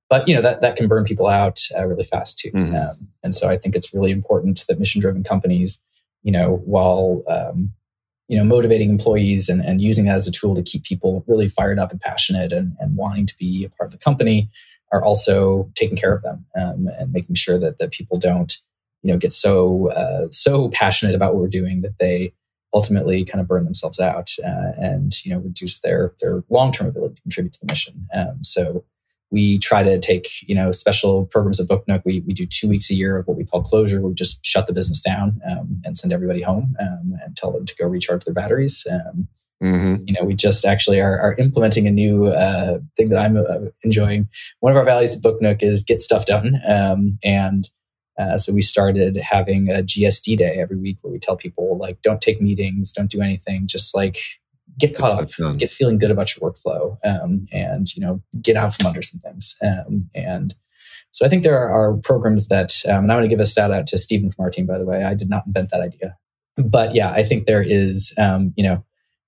But 0.09 0.27
you 0.27 0.33
know 0.33 0.41
that 0.41 0.61
that 0.61 0.75
can 0.75 0.87
burn 0.87 1.05
people 1.05 1.27
out 1.27 1.59
uh, 1.77 1.85
really 1.85 2.03
fast 2.03 2.39
too, 2.39 2.51
mm-hmm. 2.51 2.75
Um, 2.75 3.07
and 3.23 3.35
so 3.35 3.47
I 3.47 3.57
think 3.57 3.75
it's 3.75 3.93
really 3.93 4.11
important 4.11 4.65
that 4.67 4.79
mission-driven 4.79 5.23
companies, 5.23 5.85
you 6.23 6.31
know, 6.31 6.63
while 6.65 7.21
um, 7.29 7.73
you 8.27 8.37
know 8.37 8.43
motivating 8.43 8.89
employees 8.89 9.49
and, 9.49 9.61
and 9.61 9.81
using 9.81 10.05
that 10.05 10.15
as 10.15 10.27
a 10.27 10.31
tool 10.31 10.55
to 10.55 10.63
keep 10.63 10.83
people 10.83 11.23
really 11.27 11.47
fired 11.47 11.77
up 11.77 11.91
and 11.91 12.01
passionate 12.01 12.51
and, 12.51 12.75
and 12.79 12.95
wanting 12.95 13.27
to 13.27 13.37
be 13.37 13.65
a 13.65 13.69
part 13.69 13.87
of 13.87 13.91
the 13.91 14.03
company 14.03 14.49
are 14.93 15.03
also 15.03 15.69
taking 15.75 15.97
care 15.97 16.13
of 16.13 16.21
them 16.21 16.45
um, 16.55 16.87
and 16.97 17.11
making 17.11 17.35
sure 17.35 17.59
that 17.59 17.79
that 17.79 17.91
people 17.91 18.17
don't 18.17 18.57
you 19.01 19.11
know 19.11 19.17
get 19.17 19.33
so 19.33 19.89
uh, 19.89 20.27
so 20.31 20.69
passionate 20.69 21.15
about 21.15 21.33
what 21.33 21.41
we're 21.41 21.49
doing 21.49 21.81
that 21.81 21.97
they 21.99 22.31
ultimately 22.73 23.25
kind 23.25 23.41
of 23.41 23.47
burn 23.47 23.65
themselves 23.65 23.99
out 23.99 24.31
uh, 24.43 24.71
and 24.77 25.25
you 25.25 25.33
know 25.33 25.39
reduce 25.39 25.81
their 25.81 26.13
their 26.21 26.43
long 26.49 26.71
term 26.71 26.87
ability 26.87 27.15
to 27.15 27.21
contribute 27.21 27.53
to 27.53 27.59
the 27.59 27.71
mission. 27.71 28.07
Um, 28.13 28.43
so 28.43 28.85
we 29.31 29.57
try 29.57 29.81
to 29.81 29.99
take 29.99 30.47
you 30.47 30.55
know 30.55 30.71
special 30.71 31.25
programs 31.25 31.59
at 31.59 31.67
BookNook. 31.67 32.03
We 32.05 32.21
we 32.21 32.33
do 32.33 32.45
two 32.45 32.69
weeks 32.69 32.89
a 32.91 32.95
year 32.95 33.17
of 33.17 33.27
what 33.27 33.35
we 33.35 33.45
call 33.45 33.63
closure. 33.63 33.99
Where 33.99 34.09
we 34.09 34.15
just 34.15 34.45
shut 34.45 34.67
the 34.67 34.73
business 34.73 35.01
down 35.01 35.41
um, 35.49 35.81
and 35.83 35.97
send 35.97 36.13
everybody 36.13 36.41
home 36.41 36.75
um, 36.79 37.13
and 37.23 37.35
tell 37.35 37.51
them 37.51 37.65
to 37.65 37.75
go 37.75 37.87
recharge 37.87 38.25
their 38.25 38.33
batteries. 38.33 38.85
Mm-hmm. 39.63 40.03
You 40.05 40.13
know, 40.13 40.25
we 40.25 40.35
just 40.35 40.65
actually 40.65 40.99
are, 40.99 41.17
are 41.19 41.35
implementing 41.35 41.87
a 41.87 41.91
new 41.91 42.27
uh, 42.27 42.79
thing 42.97 43.09
that 43.09 43.17
I'm 43.17 43.37
uh, 43.37 43.69
enjoying. 43.83 44.27
One 44.59 44.71
of 44.71 44.77
our 44.77 44.83
values 44.83 45.15
at 45.15 45.23
BookNook 45.23 45.63
is 45.63 45.83
get 45.83 46.01
stuff 46.01 46.25
done, 46.25 46.59
um, 46.67 47.17
and 47.23 47.69
uh, 48.19 48.37
so 48.37 48.53
we 48.53 48.61
started 48.61 49.15
having 49.17 49.69
a 49.69 49.81
GSD 49.81 50.37
day 50.37 50.57
every 50.59 50.77
week 50.77 50.97
where 51.01 51.11
we 51.11 51.17
tell 51.17 51.37
people 51.37 51.77
like, 51.77 52.01
don't 52.01 52.21
take 52.21 52.41
meetings, 52.41 52.91
don't 52.91 53.09
do 53.09 53.21
anything, 53.21 53.65
just 53.65 53.95
like 53.95 54.19
get 54.77 54.95
caught 54.95 55.19
up, 55.39 55.57
get 55.57 55.71
feeling 55.71 55.97
good 55.97 56.11
about 56.11 56.35
your 56.35 56.51
workflow, 56.51 56.97
um, 57.05 57.45
and 57.53 57.95
you 57.95 58.01
know, 58.01 58.21
get 58.41 58.57
out 58.57 58.75
from 58.75 58.87
under 58.87 59.01
some 59.01 59.21
things. 59.21 59.55
Um, 59.63 60.09
and 60.13 60.53
so 61.11 61.25
I 61.25 61.29
think 61.29 61.43
there 61.43 61.69
are, 61.69 61.93
programs 61.97 62.47
that, 62.47 62.81
um, 62.87 63.03
and 63.03 63.11
I'm 63.11 63.19
going 63.19 63.29
to 63.29 63.33
give 63.33 63.39
a 63.39 63.45
shout 63.45 63.71
out 63.71 63.87
to 63.87 63.97
Stephen 63.97 64.31
from 64.31 64.43
our 64.43 64.49
team, 64.49 64.65
by 64.65 64.77
the 64.77 64.85
way. 64.85 65.03
I 65.03 65.13
did 65.13 65.29
not 65.29 65.45
invent 65.45 65.69
that 65.69 65.79
idea, 65.81 66.17
but 66.57 66.93
yeah, 66.93 67.11
I 67.11 67.23
think 67.23 67.45
there 67.45 67.63
is, 67.65 68.13
um, 68.17 68.53
you 68.57 68.63
know 68.63 68.83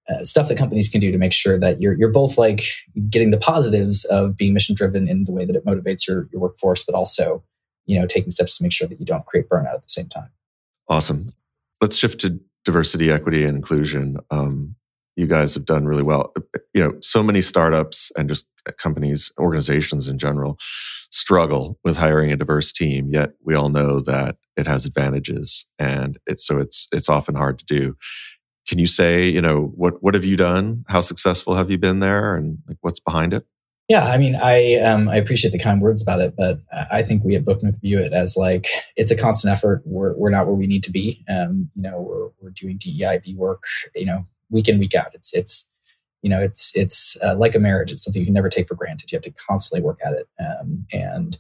uh, 0.10 0.24
stuff 0.24 0.48
that 0.48 0.58
companies 0.58 0.90
can 0.90 1.02
do 1.02 1.12
to 1.12 1.18
make 1.18 1.34
sure 1.34 1.60
that 1.60 1.82
you're 1.82 1.98
you're 1.98 2.12
both 2.12 2.38
like 2.38 2.64
getting 3.10 3.32
the 3.32 3.38
positives 3.38 4.06
of 4.06 4.38
being 4.38 4.54
mission 4.54 4.76
driven 4.76 5.08
in 5.08 5.24
the 5.24 5.32
way 5.32 5.46
that 5.46 5.56
it 5.56 5.66
motivates 5.66 6.08
your 6.08 6.28
your 6.32 6.42
workforce, 6.42 6.84
but 6.84 6.96
also 6.96 7.44
you 7.86 8.00
know 8.00 8.06
taking 8.06 8.32
steps 8.32 8.58
to 8.58 8.64
make 8.64 8.72
sure 8.72 8.88
that 8.88 9.00
you 9.00 9.06
don't 9.06 9.26
create 9.26 9.50
burnout 9.50 9.74
at 9.74 9.82
the 9.82 9.90
same 9.90 10.08
time. 10.08 10.30
Awesome. 10.88 11.28
Let's 11.82 11.98
shift 11.98 12.20
to 12.22 12.40
diversity, 12.64 13.12
equity, 13.12 13.46
and 13.46 13.56
inclusion. 13.56 14.18
Um, 14.32 14.76
you 15.16 15.28
guys 15.28 15.56
have 15.56 15.66
done 15.66 15.86
really 15.86 16.04
well. 16.04 16.34
You 16.74 16.84
know, 16.84 16.98
so 17.02 17.24
many 17.24 17.42
startups 17.42 18.12
and 18.18 18.28
just 18.28 18.46
companies, 18.78 19.32
organizations 19.40 20.10
in 20.10 20.18
general, 20.18 20.58
struggle 21.10 21.80
with 21.84 21.98
hiring 21.98 22.32
a 22.32 22.36
diverse 22.36 22.72
team. 22.72 23.10
Yet 23.12 23.34
we 23.44 23.56
all 23.56 23.70
know 23.70 24.00
that 24.02 24.38
it 24.58 24.68
has 24.68 24.86
advantages, 24.86 25.68
and 25.80 26.20
it's 26.28 26.46
so 26.46 26.60
it's 26.60 26.88
it's 26.92 27.10
often 27.10 27.36
hard 27.36 27.60
to 27.60 27.66
do 27.66 27.96
can 28.68 28.80
you 28.80 28.88
say, 28.88 29.28
you 29.28 29.42
know, 29.42 29.72
what 29.76 30.02
what 30.02 30.14
have 30.14 30.26
you 30.26 30.38
done? 30.38 30.86
How 30.88 31.02
successful 31.02 31.56
have 31.56 31.70
you 31.70 31.78
been 31.78 32.00
there, 32.00 32.36
and 32.36 32.60
like 32.68 32.78
what's 32.82 33.00
behind 33.00 33.34
it? 33.34 33.46
Yeah, 33.88 34.06
I 34.06 34.18
mean, 34.18 34.36
I 34.36 34.76
um, 34.76 35.08
I 35.08 35.16
appreciate 35.16 35.52
the 35.52 35.60
kind 35.60 35.82
words 35.82 36.02
about 36.02 36.20
it, 36.20 36.36
but 36.36 36.60
I 36.92 37.04
think 37.04 37.24
we 37.24 37.36
at 37.36 37.46
BookNook 37.46 37.80
view 37.82 38.00
it 38.00 38.14
as 38.14 38.36
like 38.36 38.68
it's 38.96 39.12
a 39.12 39.16
constant 39.16 39.54
effort. 39.54 39.84
We're 39.86 40.16
we're 40.18 40.32
not 40.32 40.48
where 40.48 40.56
we 40.56 40.66
need 40.66 40.84
to 40.84 40.92
be. 40.92 41.24
Um, 41.30 41.70
you 41.76 41.84
know, 41.84 42.02
we're 42.02 42.30
we're 42.42 42.50
doing 42.52 42.80
DEIB 42.80 43.36
work, 43.36 43.64
you 43.94 44.06
know, 44.06 44.26
week 44.50 44.68
in 44.68 44.80
week 44.80 44.96
out. 44.96 45.14
It's 45.14 45.34
it's 45.34 45.70
you 46.24 46.30
know, 46.30 46.42
it's 46.42 46.76
it's 46.76 47.16
uh, 47.24 47.36
like 47.36 47.54
a 47.54 47.60
marriage. 47.60 47.92
It's 47.92 48.04
something 48.04 48.20
you 48.20 48.26
can 48.26 48.34
never 48.34 48.50
take 48.50 48.68
for 48.68 48.74
granted. 48.74 49.12
You 49.12 49.18
have 49.18 49.24
to 49.24 49.32
constantly 49.32 49.86
work 49.86 50.00
at 50.04 50.14
it, 50.14 50.28
um, 50.40 50.88
and 50.92 51.38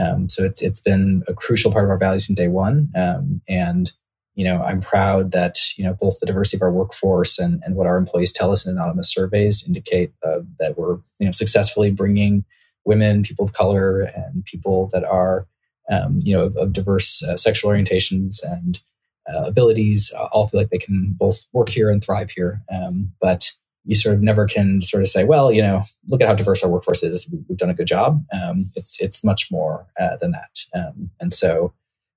um, 0.00 0.28
so 0.28 0.44
it's 0.44 0.60
it's 0.60 0.80
been 0.80 1.22
a 1.28 1.34
crucial 1.34 1.70
part 1.70 1.84
of 1.84 1.90
our 1.90 1.98
values 1.98 2.26
from 2.26 2.34
day 2.34 2.48
one. 2.48 2.90
Um, 2.96 3.40
and 3.48 3.92
you 4.36 4.44
know, 4.44 4.60
I'm 4.62 4.80
proud 4.80 5.32
that, 5.32 5.58
you 5.76 5.84
know, 5.84 5.94
both 5.94 6.20
the 6.20 6.26
diversity 6.26 6.58
of 6.58 6.62
our 6.62 6.72
workforce 6.72 7.38
and, 7.38 7.62
and 7.64 7.74
what 7.74 7.86
our 7.86 7.96
employees 7.96 8.32
tell 8.32 8.52
us 8.52 8.64
in 8.64 8.72
anonymous 8.72 9.10
surveys 9.10 9.66
indicate 9.66 10.12
uh, 10.22 10.40
that 10.60 10.78
we're, 10.78 10.98
you 11.18 11.26
know, 11.26 11.32
successfully 11.32 11.90
bringing 11.90 12.44
women, 12.84 13.22
people 13.22 13.44
of 13.44 13.54
color, 13.54 14.00
and 14.00 14.44
people 14.44 14.88
that 14.92 15.04
are, 15.04 15.46
um, 15.90 16.18
you 16.22 16.36
know, 16.36 16.44
of, 16.44 16.56
of 16.56 16.72
diverse 16.72 17.22
uh, 17.24 17.36
sexual 17.36 17.70
orientations 17.70 18.42
and 18.44 18.80
uh, 19.28 19.44
abilities 19.46 20.12
uh, 20.16 20.26
all 20.32 20.46
feel 20.46 20.60
like 20.60 20.70
they 20.70 20.78
can 20.78 21.14
both 21.18 21.46
work 21.52 21.68
here 21.68 21.90
and 21.90 22.04
thrive 22.04 22.30
here. 22.30 22.62
Um, 22.72 23.12
but 23.20 23.50
you 23.84 23.94
sort 23.94 24.16
of 24.16 24.22
never 24.22 24.46
can 24.46 24.80
sort 24.80 25.02
of 25.02 25.08
say, 25.08 25.24
well, 25.24 25.50
you 25.50 25.62
know, 25.62 25.84
look 26.08 26.20
at 26.20 26.28
how 26.28 26.34
diverse 26.34 26.62
our 26.62 26.70
workforce 26.70 27.02
is. 27.02 27.32
We've 27.48 27.56
done 27.56 27.70
a 27.70 27.74
good 27.74 27.86
job. 27.86 28.24
Um, 28.32 28.66
it's 28.74 29.00
it's 29.00 29.24
much 29.24 29.50
more 29.50 29.86
uh, 29.98 30.16
than 30.16 30.32
that. 30.32 30.58
Um, 30.74 31.10
and 31.20 31.32
so, 31.32 31.72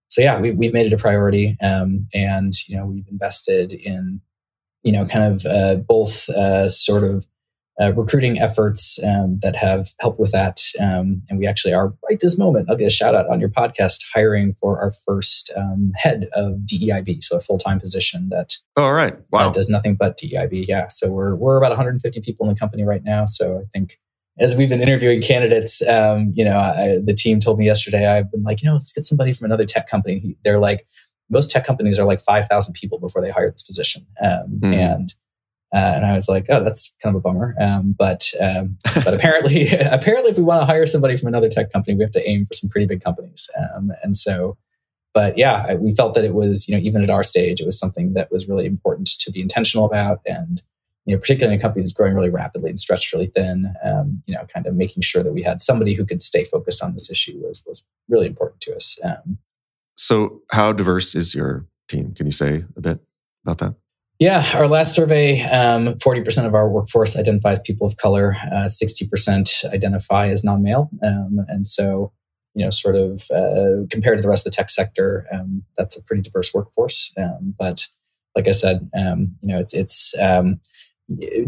so 0.10 0.22
yeah, 0.22 0.40
we, 0.40 0.52
we've 0.52 0.74
made 0.74 0.88
it 0.88 0.94
a 0.94 0.98
priority, 0.98 1.56
um, 1.62 2.08
and 2.14 2.54
you 2.68 2.76
know 2.76 2.86
we've 2.86 3.08
invested 3.10 3.72
in 3.72 4.22
you 4.84 4.92
know 4.92 5.06
kind 5.06 5.34
of 5.34 5.46
uh, 5.46 5.76
both 5.76 6.28
uh, 6.30 6.68
sort 6.68 7.04
of 7.04 7.26
uh, 7.80 7.94
recruiting 7.94 8.40
efforts 8.40 9.02
um, 9.04 9.40
that 9.42 9.56
have 9.56 9.90
helped 10.02 10.20
with 10.20 10.32
that. 10.32 10.60
Um, 10.80 11.22
and 11.30 11.40
we 11.40 11.48
actually 11.48 11.74
are 11.74 11.94
right 12.10 12.20
this 12.20 12.38
moment. 12.38 12.70
I'll 12.70 12.76
get 12.76 12.88
a 12.88 12.90
shout 12.90 13.16
out 13.16 13.30
on 13.30 13.40
your 13.40 13.50
podcast 13.50 14.00
hiring 14.14 14.54
for 14.60 14.82
our 14.82 14.92
first 15.06 15.50
um, 15.56 15.94
head 15.96 16.28
of 16.34 16.56
DEIB, 16.66 17.24
so 17.24 17.38
a 17.38 17.42
full 17.42 17.60
time 17.60 17.80
position 17.80 18.30
that. 18.30 18.56
Oh, 18.76 18.86
all 18.86 18.94
right, 18.94 19.16
wow, 19.32 19.52
does 19.52 19.70
nothing 19.70 19.96
but 19.96 20.20
DEIB. 20.20 20.66
Yeah, 20.68 20.88
so 20.90 21.12
we're 21.12 21.36
we're 21.36 21.58
about 21.58 21.70
150 21.70 22.20
people 22.22 22.48
in 22.48 22.54
the 22.54 22.60
company 22.60 22.84
right 22.84 23.04
now. 23.04 23.26
So 23.26 23.60
I 23.60 23.66
think 23.72 24.00
as 24.40 24.56
we've 24.56 24.70
been 24.70 24.82
interviewing 24.82 25.22
candidates, 25.22 25.86
um, 25.88 26.32
you 26.34 26.46
know, 26.46 26.58
I, 26.58 27.00
the 27.04 27.14
team 27.14 27.40
told 27.40 27.60
me 27.60 27.66
yesterday, 27.66 28.08
I've 28.08 28.32
been 28.32 28.44
like, 28.44 28.62
you 28.62 28.70
know, 28.70 28.76
let's 28.76 28.94
get 28.94 29.06
somebody 29.06 29.34
from 29.34 29.46
another 29.46 29.66
tech 29.66 29.88
company. 29.88 30.36
They're 30.44 30.60
like, 30.60 30.88
most 31.30 31.52
tech 31.52 31.66
companies 31.66 32.00
are 32.00 32.06
like 32.06 32.22
5,000 32.22 32.74
people 32.74 33.00
before 33.00 33.22
they 33.22 33.30
hire 33.30 33.52
this 33.52 33.64
position. 33.64 34.06
Um, 34.22 34.60
mm. 34.62 34.74
And, 34.74 35.14
uh, 35.74 35.94
and 35.96 36.06
I 36.06 36.14
was 36.14 36.28
like, 36.28 36.46
oh, 36.50 36.64
that's 36.64 36.96
kind 37.04 37.16
of 37.16 37.20
a 37.20 37.22
bummer. 37.22 37.54
Um, 37.60 37.96
but, 37.98 38.32
um, 38.40 38.78
but 39.06 39.14
apparently, 39.14 39.68
apparently 39.80 40.32
if 40.32 40.38
we 40.38 40.44
want 40.44 40.62
to 40.62 40.66
hire 40.66 40.86
somebody 40.86 41.18
from 41.18 41.28
another 41.28 41.50
tech 41.50 41.72
company, 41.72 41.96
we 41.96 42.04
have 42.04 42.12
to 42.12 42.28
aim 42.28 42.46
for 42.46 42.54
some 42.54 42.70
pretty 42.70 42.88
big 42.88 43.04
companies. 43.04 43.50
Um, 43.58 43.92
and 44.04 44.16
so, 44.16 44.58
but 45.14 45.38
yeah, 45.38 45.74
we 45.76 45.94
felt 45.94 46.14
that 46.14 46.24
it 46.24 46.34
was, 46.34 46.68
you 46.68 46.76
know, 46.76 46.82
even 46.82 47.04
at 47.04 47.10
our 47.10 47.24
stage, 47.24 47.60
it 47.60 47.66
was 47.66 47.78
something 47.78 48.14
that 48.14 48.32
was 48.32 48.48
really 48.48 48.66
important 48.66 49.08
to 49.20 49.32
be 49.32 49.42
intentional 49.42 49.86
about 49.86 50.20
and, 50.26 50.62
you 51.10 51.16
know, 51.16 51.20
particularly 51.20 51.56
in 51.56 51.60
a 51.60 51.62
company 51.62 51.82
that's 51.82 51.92
growing 51.92 52.14
really 52.14 52.30
rapidly 52.30 52.70
and 52.70 52.78
stretched 52.78 53.12
really 53.12 53.26
thin, 53.26 53.74
um, 53.84 54.22
you 54.28 54.36
know, 54.36 54.46
kind 54.54 54.68
of 54.68 54.76
making 54.76 55.02
sure 55.02 55.24
that 55.24 55.34
we 55.34 55.42
had 55.42 55.60
somebody 55.60 55.96
who 55.96 56.06
could 56.06 56.22
stay 56.22 56.44
focused 56.44 56.84
on 56.84 56.94
this 56.94 57.10
issue 57.10 57.40
was 57.42 57.64
was 57.66 57.84
really 58.08 58.28
important 58.28 58.62
to 58.62 58.76
us. 58.76 58.96
Um, 59.04 59.40
so, 59.98 60.44
how 60.52 60.72
diverse 60.72 61.16
is 61.16 61.34
your 61.34 61.66
team? 61.88 62.14
Can 62.14 62.28
you 62.28 62.32
say 62.32 62.64
a 62.78 62.80
bit 62.80 63.00
about 63.44 63.58
that? 63.58 63.74
Yeah, 64.20 64.48
our 64.54 64.68
last 64.68 64.94
survey, 64.94 65.42
um, 65.42 65.96
40% 65.96 66.46
of 66.46 66.54
our 66.54 66.70
workforce 66.70 67.18
identifies 67.18 67.60
people 67.62 67.88
of 67.88 67.98
color, 67.98 68.36
uh, 68.52 68.68
60% 68.68 69.66
identify 69.74 70.28
as 70.28 70.44
non 70.44 70.62
male. 70.62 70.92
Um, 71.02 71.40
and 71.48 71.66
so, 71.66 72.12
you 72.54 72.64
know, 72.64 72.70
sort 72.70 72.98
of 72.98 73.32
uh, 73.32 73.88
compared 73.90 74.20
to 74.20 74.22
the 74.22 74.30
rest 74.30 74.46
of 74.46 74.52
the 74.52 74.56
tech 74.56 74.70
sector, 74.70 75.26
um, 75.34 75.64
that's 75.76 75.98
a 75.98 76.04
pretty 76.04 76.22
diverse 76.22 76.54
workforce. 76.54 77.12
Um, 77.18 77.56
but 77.58 77.88
like 78.36 78.48
I 78.48 78.52
said, 78.52 78.92
um, 78.96 79.36
you 79.42 79.48
know, 79.48 79.60
it's, 79.60 79.74
it's, 79.74 80.14
um, 80.20 80.60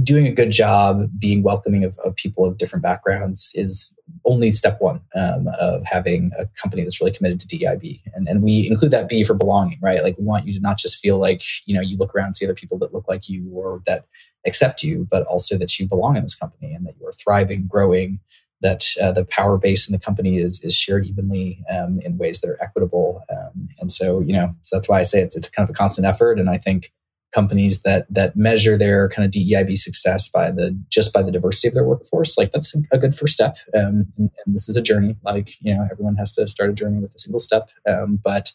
doing 0.04 0.26
a 0.26 0.32
good 0.32 0.52
job 0.52 1.08
being 1.20 1.44
welcoming 1.44 1.84
of, 1.84 1.98
of 2.00 2.16
people 2.16 2.46
of 2.46 2.58
different 2.58 2.82
backgrounds 2.82 3.52
is 3.56 3.96
only 4.26 4.50
step 4.50 4.82
one 4.82 5.02
um, 5.16 5.48
of 5.60 5.84
having 5.86 6.32
a 6.38 6.46
company 6.60 6.82
that's 6.82 7.00
really 7.00 7.12
committed 7.12 7.40
to 7.40 7.48
DEIB. 7.48 8.02
And, 8.14 8.28
and 8.28 8.42
we 8.42 8.68
include 8.68 8.92
that 8.92 9.08
B 9.08 9.24
for 9.24 9.36
belonging, 9.36 9.78
right? 9.82 10.02
Like 10.02 10.18
we 10.18 10.26
want 10.26 10.48
you 10.48 10.54
to 10.54 10.60
not 10.60 10.78
just 10.78 11.00
feel 11.00 11.20
like, 11.20 11.44
you 11.66 11.76
know, 11.76 11.82
you 11.82 11.98
look 11.98 12.16
around 12.16 12.28
and 12.28 12.36
see 12.36 12.46
other 12.46 12.56
people 12.56 12.78
that 12.80 12.94
look 12.94 13.08
like 13.08 13.30
you 13.30 13.50
or 13.54 13.84
that 13.86 14.06
accept 14.46 14.82
you, 14.82 15.08
but 15.10 15.24
also 15.28 15.58
that 15.58 15.78
you 15.80 15.88
belong 15.88 16.16
in 16.18 16.24
this 16.24 16.36
company 16.36 16.74
and 16.74 16.86
that 16.88 16.96
you 17.00 17.08
are 17.08 17.14
thriving, 17.14 17.68
growing, 17.68 18.20
that 18.62 18.86
uh, 19.02 19.12
the 19.12 19.26
power 19.26 19.58
base 19.58 19.88
in 19.88 19.92
the 19.92 20.00
company 20.00 20.38
is 20.38 20.64
is 20.64 20.76
shared 20.76 21.06
evenly 21.06 21.64
um, 21.70 22.00
in 22.04 22.18
ways 22.18 22.42
that 22.42 22.50
are 22.50 22.62
equitable. 22.62 23.24
Um, 23.32 23.70
and 23.80 23.92
so, 23.92 24.20
you 24.22 24.34
know, 24.34 24.56
so 24.62 24.76
that's 24.76 24.88
why 24.90 25.00
I 25.00 25.04
say 25.04 25.22
it's 25.22 25.36
it's 25.36 25.50
kind 25.50 25.68
of 25.68 25.72
a 25.72 25.78
constant 25.78 26.06
effort. 26.06 26.40
And 26.40 26.50
I 26.50 26.58
think 26.58 26.92
companies 27.32 27.82
that 27.84 28.06
that 28.14 28.36
measure 28.36 28.78
their 28.78 29.10
kind 29.10 29.26
of 29.26 29.32
DEIB 29.32 29.78
success 29.78 30.30
by 30.30 30.52
the 30.52 30.78
just 30.90 31.14
by 31.14 31.24
the 31.24 31.32
diversity 31.32 31.68
of 31.68 31.74
their 31.74 31.84
workforce, 31.84 32.38
like 32.38 32.52
that's 32.52 32.76
a 32.92 32.98
good 32.98 33.16
first 33.16 33.34
step. 33.34 33.58
Um, 33.76 34.08
and, 34.18 34.30
and, 34.46 34.56
this 34.56 34.68
is 34.68 34.76
a 34.76 34.82
journey. 34.82 35.16
Like 35.24 35.62
you 35.62 35.74
know, 35.74 35.88
everyone 35.92 36.16
has 36.16 36.32
to 36.34 36.48
start 36.48 36.70
a 36.70 36.74
journey 36.74 37.00
with 37.00 37.16
a 37.16 37.20
single 37.20 37.40
step, 37.40 37.70
um, 37.88 38.20
but 38.24 38.52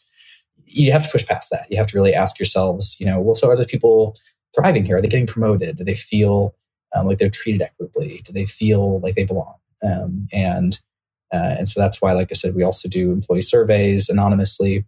you 0.65 0.91
have 0.91 1.03
to 1.03 1.09
push 1.09 1.25
past 1.25 1.49
that. 1.51 1.67
You 1.69 1.77
have 1.77 1.87
to 1.87 1.97
really 1.97 2.13
ask 2.13 2.37
yourselves, 2.39 2.97
you 2.99 3.05
know, 3.05 3.19
well, 3.19 3.35
so 3.35 3.49
are 3.49 3.55
the 3.55 3.65
people 3.65 4.15
thriving 4.53 4.85
here? 4.85 4.97
Are 4.97 5.01
they 5.01 5.07
getting 5.07 5.27
promoted? 5.27 5.77
Do 5.77 5.83
they 5.83 5.95
feel 5.95 6.55
um, 6.95 7.07
like 7.07 7.17
they're 7.17 7.29
treated 7.29 7.61
equitably? 7.61 8.21
Do 8.25 8.33
they 8.33 8.45
feel 8.45 8.99
like 8.99 9.15
they 9.15 9.23
belong? 9.23 9.55
Um, 9.83 10.27
and 10.31 10.79
uh, 11.33 11.55
and 11.57 11.67
so 11.67 11.79
that's 11.79 12.01
why, 12.01 12.13
like 12.13 12.29
I 12.31 12.35
said, 12.35 12.55
we 12.55 12.63
also 12.63 12.87
do 12.87 13.11
employee 13.11 13.41
surveys 13.41 14.09
anonymously 14.09 14.85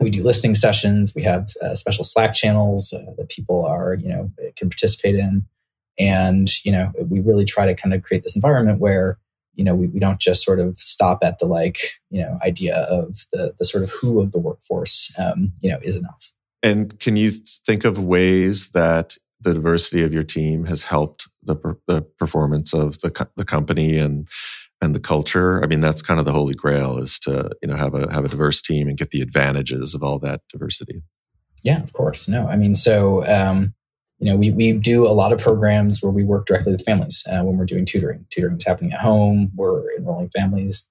we 0.00 0.10
do 0.10 0.22
listening 0.22 0.54
sessions. 0.54 1.12
We 1.14 1.22
have 1.22 1.50
uh, 1.62 1.74
special 1.74 2.04
Slack 2.04 2.34
channels 2.34 2.92
uh, 2.92 3.12
that 3.16 3.28
people 3.28 3.64
are, 3.64 3.94
you 3.94 4.08
know, 4.08 4.30
can 4.56 4.68
participate 4.68 5.14
in. 5.14 5.46
And, 5.98 6.50
you 6.64 6.72
know, 6.72 6.90
we 7.08 7.20
really 7.20 7.44
try 7.44 7.66
to 7.66 7.74
kind 7.74 7.94
of 7.94 8.02
create 8.02 8.22
this 8.22 8.34
environment 8.34 8.80
where, 8.80 9.18
you 9.54 9.64
know, 9.64 9.74
we, 9.74 9.88
we 9.88 10.00
don't 10.00 10.20
just 10.20 10.44
sort 10.44 10.58
of 10.58 10.78
stop 10.78 11.18
at 11.22 11.38
the 11.38 11.46
like, 11.46 11.78
you 12.10 12.22
know, 12.22 12.38
idea 12.44 12.76
of 12.76 13.26
the, 13.32 13.54
the 13.58 13.64
sort 13.64 13.84
of 13.84 13.90
who 13.90 14.20
of 14.20 14.32
the 14.32 14.40
workforce, 14.40 15.14
um, 15.18 15.52
you 15.60 15.70
know, 15.70 15.78
is 15.82 15.96
enough. 15.96 16.32
And 16.62 16.98
can 16.98 17.16
you 17.16 17.30
think 17.66 17.84
of 17.84 18.02
ways 18.02 18.70
that 18.70 19.16
the 19.40 19.54
diversity 19.54 20.02
of 20.02 20.14
your 20.14 20.22
team 20.22 20.64
has 20.64 20.84
helped 20.84 21.28
the, 21.42 21.56
the 21.88 22.02
performance 22.02 22.72
of 22.72 23.00
the, 23.00 23.28
the 23.36 23.44
company 23.44 23.98
and 23.98 24.28
and 24.82 24.94
the 24.94 25.00
culture. 25.00 25.62
I 25.62 25.66
mean, 25.68 25.80
that's 25.80 26.02
kind 26.02 26.18
of 26.18 26.26
the 26.26 26.32
holy 26.32 26.54
grail 26.54 26.98
is 26.98 27.18
to 27.20 27.50
you 27.62 27.68
know 27.68 27.76
have 27.76 27.94
a 27.94 28.12
have 28.12 28.24
a 28.24 28.28
diverse 28.28 28.60
team 28.60 28.88
and 28.88 28.98
get 28.98 29.10
the 29.10 29.22
advantages 29.22 29.94
of 29.94 30.02
all 30.02 30.18
that 30.18 30.42
diversity. 30.50 31.02
Yeah, 31.62 31.82
of 31.82 31.92
course. 31.92 32.28
No, 32.28 32.48
I 32.48 32.56
mean, 32.56 32.74
so 32.74 33.24
um, 33.26 33.72
you 34.18 34.26
know, 34.26 34.36
we 34.36 34.50
we 34.50 34.72
do 34.72 35.06
a 35.06 35.14
lot 35.14 35.32
of 35.32 35.40
programs 35.40 36.02
where 36.02 36.12
we 36.12 36.24
work 36.24 36.46
directly 36.46 36.72
with 36.72 36.84
families 36.84 37.24
uh, 37.30 37.42
when 37.42 37.56
we're 37.56 37.64
doing 37.64 37.86
tutoring. 37.86 38.26
Tutoring 38.30 38.56
is 38.56 38.64
happening 38.64 38.92
at 38.92 39.00
home. 39.00 39.52
We're 39.54 39.84
enrolling 39.96 40.30
families, 40.30 40.86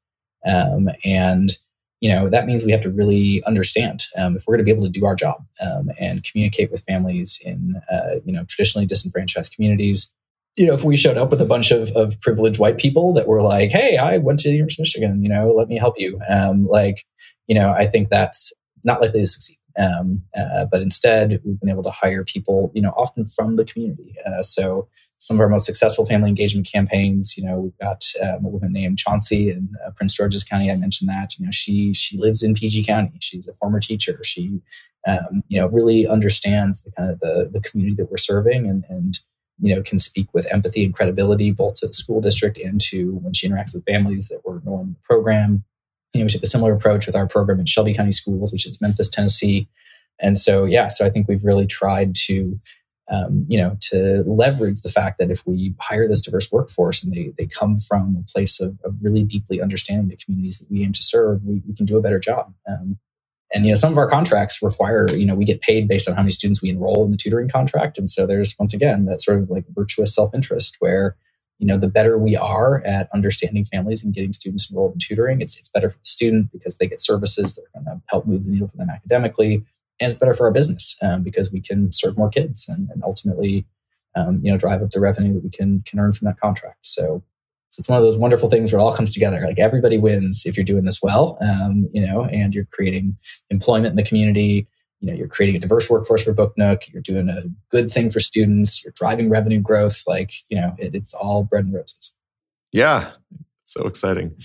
um, 0.45 0.89
and 1.03 1.55
you 1.99 2.09
know 2.09 2.29
that 2.29 2.47
means 2.47 2.63
we 2.63 2.71
have 2.71 2.81
to 2.81 2.89
really 2.89 3.43
understand 3.43 4.05
um, 4.17 4.37
if 4.37 4.43
we're 4.47 4.55
going 4.55 4.65
to 4.65 4.73
be 4.73 4.77
able 4.77 4.89
to 4.89 4.99
do 4.99 5.05
our 5.05 5.15
job 5.15 5.45
um, 5.61 5.91
and 5.99 6.23
communicate 6.23 6.71
with 6.71 6.83
families 6.83 7.39
in 7.45 7.75
uh, 7.91 8.19
you 8.23 8.31
know 8.31 8.45
traditionally 8.45 8.85
disenfranchised 8.85 9.53
communities 9.53 10.13
you 10.57 10.65
know, 10.65 10.73
if 10.73 10.83
we 10.83 10.97
showed 10.97 11.17
up 11.17 11.29
with 11.31 11.41
a 11.41 11.45
bunch 11.45 11.71
of, 11.71 11.91
of 11.91 12.19
privileged 12.21 12.59
white 12.59 12.77
people 12.77 13.13
that 13.13 13.27
were 13.27 13.41
like, 13.41 13.71
hey, 13.71 13.97
I 13.97 14.17
went 14.17 14.39
to 14.39 14.49
the 14.49 14.55
University 14.55 14.81
of 14.81 14.85
Michigan, 14.85 15.23
you 15.23 15.29
know, 15.29 15.51
let 15.51 15.69
me 15.69 15.77
help 15.77 15.95
you. 15.97 16.19
Um, 16.29 16.67
like, 16.67 17.05
you 17.47 17.55
know, 17.55 17.71
I 17.71 17.87
think 17.87 18.09
that's 18.09 18.53
not 18.83 19.01
likely 19.01 19.21
to 19.21 19.27
succeed. 19.27 19.57
Um, 19.79 20.23
uh, 20.37 20.65
but 20.69 20.81
instead, 20.81 21.39
we've 21.45 21.59
been 21.59 21.69
able 21.69 21.83
to 21.83 21.91
hire 21.91 22.25
people, 22.25 22.71
you 22.73 22.81
know, 22.81 22.91
often 22.97 23.25
from 23.25 23.55
the 23.55 23.63
community. 23.63 24.15
Uh, 24.25 24.43
so 24.43 24.89
some 25.17 25.37
of 25.37 25.41
our 25.41 25.47
most 25.47 25.65
successful 25.65 26.05
family 26.05 26.29
engagement 26.29 26.69
campaigns, 26.69 27.37
you 27.37 27.43
know, 27.45 27.59
we've 27.59 27.77
got 27.79 28.03
um, 28.21 28.45
a 28.45 28.49
woman 28.49 28.73
named 28.73 28.97
Chauncey 28.97 29.49
in 29.49 29.69
uh, 29.85 29.91
Prince 29.91 30.13
George's 30.13 30.43
County. 30.43 30.69
I 30.69 30.75
mentioned 30.75 31.09
that. 31.09 31.37
You 31.37 31.45
know, 31.45 31.51
she 31.51 31.93
she 31.93 32.17
lives 32.17 32.43
in 32.43 32.53
PG 32.53 32.83
County. 32.83 33.13
She's 33.19 33.47
a 33.47 33.53
former 33.53 33.79
teacher. 33.79 34.19
She, 34.23 34.61
um, 35.07 35.43
you 35.47 35.59
know, 35.59 35.67
really 35.67 36.05
understands 36.05 36.83
the 36.83 36.91
kind 36.91 37.09
of 37.09 37.19
the 37.21 37.49
the 37.53 37.61
community 37.61 37.95
that 37.95 38.11
we're 38.11 38.17
serving 38.17 38.67
and 38.67 38.83
and 38.89 39.19
you 39.61 39.75
know, 39.75 39.81
can 39.81 39.99
speak 39.99 40.27
with 40.33 40.51
empathy 40.51 40.83
and 40.83 40.93
credibility 40.93 41.51
both 41.51 41.75
to 41.75 41.87
the 41.87 41.93
school 41.93 42.19
district 42.19 42.57
and 42.57 42.81
to 42.81 43.15
when 43.21 43.33
she 43.33 43.47
interacts 43.47 43.73
with 43.73 43.85
families 43.85 44.27
that 44.27 44.41
were 44.43 44.59
enrolled 44.59 44.87
in 44.87 44.93
the 44.93 44.99
program. 45.03 45.63
You 46.13 46.21
know, 46.21 46.25
we 46.25 46.29
took 46.29 46.43
a 46.43 46.47
similar 46.47 46.73
approach 46.73 47.05
with 47.05 47.15
our 47.15 47.27
program 47.27 47.59
in 47.59 47.65
Shelby 47.65 47.93
County 47.93 48.11
Schools, 48.11 48.51
which 48.51 48.65
is 48.65 48.81
Memphis, 48.81 49.09
Tennessee. 49.09 49.69
And 50.19 50.37
so, 50.37 50.65
yeah, 50.65 50.87
so 50.87 51.05
I 51.05 51.09
think 51.09 51.27
we've 51.27 51.43
really 51.43 51.67
tried 51.67 52.15
to, 52.25 52.59
um, 53.09 53.45
you 53.47 53.57
know, 53.57 53.77
to 53.89 54.23
leverage 54.25 54.81
the 54.81 54.89
fact 54.89 55.19
that 55.19 55.31
if 55.31 55.45
we 55.45 55.73
hire 55.79 56.07
this 56.07 56.21
diverse 56.21 56.51
workforce 56.51 57.03
and 57.03 57.13
they, 57.13 57.31
they 57.37 57.45
come 57.45 57.77
from 57.77 58.17
a 58.19 58.31
place 58.31 58.59
of, 58.59 58.77
of 58.83 59.01
really 59.01 59.23
deeply 59.23 59.61
understanding 59.61 60.09
the 60.09 60.17
communities 60.17 60.59
that 60.59 60.69
we 60.71 60.83
aim 60.83 60.93
to 60.93 61.03
serve, 61.03 61.43
we, 61.43 61.61
we 61.67 61.75
can 61.75 61.85
do 61.85 61.97
a 61.97 62.01
better 62.01 62.19
job. 62.19 62.53
Um, 62.67 62.97
and 63.53 63.65
you 63.65 63.71
know, 63.71 63.75
some 63.75 63.91
of 63.91 63.97
our 63.97 64.09
contracts 64.09 64.61
require, 64.61 65.09
you 65.11 65.25
know, 65.25 65.35
we 65.35 65.45
get 65.45 65.61
paid 65.61 65.87
based 65.87 66.07
on 66.07 66.15
how 66.15 66.21
many 66.21 66.31
students 66.31 66.61
we 66.61 66.69
enroll 66.69 67.03
in 67.05 67.11
the 67.11 67.17
tutoring 67.17 67.49
contract. 67.49 67.97
And 67.97 68.09
so 68.09 68.25
there's 68.25 68.55
once 68.57 68.73
again 68.73 69.05
that 69.05 69.21
sort 69.21 69.39
of 69.39 69.49
like 69.49 69.65
virtuous 69.69 70.15
self-interest 70.15 70.77
where, 70.79 71.15
you 71.59 71.67
know, 71.67 71.77
the 71.77 71.87
better 71.87 72.17
we 72.17 72.35
are 72.35 72.81
at 72.85 73.09
understanding 73.13 73.65
families 73.65 74.03
and 74.03 74.13
getting 74.13 74.33
students 74.33 74.71
enrolled 74.71 74.93
in 74.93 74.99
tutoring, 74.99 75.41
it's 75.41 75.59
it's 75.59 75.69
better 75.69 75.89
for 75.89 75.97
the 75.97 76.05
student 76.05 76.51
because 76.51 76.77
they 76.77 76.87
get 76.87 76.99
services 76.99 77.55
that 77.55 77.63
are 77.63 77.81
going 77.81 77.85
to 77.85 78.01
help 78.07 78.25
move 78.25 78.45
the 78.45 78.51
needle 78.51 78.67
for 78.67 78.77
them 78.77 78.89
academically, 78.89 79.63
and 79.99 80.09
it's 80.09 80.17
better 80.17 80.33
for 80.33 80.47
our 80.47 80.51
business 80.51 80.97
um, 81.03 81.21
because 81.21 81.51
we 81.51 81.61
can 81.61 81.91
serve 81.91 82.17
more 82.17 82.29
kids 82.29 82.67
and, 82.67 82.89
and 82.89 83.03
ultimately, 83.03 83.65
um, 84.15 84.39
you 84.41 84.51
know, 84.51 84.57
drive 84.57 84.81
up 84.81 84.89
the 84.89 84.99
revenue 84.99 85.33
that 85.33 85.43
we 85.43 85.49
can 85.49 85.83
can 85.85 85.99
earn 85.99 86.13
from 86.13 86.25
that 86.25 86.39
contract. 86.39 86.85
So 86.85 87.21
so 87.71 87.79
it's 87.79 87.87
one 87.87 87.97
of 87.97 88.03
those 88.03 88.17
wonderful 88.17 88.49
things 88.49 88.71
where 88.71 88.79
it 88.79 88.83
all 88.83 88.93
comes 88.93 89.13
together. 89.13 89.39
Like 89.45 89.57
everybody 89.57 89.97
wins 89.97 90.43
if 90.45 90.57
you're 90.57 90.65
doing 90.65 90.83
this 90.83 90.99
well, 91.01 91.37
um, 91.39 91.89
you 91.93 92.05
know, 92.05 92.25
and 92.25 92.53
you're 92.53 92.67
creating 92.71 93.17
employment 93.49 93.91
in 93.91 93.95
the 93.95 94.03
community. 94.03 94.67
You 94.99 95.07
know, 95.07 95.17
you're 95.17 95.29
creating 95.29 95.55
a 95.55 95.59
diverse 95.59 95.89
workforce 95.89 96.21
for 96.21 96.33
BookNook. 96.33 96.91
You're 96.91 97.01
doing 97.01 97.29
a 97.29 97.43
good 97.71 97.89
thing 97.89 98.09
for 98.09 98.19
students. 98.19 98.83
You're 98.83 98.93
driving 98.95 99.29
revenue 99.29 99.61
growth. 99.61 100.03
Like 100.05 100.33
you 100.49 100.59
know, 100.59 100.75
it, 100.77 100.93
it's 100.93 101.13
all 101.13 101.45
bread 101.45 101.63
and 101.63 101.73
roses. 101.73 102.13
Yeah, 102.73 103.11
so 103.63 103.87
exciting. 103.87 104.35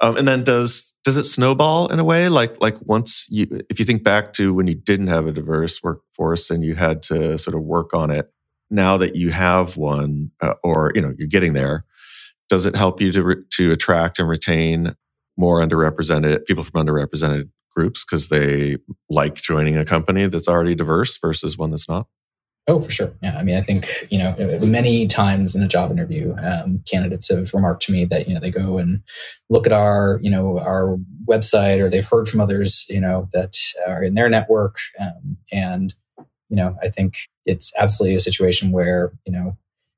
Um, 0.00 0.16
and 0.16 0.26
then 0.26 0.42
does 0.42 0.94
does 1.04 1.18
it 1.18 1.24
snowball 1.24 1.92
in 1.92 1.98
a 1.98 2.04
way? 2.04 2.30
Like 2.30 2.62
like 2.62 2.78
once 2.80 3.26
you, 3.30 3.60
if 3.68 3.78
you 3.78 3.84
think 3.84 4.02
back 4.02 4.32
to 4.34 4.54
when 4.54 4.66
you 4.66 4.74
didn't 4.74 5.08
have 5.08 5.26
a 5.26 5.32
diverse 5.32 5.82
workforce 5.82 6.48
and 6.48 6.64
you 6.64 6.76
had 6.76 7.02
to 7.04 7.36
sort 7.36 7.54
of 7.54 7.62
work 7.62 7.92
on 7.92 8.10
it. 8.10 8.32
Now 8.72 8.96
that 8.98 9.16
you 9.16 9.30
have 9.30 9.76
one, 9.76 10.30
uh, 10.40 10.54
or 10.62 10.92
you 10.94 11.02
know, 11.02 11.12
you're 11.18 11.28
getting 11.28 11.54
there 11.54 11.84
does 12.50 12.66
it 12.66 12.76
help 12.76 13.00
you 13.00 13.12
to, 13.12 13.24
re- 13.24 13.44
to 13.52 13.72
attract 13.72 14.18
and 14.18 14.28
retain 14.28 14.94
more 15.38 15.60
underrepresented 15.60 16.44
people 16.44 16.64
from 16.64 16.84
underrepresented 16.84 17.48
groups 17.74 18.04
because 18.04 18.28
they 18.28 18.76
like 19.08 19.36
joining 19.36 19.76
a 19.76 19.84
company 19.84 20.26
that's 20.26 20.48
already 20.48 20.74
diverse 20.74 21.16
versus 21.18 21.56
one 21.56 21.70
that's 21.70 21.88
not? 21.88 22.06
Oh, 22.66 22.80
for 22.80 22.90
sure. 22.90 23.12
Yeah. 23.22 23.36
I 23.38 23.42
mean, 23.42 23.56
I 23.56 23.62
think, 23.62 23.88
you 24.10 24.18
know, 24.18 24.34
many 24.60 25.06
times 25.06 25.56
in 25.56 25.62
a 25.62 25.68
job 25.68 25.90
interview, 25.90 26.36
um, 26.42 26.82
candidates 26.88 27.30
have 27.30 27.54
remarked 27.54 27.82
to 27.84 27.92
me 27.92 28.04
that, 28.04 28.28
you 28.28 28.34
know, 28.34 28.40
they 28.40 28.50
go 28.50 28.78
and 28.78 29.02
look 29.48 29.66
at 29.66 29.72
our, 29.72 30.20
you 30.22 30.30
know, 30.30 30.58
our 30.58 30.96
website 31.28 31.80
or 31.80 31.88
they've 31.88 32.06
heard 32.06 32.28
from 32.28 32.40
others, 32.40 32.86
you 32.88 33.00
know, 33.00 33.28
that 33.32 33.56
are 33.88 34.04
in 34.04 34.14
their 34.14 34.28
network. 34.28 34.76
Um, 35.00 35.38
and, 35.52 35.94
you 36.48 36.56
know, 36.56 36.76
I 36.82 36.90
think 36.90 37.14
it's 37.46 37.72
absolutely 37.78 38.16
a 38.16 38.20
situation 38.20 38.72
where, 38.72 39.12
you 39.24 39.32
know, 39.32 39.56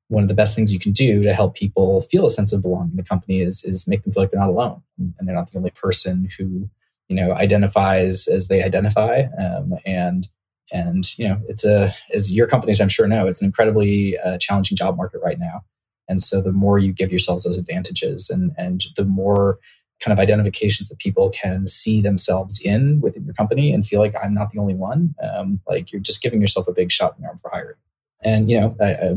one 0.09 0.23
of 0.23 0.29
the 0.29 0.35
best 0.35 0.55
things 0.55 0.71
you 0.71 0.79
can 0.79 0.91
do 0.91 1.23
to 1.23 1.33
help 1.33 1.55
people 1.55 2.01
feel 2.01 2.25
a 2.25 2.31
sense 2.31 2.53
of 2.53 2.61
belonging 2.61 2.91
in 2.91 2.97
the 2.97 3.03
company 3.03 3.41
is 3.41 3.63
is 3.63 3.87
make 3.87 4.03
them 4.03 4.13
feel 4.13 4.23
like 4.23 4.29
they're 4.29 4.39
not 4.39 4.49
alone. 4.49 4.81
And 4.97 5.27
they're 5.27 5.35
not 5.35 5.51
the 5.51 5.57
only 5.57 5.71
person 5.71 6.29
who 6.37 6.69
you 7.07 7.15
know 7.15 7.33
identifies 7.33 8.27
as 8.27 8.47
they 8.47 8.63
identify. 8.63 9.23
Um, 9.39 9.73
and 9.85 10.27
and 10.71 11.17
you 11.17 11.27
know 11.27 11.39
it's 11.47 11.65
a 11.65 11.91
as 12.13 12.31
your 12.31 12.47
companies 12.47 12.79
i'm 12.79 12.87
sure 12.87 13.05
know 13.05 13.27
it's 13.27 13.41
an 13.41 13.45
incredibly 13.45 14.17
uh, 14.19 14.37
challenging 14.37 14.77
job 14.77 14.97
market 14.97 15.21
right 15.23 15.39
now. 15.39 15.63
And 16.09 16.21
so 16.21 16.41
the 16.41 16.51
more 16.51 16.79
you 16.79 16.91
give 16.91 17.11
yourselves 17.11 17.43
those 17.43 17.57
advantages 17.57 18.29
and 18.29 18.51
and 18.57 18.83
the 18.95 19.05
more 19.05 19.59
kind 20.03 20.11
of 20.11 20.19
identifications 20.19 20.89
that 20.89 20.99
people 20.99 21.29
can 21.29 21.67
see 21.67 22.01
themselves 22.01 22.59
in 22.61 22.99
within 23.01 23.23
your 23.23 23.33
company 23.33 23.73
and 23.73 23.85
feel 23.85 23.99
like 23.99 24.13
i'm 24.21 24.33
not 24.33 24.51
the 24.51 24.59
only 24.59 24.75
one 24.75 25.15
um, 25.21 25.61
like 25.67 25.91
you're 25.91 26.01
just 26.01 26.21
giving 26.21 26.41
yourself 26.41 26.67
a 26.67 26.73
big 26.73 26.91
shot 26.91 27.15
in 27.15 27.21
the 27.21 27.27
arm 27.27 27.37
for 27.37 27.49
hiring 27.53 27.75
and 28.23 28.49
you 28.49 28.59
know, 28.59 28.75
uh, 28.79 29.15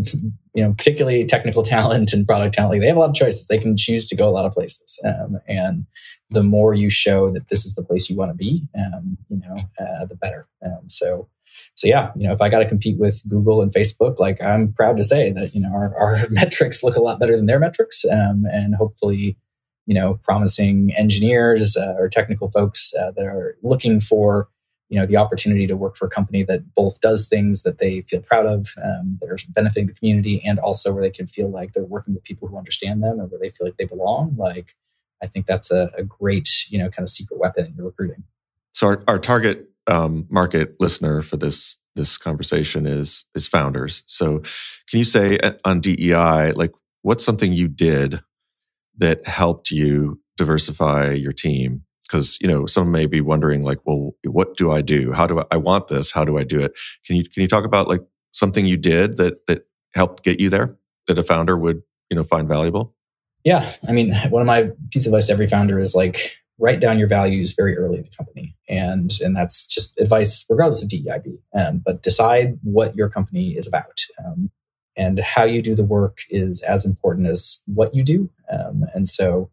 you 0.55 0.63
know, 0.63 0.75
particularly 0.75 1.25
technical 1.25 1.63
talent 1.63 2.13
and 2.13 2.27
product 2.27 2.55
talent, 2.55 2.73
like 2.73 2.81
they 2.81 2.87
have 2.87 2.97
a 2.97 3.01
lot 3.01 3.11
of 3.11 3.15
choices. 3.15 3.47
They 3.47 3.59
can 3.59 3.77
choose 3.77 4.09
to 4.09 4.17
go 4.17 4.29
a 4.29 4.31
lot 4.31 4.47
of 4.47 4.53
places, 4.53 5.01
um, 5.05 5.39
and 5.47 5.87
the 6.31 6.43
more 6.43 6.75
you 6.75 6.91
show 6.91 7.31
that 7.33 7.49
this 7.49 7.65
is 7.65 7.75
the 7.75 7.85
place 7.85 8.11
you 8.11 8.17
want 8.17 8.31
to 8.31 8.37
be, 8.37 8.67
um, 8.77 9.17
you 9.29 9.39
know, 9.39 9.57
uh, 9.79 10.07
the 10.07 10.17
better. 10.17 10.49
Um, 10.65 10.89
so, 10.89 11.29
so 11.75 11.87
yeah, 11.87 12.11
you 12.17 12.27
know, 12.27 12.33
if 12.33 12.43
I 12.43 12.49
got 12.49 12.59
to 12.59 12.69
compete 12.69 12.99
with 12.99 13.23
Google 13.29 13.63
and 13.63 13.73
Facebook, 13.73 14.19
like 14.19 14.43
I'm 14.43 14.73
proud 14.73 14.97
to 14.97 15.03
say 15.03 15.31
that 15.33 15.55
you 15.55 15.61
know 15.61 15.73
our, 15.73 15.97
our 15.97 16.19
metrics 16.31 16.83
look 16.83 16.97
a 16.97 17.03
lot 17.03 17.21
better 17.21 17.37
than 17.37 17.47
their 17.47 17.61
metrics, 17.61 18.05
um, 18.05 18.45
and 18.51 18.75
hopefully, 18.75 19.37
you 19.87 19.95
know, 19.95 20.19
promising 20.23 20.93
engineers 20.97 21.77
uh, 21.77 21.95
or 21.99 22.09
technical 22.09 22.51
folks 22.51 22.93
uh, 22.95 23.13
that 23.13 23.27
are 23.27 23.57
looking 23.63 24.01
for 24.01 24.49
you 24.89 24.99
know 24.99 25.07
the 25.07 25.17
opportunity 25.17 25.67
to 25.67 25.77
work 25.77 25.97
for 25.97 26.07
a 26.07 26.11
company 26.11 26.45
that 26.45 26.75
both 26.75 27.01
does 27.01 27.29
things 27.29 27.63
that 27.63 27.79
they 27.79 28.03
feel 28.03 28.21
proud 28.21 28.47
of 28.47 28.75
um, 28.85 29.19
that 29.21 29.31
are 29.31 29.39
benefiting 29.49 29.87
the 29.87 29.95
community 29.95 30.43
and 30.45 30.59
also 30.59 30.93
where 30.93 31.03
they 31.03 31.11
can 31.11 31.27
feel 31.27 31.51
like 31.51 31.73
they're 31.73 31.85
working 31.85 32.15
with 32.15 32.23
people 32.25 32.49
who 32.49 32.57
understand 32.57 33.03
them 33.03 33.19
and 33.19 33.31
where 33.31 33.41
they 33.41 33.51
feel 33.51 33.67
like 33.67 33.77
they 33.77 33.85
belong 33.85 34.35
like 34.39 34.75
i 35.23 35.27
think 35.27 35.47
that's 35.47 35.71
a, 35.71 35.91
a 35.97 36.03
great 36.03 36.49
you 36.69 36.79
know 36.79 36.89
kind 36.91 37.05
of 37.05 37.11
secret 37.11 37.39
weapon 37.39 37.67
in 37.67 37.75
your 37.75 37.87
recruiting. 37.87 38.25
So 38.73 38.89
our, 38.89 39.03
our 39.09 39.19
target 39.19 39.71
um, 39.87 40.27
market 40.31 40.77
listener 40.81 41.23
for 41.23 41.37
this 41.37 41.79
this 41.95 42.19
conversation 42.19 42.87
is 42.87 43.25
is 43.35 43.49
founders. 43.49 44.03
So 44.07 44.41
can 44.89 44.99
you 44.99 45.05
say 45.05 45.39
uh, 45.39 45.53
on 45.65 45.81
dei 45.81 46.53
like 46.53 46.73
what's 47.03 47.25
something 47.25 47.53
you 47.53 47.69
did 47.69 48.21
that 48.99 49.27
helped 49.27 49.71
you 49.71 50.21
diversify 50.37 51.13
your 51.13 51.33
team 51.33 51.86
because 52.07 52.39
you 52.41 52.49
know 52.49 52.67
some 52.67 52.91
may 52.91 53.07
be 53.07 53.21
wondering 53.21 53.63
like 53.63 53.79
well 53.85 54.15
what 54.25 54.57
do 54.57 54.71
i 54.71 54.81
do? 54.81 55.13
How 55.13 55.27
do 55.27 55.41
I, 55.41 55.45
I 55.51 55.57
want 55.57 55.89
this. 55.89 56.13
How 56.13 56.25
do 56.25 56.39
i 56.39 56.45
do 56.45 56.61
it? 56.61 56.77
Can 57.05 57.17
you 57.17 57.25
can 57.25 57.43
you 57.43 57.49
talk 57.49 57.65
about 57.65 57.89
like 57.89 58.03
something 58.33 58.67
you 58.67 58.77
did 58.77 59.17
that 59.17 59.47
that 59.47 59.67
helped 59.95 60.23
get 60.23 60.41
you 60.41 60.51
there 60.51 60.77
that 61.07 61.19
a 61.19 61.23
founder 61.23 61.57
would 61.57 61.83
you 62.11 62.17
know 62.17 62.25
find 62.25 62.49
valuable? 62.49 62.95
Yeah 63.45 63.71
i 63.89 63.93
mean 63.93 64.15
one 64.31 64.43
of 64.43 64.47
my 64.47 64.71
piece 64.91 65.07
of 65.07 65.13
advice 65.13 65.27
to 65.27 65.33
every 65.33 65.47
founder 65.47 65.79
is 65.79 65.95
like 65.95 66.37
write 66.59 66.81
down 66.81 66.99
your 66.99 67.09
values 67.09 67.53
very 67.53 67.77
early 67.77 67.99
in 67.99 68.05
the 68.05 68.17
company. 68.17 68.57
And 68.69 69.13
and 69.21 69.37
that's 69.37 69.67
just 69.67 69.99
advice 70.01 70.45
regardless 70.49 70.83
of 70.83 70.89
deib 70.89 71.39
um, 71.55 71.83
but 71.85 72.03
decide 72.03 72.59
what 72.63 72.97
your 72.97 73.09
company 73.09 73.57
is 73.57 73.69
about 73.69 74.01
um, 74.25 74.51
and 74.97 75.19
how 75.19 75.45
you 75.45 75.63
do 75.63 75.75
the 75.75 75.85
work 75.85 76.21
is 76.31 76.63
as 76.63 76.85
important 76.85 77.29
as 77.29 77.63
what 77.67 77.95
you 77.95 78.03
do 78.03 78.31
um, 78.51 78.85
and 78.95 79.07
so 79.07 79.51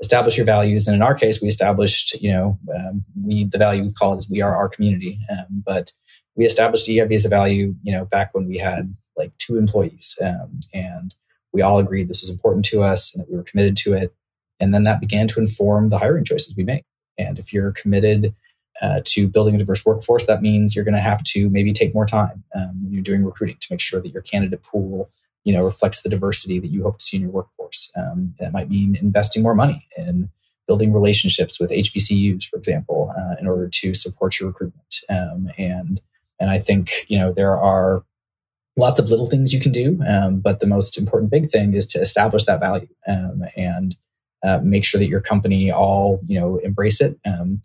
establish 0.00 0.36
your 0.36 0.46
values. 0.46 0.86
And 0.86 0.94
in 0.94 1.02
our 1.02 1.14
case, 1.14 1.40
we 1.40 1.48
established, 1.48 2.20
you 2.20 2.30
know, 2.30 2.58
um, 2.74 3.04
we 3.24 3.44
the 3.44 3.58
value 3.58 3.82
we 3.82 3.92
call 3.92 4.14
it 4.14 4.18
is 4.18 4.30
we 4.30 4.42
are 4.42 4.54
our 4.54 4.68
community. 4.68 5.18
Um, 5.30 5.62
but 5.64 5.92
we 6.34 6.44
established 6.44 6.86
DEIB 6.86 7.12
as 7.14 7.24
a 7.24 7.30
value, 7.30 7.74
you 7.82 7.92
know, 7.92 8.04
back 8.04 8.34
when 8.34 8.46
we 8.46 8.58
had 8.58 8.94
like 9.16 9.36
two 9.38 9.56
employees, 9.56 10.18
um, 10.22 10.60
and 10.74 11.14
we 11.52 11.62
all 11.62 11.78
agreed 11.78 12.08
this 12.08 12.20
was 12.20 12.28
important 12.28 12.64
to 12.66 12.82
us 12.82 13.14
and 13.14 13.22
that 13.22 13.30
we 13.30 13.36
were 13.36 13.42
committed 13.42 13.76
to 13.78 13.94
it. 13.94 14.14
And 14.60 14.74
then 14.74 14.84
that 14.84 15.00
began 15.00 15.28
to 15.28 15.40
inform 15.40 15.88
the 15.88 15.98
hiring 15.98 16.24
choices 16.24 16.54
we 16.54 16.64
make. 16.64 16.84
And 17.18 17.38
if 17.38 17.52
you're 17.52 17.72
committed 17.72 18.34
uh, 18.82 19.00
to 19.04 19.26
building 19.26 19.54
a 19.54 19.58
diverse 19.58 19.84
workforce, 19.86 20.26
that 20.26 20.42
means 20.42 20.76
you're 20.76 20.84
going 20.84 20.94
to 20.94 21.00
have 21.00 21.22
to 21.22 21.48
maybe 21.48 21.72
take 21.72 21.94
more 21.94 22.04
time 22.04 22.44
um, 22.54 22.82
when 22.82 22.92
you're 22.92 23.02
doing 23.02 23.24
recruiting 23.24 23.56
to 23.58 23.68
make 23.70 23.80
sure 23.80 24.00
that 24.02 24.10
your 24.10 24.22
candidate 24.22 24.62
pool 24.62 25.08
you 25.46 25.52
know 25.52 25.64
reflects 25.64 26.02
the 26.02 26.08
diversity 26.08 26.58
that 26.58 26.72
you 26.72 26.82
hope 26.82 26.98
to 26.98 27.04
see 27.04 27.16
in 27.16 27.22
your 27.22 27.30
workforce. 27.30 27.92
Um, 27.96 28.34
that 28.40 28.52
might 28.52 28.68
mean 28.68 28.96
investing 29.00 29.44
more 29.44 29.54
money 29.54 29.86
in 29.96 30.28
building 30.66 30.92
relationships 30.92 31.60
with 31.60 31.70
HBCUs, 31.70 32.44
for 32.44 32.56
example, 32.56 33.14
uh, 33.16 33.36
in 33.40 33.46
order 33.46 33.68
to 33.68 33.94
support 33.94 34.40
your 34.40 34.48
recruitment. 34.48 34.96
Um, 35.08 35.48
and 35.56 36.00
and 36.40 36.50
I 36.50 36.58
think 36.58 37.06
you 37.06 37.16
know 37.16 37.32
there 37.32 37.56
are 37.56 38.02
lots 38.76 38.98
of 38.98 39.08
little 39.08 39.26
things 39.26 39.52
you 39.52 39.60
can 39.60 39.70
do, 39.70 40.02
um, 40.06 40.40
but 40.40 40.58
the 40.58 40.66
most 40.66 40.98
important 40.98 41.30
big 41.30 41.48
thing 41.48 41.74
is 41.74 41.86
to 41.86 42.00
establish 42.00 42.44
that 42.44 42.60
value 42.60 42.88
um, 43.06 43.44
and 43.56 43.96
uh, 44.42 44.58
make 44.62 44.84
sure 44.84 44.98
that 44.98 45.08
your 45.08 45.20
company 45.20 45.70
all 45.70 46.20
you 46.26 46.40
know 46.40 46.56
embrace 46.56 47.00
it. 47.00 47.20
Um, 47.24 47.62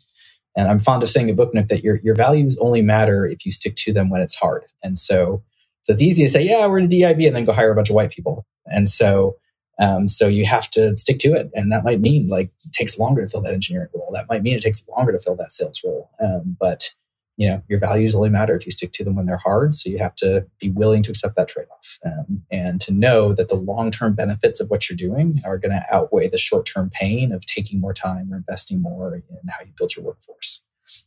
and 0.56 0.68
I'm 0.68 0.80
fond 0.80 1.02
of 1.02 1.10
saying 1.10 1.32
at 1.32 1.36
BookNook 1.36 1.70
that 1.70 1.84
your 1.84 2.00
your 2.04 2.14
values 2.14 2.60
only 2.62 2.84
matter 2.84 3.26
if 3.26 3.44
you 3.44 3.52
stick 3.52 3.76
to 3.78 3.92
them 3.92 4.12
when 4.12 4.22
it's 4.22 4.36
hard. 4.36 4.66
And 4.84 5.00
so 5.00 5.42
so 5.82 5.94
it's 5.94 6.02
easy 6.02 6.24
to 6.24 6.30
say, 6.30 6.44
yeah, 6.44 6.68
we're 6.68 6.80
in 6.80 6.90
DIB 6.90 7.20
and 7.22 7.36
then 7.36 7.46
go 7.46 7.54
hire 7.54 7.72
a 7.72 7.76
bunch 7.76 7.90
of 7.90 7.96
white 7.96 8.12
people. 8.12 8.46
And 8.66 8.88
so, 8.88 9.36
um, 9.80 10.08
so 10.08 10.28
you 10.28 10.46
have 10.46 10.70
to 10.72 10.96
stick 10.98 11.20
to 11.20 11.34
it. 11.34 11.50
And 11.54 11.72
that 11.72 11.84
might 11.84 12.00
mean 12.00 12.28
like 12.28 12.52
it 12.66 12.74
takes 12.74 13.00
longer 13.00 13.22
to 13.22 13.28
fill 13.28 13.42
that 13.42 13.54
engineering 13.54 13.90
role. 13.94 14.12
That 14.14 14.28
might 14.30 14.44
mean 14.44 14.56
it 14.56 14.62
takes 14.62 14.88
longer 14.88 15.12
to 15.12 15.20
fill 15.20 15.36
that 15.38 15.52
sales 15.52 15.82
role. 15.84 16.12
Um, 16.24 16.56
but 16.60 16.94
you 17.38 17.48
know, 17.48 17.64
your 17.68 17.80
values 17.80 18.14
only 18.14 18.30
matter 18.30 18.56
if 18.56 18.66
you 18.66 18.72
stick 18.72 18.92
to 18.92 19.04
them 19.04 19.16
when 19.16 19.26
they're 19.26 19.38
hard. 19.38 19.74
So 19.74 19.90
you 19.90 19.98
have 19.98 20.14
to 20.16 20.46
be 20.60 20.70
willing 20.70 21.02
to 21.04 21.10
accept 21.10 21.36
that 21.38 21.48
trade-off 21.48 21.98
um, 22.06 22.44
and 22.52 22.80
to 22.82 22.94
know 22.94 23.34
that 23.34 23.50
the 23.50 23.56
long-term 23.56 24.14
benefits 24.14 24.60
of 24.60 24.70
what 24.70 24.88
you're 24.88 24.98
doing 24.98 25.40
are 25.44 25.58
going 25.58 25.72
to 25.72 25.84
outweigh 25.92 26.28
the 26.28 26.38
short-term 26.38 26.92
pain 26.94 27.32
of 27.32 27.46
taking 27.48 27.80
more 27.80 27.94
time 27.94 28.32
or 28.32 28.38
investing 28.38 28.82
more 28.82 29.16
in 29.16 29.24
how 29.50 29.66
you 29.66 29.72
build 29.76 29.96
your 29.96 30.06
workforce. 30.06 30.66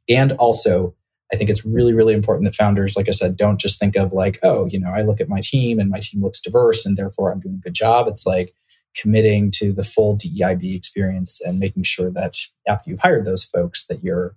And 0.09 0.33
also 0.33 0.97
I 1.35 1.37
think 1.37 1.51
it's 1.51 1.66
really, 1.66 1.93
really 1.93 2.14
important 2.14 2.45
that 2.45 2.55
founders, 2.55 2.97
like 2.97 3.09
I 3.09 3.11
said, 3.11 3.37
don't 3.37 3.59
just 3.59 3.76
think 3.80 3.97
of 3.97 4.12
like, 4.12 4.39
oh, 4.45 4.66
you 4.66 4.78
know, 4.78 4.91
I 4.91 5.03
look 5.03 5.20
at 5.20 5.28
my 5.28 5.41
team 5.43 5.80
and 5.80 5.91
my 5.91 5.99
team 5.99 6.22
looks 6.22 6.41
diverse 6.41 6.87
and 6.87 6.97
therefore 6.97 7.32
I'm 7.32 7.41
doing 7.41 7.57
a 7.57 7.64
good 7.64 7.74
job. 7.74 8.07
It's 8.07 8.24
like 8.24 8.55
committing 8.95 9.51
to 9.51 9.72
the 9.72 9.82
full 9.82 10.16
DEIB 10.16 10.76
experience 10.76 11.41
and 11.41 11.59
making 11.59 11.82
sure 11.82 12.09
that 12.12 12.37
after 12.68 12.89
you've 12.89 13.01
hired 13.01 13.24
those 13.24 13.43
folks 13.43 13.85
that 13.89 14.05
you're, 14.05 14.37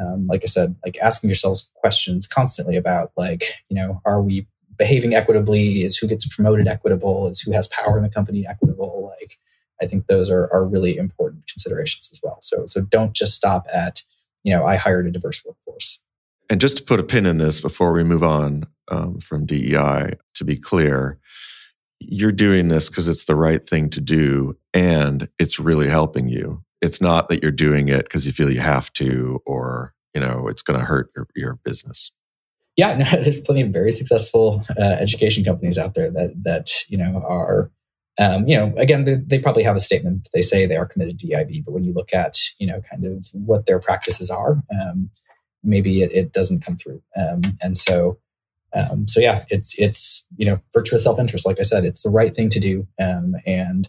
um, 0.00 0.26
like 0.26 0.40
I 0.42 0.46
said, 0.46 0.74
like 0.82 0.96
asking 1.02 1.28
yourselves 1.28 1.70
questions 1.76 2.26
constantly 2.26 2.76
about 2.78 3.12
like, 3.14 3.44
you 3.68 3.76
know, 3.76 4.00
are 4.06 4.22
we 4.22 4.46
behaving 4.78 5.14
equitably? 5.14 5.82
Is 5.82 5.98
who 5.98 6.06
gets 6.06 6.26
promoted 6.34 6.66
equitable? 6.66 7.28
Is 7.28 7.40
who 7.40 7.52
has 7.52 7.68
power 7.68 7.98
in 7.98 8.04
the 8.04 8.08
company 8.08 8.46
equitable? 8.48 9.12
Like, 9.20 9.36
I 9.82 9.86
think 9.86 10.06
those 10.06 10.30
are, 10.30 10.50
are 10.50 10.64
really 10.64 10.96
important 10.96 11.46
considerations 11.46 12.08
as 12.10 12.20
well. 12.22 12.38
So, 12.40 12.64
so 12.64 12.80
don't 12.80 13.12
just 13.12 13.34
stop 13.34 13.66
at, 13.70 14.02
you 14.44 14.54
know, 14.54 14.64
I 14.64 14.76
hired 14.76 15.06
a 15.06 15.10
diverse 15.10 15.44
workforce. 15.44 16.00
And 16.50 16.60
just 16.60 16.78
to 16.78 16.82
put 16.82 17.00
a 17.00 17.04
pin 17.04 17.26
in 17.26 17.38
this 17.38 17.60
before 17.60 17.92
we 17.92 18.04
move 18.04 18.22
on 18.22 18.64
um, 18.90 19.18
from 19.20 19.46
DEI, 19.46 20.14
to 20.34 20.44
be 20.44 20.56
clear, 20.56 21.18
you're 22.00 22.32
doing 22.32 22.68
this 22.68 22.88
because 22.88 23.08
it's 23.08 23.24
the 23.24 23.36
right 23.36 23.66
thing 23.68 23.90
to 23.90 24.00
do 24.00 24.56
and 24.72 25.28
it's 25.38 25.58
really 25.58 25.88
helping 25.88 26.28
you. 26.28 26.62
It's 26.80 27.00
not 27.00 27.28
that 27.28 27.42
you're 27.42 27.50
doing 27.52 27.88
it 27.88 28.04
because 28.04 28.24
you 28.24 28.32
feel 28.32 28.50
you 28.50 28.60
have 28.60 28.92
to 28.94 29.42
or, 29.44 29.94
you 30.14 30.20
know, 30.20 30.48
it's 30.48 30.62
going 30.62 30.78
to 30.78 30.86
hurt 30.86 31.10
your, 31.14 31.26
your 31.34 31.54
business. 31.64 32.12
Yeah, 32.76 32.96
no, 33.12 33.22
there's 33.22 33.40
plenty 33.40 33.62
of 33.62 33.70
very 33.70 33.90
successful 33.90 34.64
uh, 34.78 34.82
education 34.82 35.44
companies 35.44 35.76
out 35.76 35.94
there 35.94 36.10
that, 36.10 36.32
that 36.44 36.70
you 36.88 36.96
know, 36.96 37.22
are 37.28 37.70
um, 38.20 38.48
you 38.48 38.56
know, 38.56 38.74
again, 38.76 39.04
they, 39.04 39.14
they, 39.14 39.38
probably 39.38 39.62
have 39.62 39.76
a 39.76 39.78
statement. 39.78 40.24
That 40.24 40.30
they 40.34 40.42
say 40.42 40.66
they 40.66 40.76
are 40.76 40.86
committed 40.86 41.20
to 41.20 41.28
DIB, 41.28 41.64
but 41.64 41.72
when 41.72 41.84
you 41.84 41.92
look 41.92 42.12
at, 42.12 42.36
you 42.58 42.66
know, 42.66 42.80
kind 42.80 43.04
of 43.04 43.28
what 43.32 43.66
their 43.66 43.78
practices 43.78 44.28
are, 44.28 44.60
um, 44.80 45.08
maybe 45.62 46.02
it, 46.02 46.12
it 46.12 46.32
doesn't 46.32 46.64
come 46.64 46.76
through. 46.76 47.02
Um, 47.16 47.42
and 47.60 47.76
so, 47.76 48.18
um, 48.74 49.08
so 49.08 49.20
yeah, 49.20 49.44
it's 49.48 49.78
it's 49.78 50.26
you 50.36 50.46
know 50.46 50.60
virtuous 50.74 51.04
self 51.04 51.18
interest. 51.18 51.46
Like 51.46 51.58
I 51.58 51.62
said, 51.62 51.84
it's 51.84 52.02
the 52.02 52.10
right 52.10 52.34
thing 52.34 52.48
to 52.50 52.60
do. 52.60 52.86
Um, 53.00 53.36
and 53.46 53.88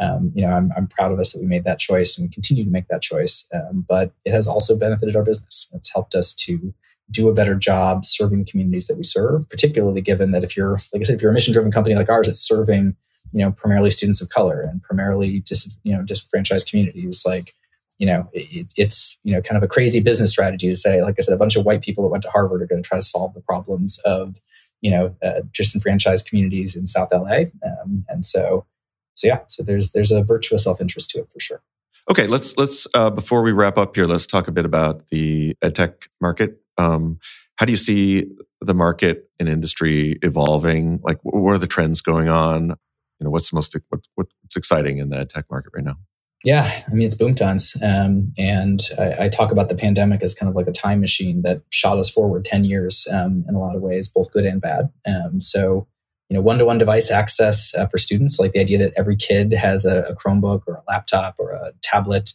um, 0.00 0.32
you 0.34 0.42
know, 0.42 0.52
I'm 0.52 0.70
I'm 0.76 0.86
proud 0.86 1.12
of 1.12 1.18
us 1.18 1.32
that 1.32 1.40
we 1.40 1.46
made 1.46 1.64
that 1.64 1.78
choice 1.78 2.16
and 2.16 2.26
we 2.26 2.32
continue 2.32 2.64
to 2.64 2.70
make 2.70 2.88
that 2.88 3.02
choice. 3.02 3.46
Um, 3.52 3.84
but 3.88 4.12
it 4.24 4.32
has 4.32 4.46
also 4.46 4.76
benefited 4.76 5.16
our 5.16 5.24
business. 5.24 5.68
It's 5.74 5.92
helped 5.92 6.14
us 6.14 6.34
to 6.34 6.72
do 7.10 7.28
a 7.28 7.34
better 7.34 7.56
job 7.56 8.04
serving 8.04 8.38
the 8.38 8.50
communities 8.50 8.86
that 8.86 8.96
we 8.96 9.02
serve. 9.02 9.48
Particularly 9.48 10.00
given 10.00 10.30
that 10.30 10.44
if 10.44 10.56
you're 10.56 10.80
like 10.92 11.00
I 11.00 11.02
said, 11.02 11.16
if 11.16 11.22
you're 11.22 11.32
a 11.32 11.34
mission 11.34 11.52
driven 11.52 11.72
company 11.72 11.96
like 11.96 12.08
ours, 12.08 12.28
it's 12.28 12.38
serving 12.38 12.96
you 13.32 13.44
know 13.44 13.52
primarily 13.52 13.90
students 13.90 14.20
of 14.20 14.28
color 14.28 14.60
and 14.62 14.82
primarily 14.82 15.40
dis, 15.40 15.76
you 15.82 15.94
know 15.94 16.02
disenfranchised 16.02 16.68
communities 16.68 17.22
like 17.26 17.54
you 18.00 18.06
know, 18.06 18.28
it, 18.32 18.72
it's, 18.76 19.20
you 19.24 19.32
know, 19.32 19.42
kind 19.42 19.58
of 19.58 19.62
a 19.62 19.68
crazy 19.68 20.00
business 20.00 20.30
strategy 20.30 20.66
to 20.68 20.74
say, 20.74 21.02
like 21.02 21.16
I 21.18 21.22
said, 21.22 21.34
a 21.34 21.36
bunch 21.36 21.54
of 21.54 21.66
white 21.66 21.82
people 21.82 22.02
that 22.02 22.08
went 22.08 22.22
to 22.22 22.30
Harvard 22.30 22.62
are 22.62 22.66
going 22.66 22.82
to 22.82 22.88
try 22.88 22.98
to 22.98 23.04
solve 23.04 23.34
the 23.34 23.42
problems 23.42 24.00
of, 24.06 24.36
you 24.80 24.90
know, 24.90 25.14
uh, 25.22 25.42
disenfranchised 25.52 26.26
communities 26.26 26.74
in 26.74 26.86
South 26.86 27.10
LA. 27.12 27.50
Um, 27.62 28.06
and 28.08 28.24
so, 28.24 28.64
so 29.12 29.26
yeah, 29.26 29.40
so 29.48 29.62
there's, 29.62 29.92
there's 29.92 30.10
a 30.10 30.24
virtuous 30.24 30.64
self-interest 30.64 31.10
to 31.10 31.18
it 31.18 31.28
for 31.28 31.38
sure. 31.38 31.62
Okay, 32.10 32.26
let's 32.26 32.56
let's 32.56 32.86
uh, 32.94 33.10
before 33.10 33.42
we 33.42 33.52
wrap 33.52 33.76
up 33.76 33.94
here, 33.94 34.06
let's 34.06 34.26
talk 34.26 34.48
a 34.48 34.52
bit 34.52 34.64
about 34.64 35.08
the 35.08 35.54
edtech 35.62 36.08
market. 36.20 36.58
Um, 36.78 37.18
how 37.56 37.66
do 37.66 37.72
you 37.72 37.76
see 37.76 38.26
the 38.62 38.74
market 38.74 39.28
and 39.38 39.48
industry 39.48 40.18
evolving? 40.22 41.00
Like, 41.02 41.18
what 41.22 41.52
are 41.52 41.58
the 41.58 41.66
trends 41.66 42.00
going 42.00 42.28
on? 42.28 42.70
You 42.70 43.24
know, 43.24 43.30
what's 43.30 43.50
the 43.50 43.54
most 43.54 43.76
what, 43.90 44.00
what's 44.14 44.56
exciting 44.56 44.96
in 44.96 45.10
the 45.10 45.26
tech 45.26 45.44
market 45.50 45.72
right 45.74 45.84
now? 45.84 45.98
Yeah, 46.42 46.82
I 46.88 46.94
mean 46.94 47.06
it's 47.06 47.14
boom 47.14 47.34
times, 47.34 47.76
um, 47.82 48.32
and 48.38 48.80
I, 48.98 49.24
I, 49.24 49.28
talk 49.28 49.52
about 49.52 49.68
the 49.68 49.74
pandemic 49.74 50.22
as 50.22 50.32
kind 50.32 50.48
of 50.48 50.56
like 50.56 50.68
a 50.68 50.72
time 50.72 50.98
machine 50.98 51.42
that 51.42 51.60
shot 51.70 51.98
us 51.98 52.08
forward 52.08 52.46
ten 52.46 52.64
years 52.64 53.06
um, 53.12 53.44
in 53.46 53.54
a 53.54 53.58
lot 53.58 53.76
of 53.76 53.82
ways, 53.82 54.08
both 54.08 54.32
good 54.32 54.46
and 54.46 54.58
bad. 54.58 54.90
Um, 55.06 55.42
so, 55.42 55.86
you 56.30 56.34
know, 56.34 56.40
one-to-one 56.40 56.78
device 56.78 57.10
access 57.10 57.74
uh, 57.74 57.86
for 57.88 57.98
students, 57.98 58.38
like 58.38 58.52
the 58.52 58.60
idea 58.60 58.78
that 58.78 58.94
every 58.96 59.16
kid 59.16 59.52
has 59.52 59.84
a, 59.84 60.04
a, 60.04 60.16
Chromebook 60.16 60.62
or 60.66 60.76
a 60.76 60.82
laptop 60.88 61.36
or 61.38 61.50
a 61.50 61.72
tablet. 61.82 62.32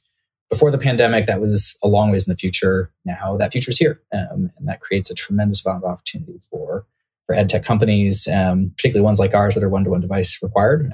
Before 0.51 0.69
the 0.69 0.77
pandemic, 0.77 1.25
that 1.25 1.41
was 1.41 1.75
a 1.83 1.87
long 1.87 2.11
ways 2.11 2.27
in 2.27 2.31
the 2.31 2.37
future. 2.37 2.91
Now 3.05 3.35
that 3.37 3.53
future 3.53 3.71
is 3.71 3.79
here, 3.79 4.03
um, 4.13 4.51
and 4.55 4.67
that 4.67 4.81
creates 4.81 5.09
a 5.09 5.15
tremendous 5.15 5.65
amount 5.65 5.83
of 5.83 5.89
opportunity 5.89 6.39
for 6.51 6.85
for 7.25 7.33
ed 7.33 7.49
tech 7.49 7.63
companies, 7.63 8.27
um, 8.27 8.69
particularly 8.77 9.03
ones 9.03 9.17
like 9.17 9.33
ours 9.33 9.55
that 9.55 9.63
are 9.63 9.69
one-to-one 9.69 10.01
device 10.01 10.43
required. 10.43 10.91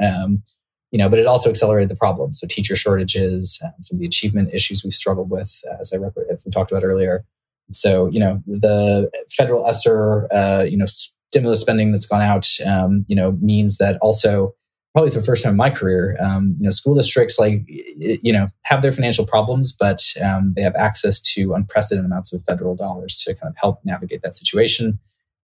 You 0.92 0.98
know, 0.98 1.10
but 1.10 1.20
it 1.20 1.26
also 1.26 1.50
accelerated 1.50 1.90
the 1.90 1.96
problem. 1.96 2.34
So 2.34 2.48
teacher 2.48 2.76
shortages, 2.76 3.60
and 3.62 3.74
some 3.84 3.96
of 3.96 4.00
the 4.00 4.06
achievement 4.06 4.54
issues 4.54 4.84
we've 4.84 4.94
struggled 4.94 5.30
with, 5.30 5.62
uh, 5.70 5.78
as 5.80 5.94
I 5.94 5.98
rep- 5.98 6.18
we 6.46 6.52
talked 6.52 6.72
about 6.72 6.84
earlier. 6.84 7.24
So 7.72 8.08
you 8.08 8.20
know, 8.20 8.44
the 8.46 9.10
federal 9.30 9.66
ESSER, 9.68 10.28
uh, 10.34 10.64
you 10.64 10.78
know, 10.78 10.86
stimulus 10.86 11.62
spending 11.62 11.92
that's 11.92 12.06
gone 12.06 12.22
out, 12.22 12.48
um, 12.66 13.06
you 13.08 13.16
know, 13.16 13.38
means 13.42 13.78
that 13.78 13.98
also 14.02 14.54
probably 14.94 15.12
for 15.12 15.20
the 15.20 15.26
first 15.26 15.44
time 15.44 15.52
in 15.52 15.58
my 15.58 15.70
career, 15.70 16.18
um, 16.20 16.56
you 16.60 16.66
know, 16.66 16.70
school 16.70 16.96
districts 16.96 17.40
like 17.40 17.64
you 17.68 18.34
know 18.34 18.48
have 18.64 18.82
their 18.82 18.92
financial 18.92 19.26
problems, 19.26 19.72
but 19.72 20.04
um, 20.22 20.54
they 20.56 20.62
have 20.62 20.76
access 20.76 21.22
to 21.22 21.54
unprecedented 21.54 22.06
amounts 22.06 22.34
of 22.34 22.44
federal 22.44 22.76
dollars 22.76 23.16
to 23.24 23.34
kind 23.34 23.50
of 23.50 23.58
help 23.58 23.80
navigate 23.86 24.22
that 24.22 24.36
situation. 24.36 25.00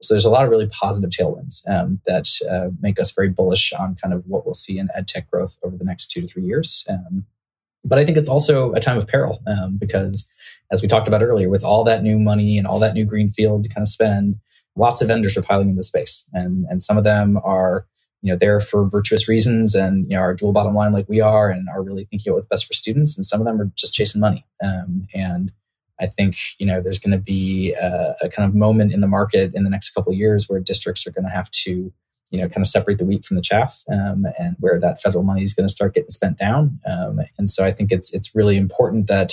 So 0.02 0.14
there's 0.14 0.24
a 0.24 0.30
lot 0.30 0.44
of 0.44 0.50
really 0.50 0.66
positive 0.66 1.10
tailwinds 1.10 1.66
um, 1.68 2.00
that 2.06 2.28
uh, 2.50 2.70
make 2.80 3.00
us 3.00 3.10
very 3.12 3.28
bullish 3.28 3.72
on 3.72 3.94
kind 3.94 4.12
of 4.12 4.24
what 4.26 4.44
we'll 4.44 4.54
see 4.54 4.78
in 4.78 4.88
ed 4.94 5.08
tech 5.08 5.30
growth 5.30 5.56
over 5.62 5.76
the 5.76 5.84
next 5.84 6.10
two 6.10 6.20
to 6.20 6.26
three 6.26 6.42
years. 6.42 6.84
Um, 6.88 7.24
but 7.84 7.98
I 7.98 8.04
think 8.04 8.16
it's 8.16 8.28
also 8.28 8.72
a 8.72 8.80
time 8.80 8.98
of 8.98 9.06
peril 9.06 9.42
um, 9.46 9.76
because, 9.76 10.28
as 10.72 10.80
we 10.80 10.88
talked 10.88 11.08
about 11.08 11.22
earlier, 11.22 11.50
with 11.50 11.64
all 11.64 11.84
that 11.84 12.02
new 12.02 12.18
money 12.18 12.56
and 12.58 12.66
all 12.66 12.78
that 12.78 12.94
new 12.94 13.04
greenfield 13.04 13.64
to 13.64 13.70
kind 13.70 13.82
of 13.82 13.88
spend, 13.88 14.36
lots 14.74 15.02
of 15.02 15.08
vendors 15.08 15.36
are 15.36 15.42
piling 15.42 15.68
into 15.68 15.80
the 15.80 15.84
space, 15.84 16.24
and 16.32 16.66
and 16.70 16.82
some 16.82 16.96
of 16.96 17.04
them 17.04 17.38
are 17.44 17.86
you 18.22 18.32
know 18.32 18.38
there 18.38 18.58
for 18.60 18.88
virtuous 18.88 19.28
reasons 19.28 19.74
and 19.74 20.10
you 20.10 20.16
know 20.16 20.22
are 20.22 20.34
dual 20.34 20.52
bottom 20.52 20.74
line 20.74 20.92
like 20.92 21.08
we 21.08 21.20
are 21.20 21.50
and 21.50 21.68
are 21.68 21.82
really 21.82 22.06
thinking 22.06 22.30
about 22.30 22.36
what's 22.36 22.46
best 22.46 22.66
for 22.66 22.72
students, 22.72 23.16
and 23.16 23.26
some 23.26 23.40
of 23.40 23.46
them 23.46 23.60
are 23.60 23.70
just 23.76 23.94
chasing 23.94 24.20
money. 24.20 24.46
Um, 24.62 25.06
and 25.14 25.52
I 26.00 26.06
think 26.06 26.36
you 26.58 26.66
know 26.66 26.80
there's 26.80 26.98
going 26.98 27.12
to 27.12 27.22
be 27.22 27.72
a, 27.74 28.14
a, 28.22 28.28
kind 28.28 28.48
of 28.48 28.54
moment 28.54 28.92
in 28.92 29.00
the 29.00 29.06
market 29.06 29.52
in 29.54 29.64
the 29.64 29.70
next 29.70 29.90
couple 29.90 30.12
of 30.12 30.18
years 30.18 30.48
where 30.48 30.60
districts 30.60 31.06
are 31.06 31.12
going 31.12 31.24
to 31.24 31.30
have 31.30 31.50
to 31.50 31.92
you 32.30 32.40
know 32.40 32.48
kind 32.48 32.62
of 32.62 32.66
separate 32.66 32.98
the 32.98 33.04
wheat 33.04 33.24
from 33.24 33.36
the 33.36 33.42
chaff 33.42 33.82
um, 33.92 34.26
and 34.38 34.56
where 34.60 34.80
that 34.80 35.00
federal 35.00 35.24
money 35.24 35.42
is 35.42 35.54
going 35.54 35.68
to 35.68 35.72
start 35.72 35.94
getting 35.94 36.10
spent 36.10 36.38
down. 36.38 36.80
Um, 36.86 37.20
and 37.38 37.48
so 37.50 37.64
i 37.64 37.72
think 37.72 37.92
it's 37.92 38.12
it's 38.12 38.34
really 38.34 38.56
important 38.56 39.06
that 39.06 39.32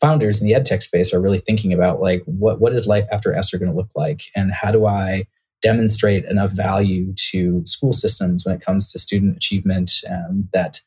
founders 0.00 0.40
in 0.40 0.46
the 0.46 0.54
ed 0.54 0.66
tech 0.66 0.82
space 0.82 1.14
are 1.14 1.20
really 1.20 1.38
thinking 1.38 1.72
about 1.72 2.00
like 2.00 2.22
what 2.26 2.60
what 2.60 2.72
is 2.72 2.86
life 2.86 3.06
after 3.12 3.32
ESSER 3.32 3.58
going 3.58 3.70
to 3.70 3.76
look 3.76 3.90
like? 3.94 4.22
And 4.34 4.52
how 4.52 4.72
do 4.72 4.86
i 4.86 5.26
demonstrate 5.62 6.24
enough 6.24 6.50
value 6.50 7.14
to 7.30 7.62
school 7.64 7.92
systems 7.92 8.44
when 8.44 8.54
it 8.54 8.60
comes 8.60 8.90
to 8.90 8.98
student 8.98 9.36
achievement 9.36 9.92
um, 10.10 10.48
that 10.52 10.80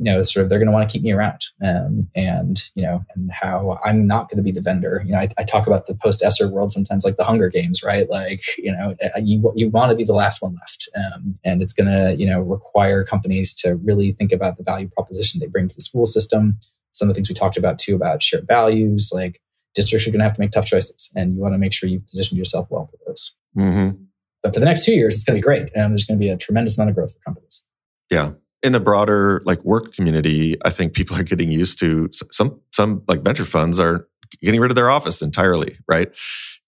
you 0.00 0.10
know, 0.10 0.22
sort 0.22 0.42
of 0.42 0.48
they're 0.48 0.58
going 0.58 0.66
to 0.66 0.72
want 0.72 0.88
to 0.88 0.92
keep 0.92 1.02
me 1.02 1.12
around, 1.12 1.42
um, 1.62 2.08
and 2.16 2.62
you 2.74 2.82
know, 2.82 3.04
and 3.14 3.30
how 3.30 3.78
I'm 3.84 4.06
not 4.06 4.30
going 4.30 4.38
to 4.38 4.42
be 4.42 4.50
the 4.50 4.62
vendor. 4.62 5.02
You 5.04 5.12
know, 5.12 5.18
I, 5.18 5.28
I 5.36 5.42
talk 5.42 5.66
about 5.66 5.86
the 5.86 5.94
post 5.94 6.22
ESSER 6.22 6.48
world 6.48 6.70
sometimes, 6.70 7.04
like 7.04 7.18
the 7.18 7.24
Hunger 7.24 7.50
Games, 7.50 7.82
right? 7.82 8.08
Like, 8.08 8.42
you 8.56 8.72
know, 8.72 8.96
uh, 9.04 9.20
you 9.22 9.52
you 9.54 9.68
want 9.68 9.90
to 9.90 9.96
be 9.96 10.04
the 10.04 10.14
last 10.14 10.40
one 10.40 10.54
left, 10.54 10.88
um, 10.96 11.38
and 11.44 11.60
it's 11.60 11.74
going 11.74 11.86
to 11.86 12.16
you 12.18 12.26
know 12.26 12.40
require 12.40 13.04
companies 13.04 13.52
to 13.56 13.76
really 13.76 14.12
think 14.12 14.32
about 14.32 14.56
the 14.56 14.64
value 14.64 14.88
proposition 14.88 15.38
they 15.38 15.46
bring 15.46 15.68
to 15.68 15.74
the 15.74 15.82
school 15.82 16.06
system. 16.06 16.58
Some 16.92 17.08
of 17.08 17.14
the 17.14 17.18
things 17.18 17.28
we 17.28 17.34
talked 17.34 17.58
about 17.58 17.78
too 17.78 17.94
about 17.94 18.22
shared 18.22 18.46
values, 18.46 19.10
like 19.12 19.38
districts 19.74 20.08
are 20.08 20.10
going 20.10 20.20
to 20.20 20.24
have 20.24 20.34
to 20.34 20.40
make 20.40 20.52
tough 20.52 20.64
choices, 20.64 21.12
and 21.14 21.34
you 21.34 21.42
want 21.42 21.52
to 21.52 21.58
make 21.58 21.74
sure 21.74 21.90
you've 21.90 22.06
positioned 22.06 22.38
yourself 22.38 22.68
well 22.70 22.86
for 22.86 22.96
those. 23.06 23.36
Mm-hmm. 23.58 24.02
But 24.42 24.54
for 24.54 24.60
the 24.60 24.66
next 24.66 24.86
two 24.86 24.94
years, 24.94 25.14
it's 25.14 25.24
going 25.24 25.36
to 25.36 25.40
be 25.40 25.44
great, 25.44 25.70
and 25.74 25.92
there's 25.92 26.06
going 26.06 26.18
to 26.18 26.24
be 26.24 26.30
a 26.30 26.38
tremendous 26.38 26.78
amount 26.78 26.88
of 26.88 26.96
growth 26.96 27.12
for 27.12 27.20
companies. 27.20 27.66
Yeah, 28.10 28.30
in 28.62 28.72
the 28.72 28.80
broader 28.80 29.42
like 29.44 29.64
work 29.64 29.94
community, 29.94 30.56
I 30.64 30.70
think 30.70 30.92
people 30.92 31.16
are 31.16 31.22
getting 31.22 31.50
used 31.50 31.78
to 31.80 32.08
some 32.12 32.60
some 32.72 33.02
like 33.08 33.22
venture 33.22 33.44
funds 33.44 33.78
are 33.78 34.06
getting 34.42 34.60
rid 34.60 34.70
of 34.70 34.74
their 34.74 34.90
office 34.90 35.22
entirely, 35.22 35.78
right? 35.88 36.08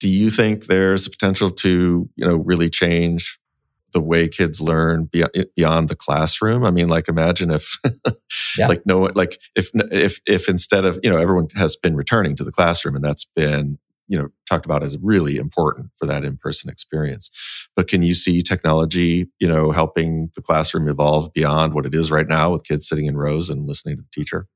Do 0.01 0.09
you 0.09 0.31
think 0.31 0.67
there's 0.67 1.07
a 1.07 1.11
potential 1.11 1.51
to, 1.51 2.09
you 2.17 2.27
know, 2.27 2.37
really 2.37 2.69
change 2.69 3.39
the 3.93 4.01
way 4.01 4.27
kids 4.27 4.61
learn 4.61 5.09
beyond 5.55 5.89
the 5.89 5.97
classroom? 5.97 6.65
I 6.65 6.71
mean, 6.71 6.89
like 6.89 7.09
imagine 7.09 7.51
if 7.51 7.79
yeah. 8.59 8.67
like 8.67 8.85
no 8.87 9.11
like 9.15 9.39
if 9.55 9.71
if 9.75 10.21
if 10.27 10.49
instead 10.49 10.85
of, 10.85 10.99
you 11.03 11.11
know, 11.11 11.19
everyone 11.19 11.49
has 11.55 11.77
been 11.77 11.95
returning 11.95 12.35
to 12.37 12.45
the 12.45 12.53
classroom 12.53 12.97
and 12.97 13.05
that's 13.05 13.27
been 13.37 13.79
you 14.13 14.19
know 14.19 14.29
talked 14.47 14.67
about 14.67 14.83
as 14.83 14.99
really 15.01 15.39
important 15.39 15.91
for 15.97 16.05
that 16.05 16.23
in-person 16.23 16.69
experience. 16.69 17.31
But 17.75 17.89
can 17.89 18.03
you 18.03 18.15
see 18.15 18.43
technology 18.43 19.31
you 19.41 19.49
know 19.49 19.73
helping 19.73 20.31
the 20.37 20.43
classroom 20.43 20.87
evolve 20.87 21.33
beyond 21.33 21.73
what 21.73 21.87
it 21.87 21.95
is 21.95 22.11
right 22.11 22.29
now 22.29 22.51
with 22.51 22.65
kids 22.65 22.87
sitting 22.87 23.07
in 23.07 23.17
rows 23.17 23.49
and 23.49 23.67
listening 23.67 23.97
to 23.97 24.03
the 24.03 24.09
teacher? 24.13 24.47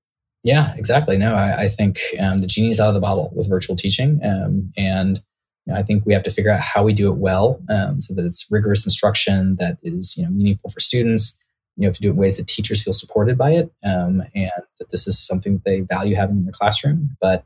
Yeah 0.44 0.74
exactly. 0.76 1.16
No 1.16 1.34
i, 1.34 1.62
I 1.62 1.68
think 1.68 2.00
um, 2.20 2.38
the 2.38 2.46
genie's 2.46 2.78
out 2.78 2.88
of 2.88 2.94
the 2.94 3.00
bottle 3.00 3.32
with 3.34 3.48
virtual 3.48 3.76
teaching 3.76 4.20
um, 4.22 4.70
and 4.76 5.22
you 5.64 5.72
know, 5.72 5.78
i 5.78 5.82
think 5.82 6.04
we 6.04 6.12
have 6.12 6.22
to 6.24 6.30
figure 6.30 6.52
out 6.52 6.61
how 6.61 6.82
we 6.84 6.92
do 6.92 7.11
it 7.11 7.16
well 7.16 7.59
um, 7.70 7.98
so 7.98 8.12
that 8.12 8.26
it's 8.26 8.46
rigorous 8.50 8.84
instruction 8.84 9.57
that 9.57 9.78
is 9.82 10.16
you 10.18 10.24
know 10.24 10.30
meaningful 10.30 10.68
for 10.68 10.80
students. 10.80 11.38
You 11.78 11.86
have 11.86 11.96
to 11.96 12.00
do 12.00 12.09
it 12.09 12.12
in 12.12 12.16
ways 12.16 12.36
that 12.36 12.46
teachers 12.46 12.82
feel 12.82 12.94
supported 12.94 13.36
by 13.36 13.50
it 13.52 13.70
um, 13.84 14.22
and 14.34 14.50
that 14.78 14.90
this 14.90 15.07
is 15.07 15.18
something 15.18 15.54
that 15.54 15.64
they 15.64 15.80
value 15.80 16.14
having 16.16 16.36
in 16.36 16.46
the 16.46 16.52
classroom. 16.52 17.16
But 17.20 17.44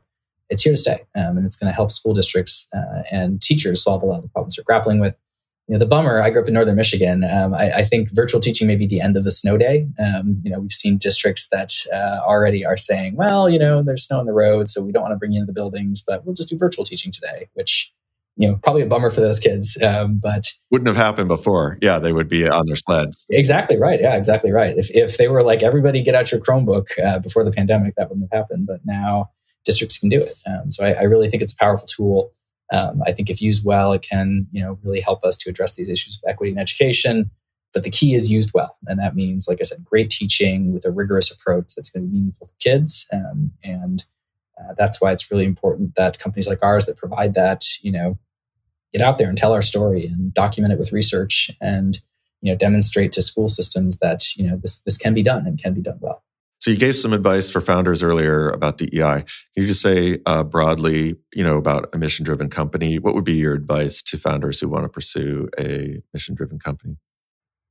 it's 0.51 0.61
here 0.61 0.73
to 0.73 0.77
stay, 0.77 1.05
um, 1.15 1.37
and 1.37 1.45
it's 1.45 1.55
going 1.55 1.69
to 1.69 1.73
help 1.73 1.91
school 1.91 2.13
districts 2.13 2.67
uh, 2.75 3.03
and 3.09 3.41
teachers 3.41 3.81
solve 3.81 4.03
a 4.03 4.05
lot 4.05 4.17
of 4.17 4.21
the 4.21 4.29
problems 4.29 4.55
they're 4.55 4.65
grappling 4.65 4.99
with. 4.99 5.15
You 5.67 5.75
know, 5.75 5.79
the 5.79 5.85
bummer. 5.85 6.21
I 6.21 6.29
grew 6.29 6.41
up 6.41 6.47
in 6.49 6.53
northern 6.53 6.75
Michigan. 6.75 7.23
Um, 7.23 7.53
I, 7.53 7.71
I, 7.71 7.83
think 7.85 8.09
virtual 8.11 8.41
teaching 8.41 8.67
may 8.67 8.75
be 8.75 8.85
the 8.85 8.99
end 8.99 9.15
of 9.15 9.23
the 9.23 9.31
snow 9.31 9.57
day. 9.57 9.87
Um, 9.97 10.41
you 10.43 10.51
know, 10.51 10.59
we've 10.59 10.71
seen 10.71 10.97
districts 10.97 11.47
that 11.49 11.71
uh, 11.93 12.19
already 12.21 12.65
are 12.65 12.75
saying, 12.75 13.15
"Well, 13.15 13.49
you 13.49 13.57
know, 13.57 13.81
there's 13.81 14.05
snow 14.05 14.19
on 14.19 14.25
the 14.25 14.33
road, 14.33 14.67
so 14.67 14.83
we 14.83 14.91
don't 14.91 15.03
want 15.03 15.13
to 15.13 15.17
bring 15.17 15.31
you 15.31 15.39
into 15.39 15.47
the 15.47 15.53
buildings, 15.53 16.03
but 16.05 16.25
we'll 16.25 16.35
just 16.35 16.49
do 16.49 16.57
virtual 16.57 16.83
teaching 16.83 17.11
today." 17.11 17.47
Which 17.53 17.93
you 18.35 18.47
know, 18.47 18.55
probably 18.63 18.81
a 18.81 18.87
bummer 18.87 19.11
for 19.11 19.21
those 19.21 19.39
kids. 19.39 19.81
Um, 19.81 20.17
but 20.17 20.51
wouldn't 20.71 20.87
have 20.87 20.97
happened 20.97 21.27
before. 21.27 21.77
Yeah, 21.81 21.99
they 21.99 22.11
would 22.11 22.27
be 22.27 22.47
on 22.47 22.65
their 22.65 22.75
sleds. 22.75 23.25
Exactly 23.29 23.77
right. 23.77 24.01
Yeah, 24.01 24.15
exactly 24.15 24.51
right. 24.51 24.77
If 24.77 24.89
if 24.91 25.17
they 25.17 25.29
were 25.29 25.43
like 25.43 25.63
everybody 25.63 26.01
get 26.03 26.15
out 26.15 26.31
your 26.31 26.41
Chromebook 26.41 26.87
uh, 27.01 27.19
before 27.19 27.43
the 27.45 27.51
pandemic, 27.51 27.95
that 27.95 28.09
wouldn't 28.09 28.27
have 28.31 28.37
happened. 28.37 28.67
But 28.67 28.81
now 28.83 29.29
districts 29.63 29.99
can 29.99 30.09
do 30.09 30.21
it. 30.21 30.35
Um, 30.47 30.69
so 30.69 30.85
I, 30.85 30.93
I, 30.93 31.03
really 31.03 31.29
think 31.29 31.43
it's 31.43 31.53
a 31.53 31.57
powerful 31.57 31.87
tool. 31.87 32.33
Um, 32.71 33.01
I 33.05 33.11
think 33.11 33.29
if 33.29 33.41
used 33.41 33.65
well, 33.65 33.93
it 33.93 34.01
can 34.01 34.47
you 34.51 34.61
know 34.61 34.79
really 34.83 35.01
help 35.01 35.23
us 35.23 35.37
to 35.37 35.49
address 35.49 35.75
these 35.75 35.89
issues 35.89 36.15
of 36.15 36.29
equity 36.29 36.51
in 36.51 36.57
education. 36.57 37.31
But 37.73 37.83
the 37.83 37.89
key 37.89 38.15
is 38.15 38.29
used 38.29 38.51
well, 38.53 38.77
and 38.85 38.99
that 38.99 39.15
means, 39.15 39.47
like 39.47 39.59
I 39.61 39.63
said, 39.63 39.85
great 39.85 40.09
teaching 40.09 40.73
with 40.73 40.85
a 40.85 40.91
rigorous 40.91 41.31
approach 41.31 41.73
that's 41.73 41.89
going 41.89 42.03
to 42.03 42.09
be 42.09 42.17
meaningful 42.17 42.47
for 42.47 42.53
kids. 42.59 43.07
Um, 43.13 43.51
and 43.63 44.03
uh, 44.59 44.73
that's 44.77 44.99
why 44.99 45.13
it's 45.13 45.31
really 45.31 45.45
important 45.45 45.95
that 45.95 46.19
companies 46.19 46.47
like 46.47 46.61
ours 46.61 46.85
that 46.85 46.97
provide 46.97 47.33
that, 47.35 47.63
you 47.81 47.91
know, 47.91 48.19
get 48.91 49.01
out 49.01 49.17
there 49.17 49.29
and 49.29 49.37
tell 49.37 49.53
our 49.53 49.61
story 49.61 50.05
and 50.05 50.33
document 50.33 50.73
it 50.73 50.79
with 50.79 50.91
research 50.91 51.49
and 51.61 51.99
you 52.41 52.51
know 52.51 52.57
demonstrate 52.57 53.11
to 53.13 53.21
school 53.21 53.47
systems 53.47 53.99
that 53.99 54.35
you 54.35 54.47
know 54.47 54.57
this 54.57 54.79
this 54.79 54.97
can 54.97 55.13
be 55.13 55.23
done 55.23 55.45
and 55.45 55.61
can 55.61 55.73
be 55.73 55.81
done 55.81 55.97
well. 56.01 56.23
So 56.61 56.69
you 56.69 56.77
gave 56.77 56.95
some 56.95 57.11
advice 57.11 57.49
for 57.49 57.59
founders 57.59 58.03
earlier 58.03 58.51
about 58.51 58.77
DEI. 58.77 58.91
Can 58.91 59.25
you 59.55 59.65
just 59.65 59.81
say 59.81 60.19
uh, 60.27 60.43
broadly, 60.43 61.15
you 61.33 61.43
know, 61.43 61.57
about 61.57 61.89
a 61.91 61.97
mission-driven 61.97 62.51
company? 62.51 62.99
What 62.99 63.15
would 63.15 63.23
be 63.23 63.33
your 63.33 63.55
advice 63.55 64.03
to 64.03 64.17
founders 64.17 64.59
who 64.59 64.69
want 64.69 64.83
to 64.83 64.89
pursue 64.89 65.49
a 65.59 66.03
mission-driven 66.13 66.59
company? 66.59 66.97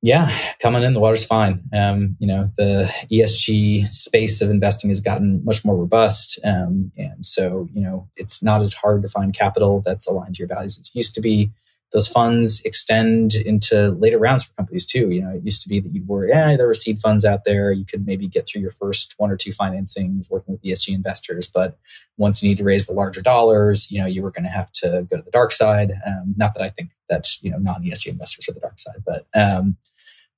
Yeah, 0.02 0.36
coming 0.60 0.82
in, 0.82 0.94
the 0.94 0.98
water's 0.98 1.24
fine. 1.24 1.62
Um, 1.72 2.16
you 2.18 2.26
know, 2.26 2.50
the 2.56 2.92
ESG 3.12 3.94
space 3.94 4.40
of 4.40 4.50
investing 4.50 4.90
has 4.90 4.98
gotten 4.98 5.44
much 5.44 5.64
more 5.64 5.76
robust, 5.76 6.40
um, 6.42 6.90
and 6.96 7.24
so 7.24 7.68
you 7.72 7.82
know, 7.82 8.08
it's 8.16 8.42
not 8.42 8.60
as 8.60 8.72
hard 8.72 9.02
to 9.02 9.08
find 9.08 9.34
capital 9.34 9.82
that's 9.84 10.08
aligned 10.08 10.36
to 10.36 10.38
your 10.40 10.48
values 10.48 10.78
as 10.78 10.88
it 10.88 10.96
used 10.98 11.14
to 11.14 11.20
be 11.20 11.52
those 11.92 12.06
funds 12.06 12.62
extend 12.64 13.34
into 13.34 13.90
later 13.90 14.18
rounds 14.18 14.44
for 14.44 14.54
companies 14.54 14.86
too. 14.86 15.10
You 15.10 15.22
know, 15.22 15.30
it 15.30 15.44
used 15.44 15.62
to 15.62 15.68
be 15.68 15.80
that 15.80 15.92
you 15.92 16.04
were, 16.06 16.26
yeah, 16.26 16.56
there 16.56 16.66
were 16.66 16.74
seed 16.74 17.00
funds 17.00 17.24
out 17.24 17.44
there. 17.44 17.72
You 17.72 17.84
could 17.84 18.06
maybe 18.06 18.28
get 18.28 18.46
through 18.46 18.62
your 18.62 18.70
first 18.70 19.14
one 19.18 19.30
or 19.30 19.36
two 19.36 19.50
financings 19.50 20.30
working 20.30 20.52
with 20.54 20.62
ESG 20.62 20.94
investors. 20.94 21.46
But 21.46 21.78
once 22.16 22.42
you 22.42 22.48
need 22.48 22.58
to 22.58 22.64
raise 22.64 22.86
the 22.86 22.92
larger 22.92 23.20
dollars, 23.20 23.90
you 23.90 24.00
know, 24.00 24.06
you 24.06 24.22
were 24.22 24.30
going 24.30 24.44
to 24.44 24.50
have 24.50 24.70
to 24.72 25.06
go 25.10 25.16
to 25.16 25.22
the 25.22 25.30
dark 25.30 25.52
side. 25.52 25.92
Um, 26.06 26.34
not 26.36 26.54
that 26.54 26.62
I 26.62 26.70
think 26.70 26.90
that, 27.08 27.26
you 27.42 27.50
know, 27.50 27.58
non 27.58 27.82
ESG 27.82 28.06
investors 28.06 28.48
are 28.48 28.52
the 28.52 28.60
dark 28.60 28.78
side, 28.78 29.02
but, 29.04 29.26
um, 29.34 29.76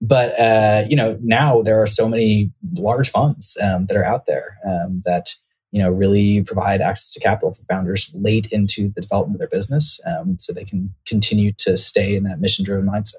but 0.02 0.38
uh, 0.38 0.84
you 0.88 0.96
know 0.96 1.16
now 1.22 1.62
there 1.62 1.80
are 1.80 1.86
so 1.86 2.08
many 2.08 2.50
large 2.74 3.08
funds 3.08 3.56
um, 3.62 3.86
that 3.86 3.96
are 3.96 4.04
out 4.04 4.26
there 4.26 4.58
um, 4.66 5.00
that 5.04 5.36
you 5.72 5.82
know 5.82 5.90
really 5.90 6.42
provide 6.42 6.80
access 6.80 7.12
to 7.14 7.20
capital 7.20 7.52
for 7.52 7.62
founders 7.64 8.10
late 8.14 8.46
into 8.52 8.90
the 8.94 9.00
development 9.00 9.36
of 9.36 9.38
their 9.40 9.58
business 9.58 10.00
um, 10.06 10.38
so 10.38 10.52
they 10.52 10.64
can 10.64 10.94
continue 11.06 11.52
to 11.58 11.76
stay 11.76 12.14
in 12.14 12.22
that 12.24 12.40
mission 12.40 12.64
driven 12.64 12.86
mindset. 12.86 13.14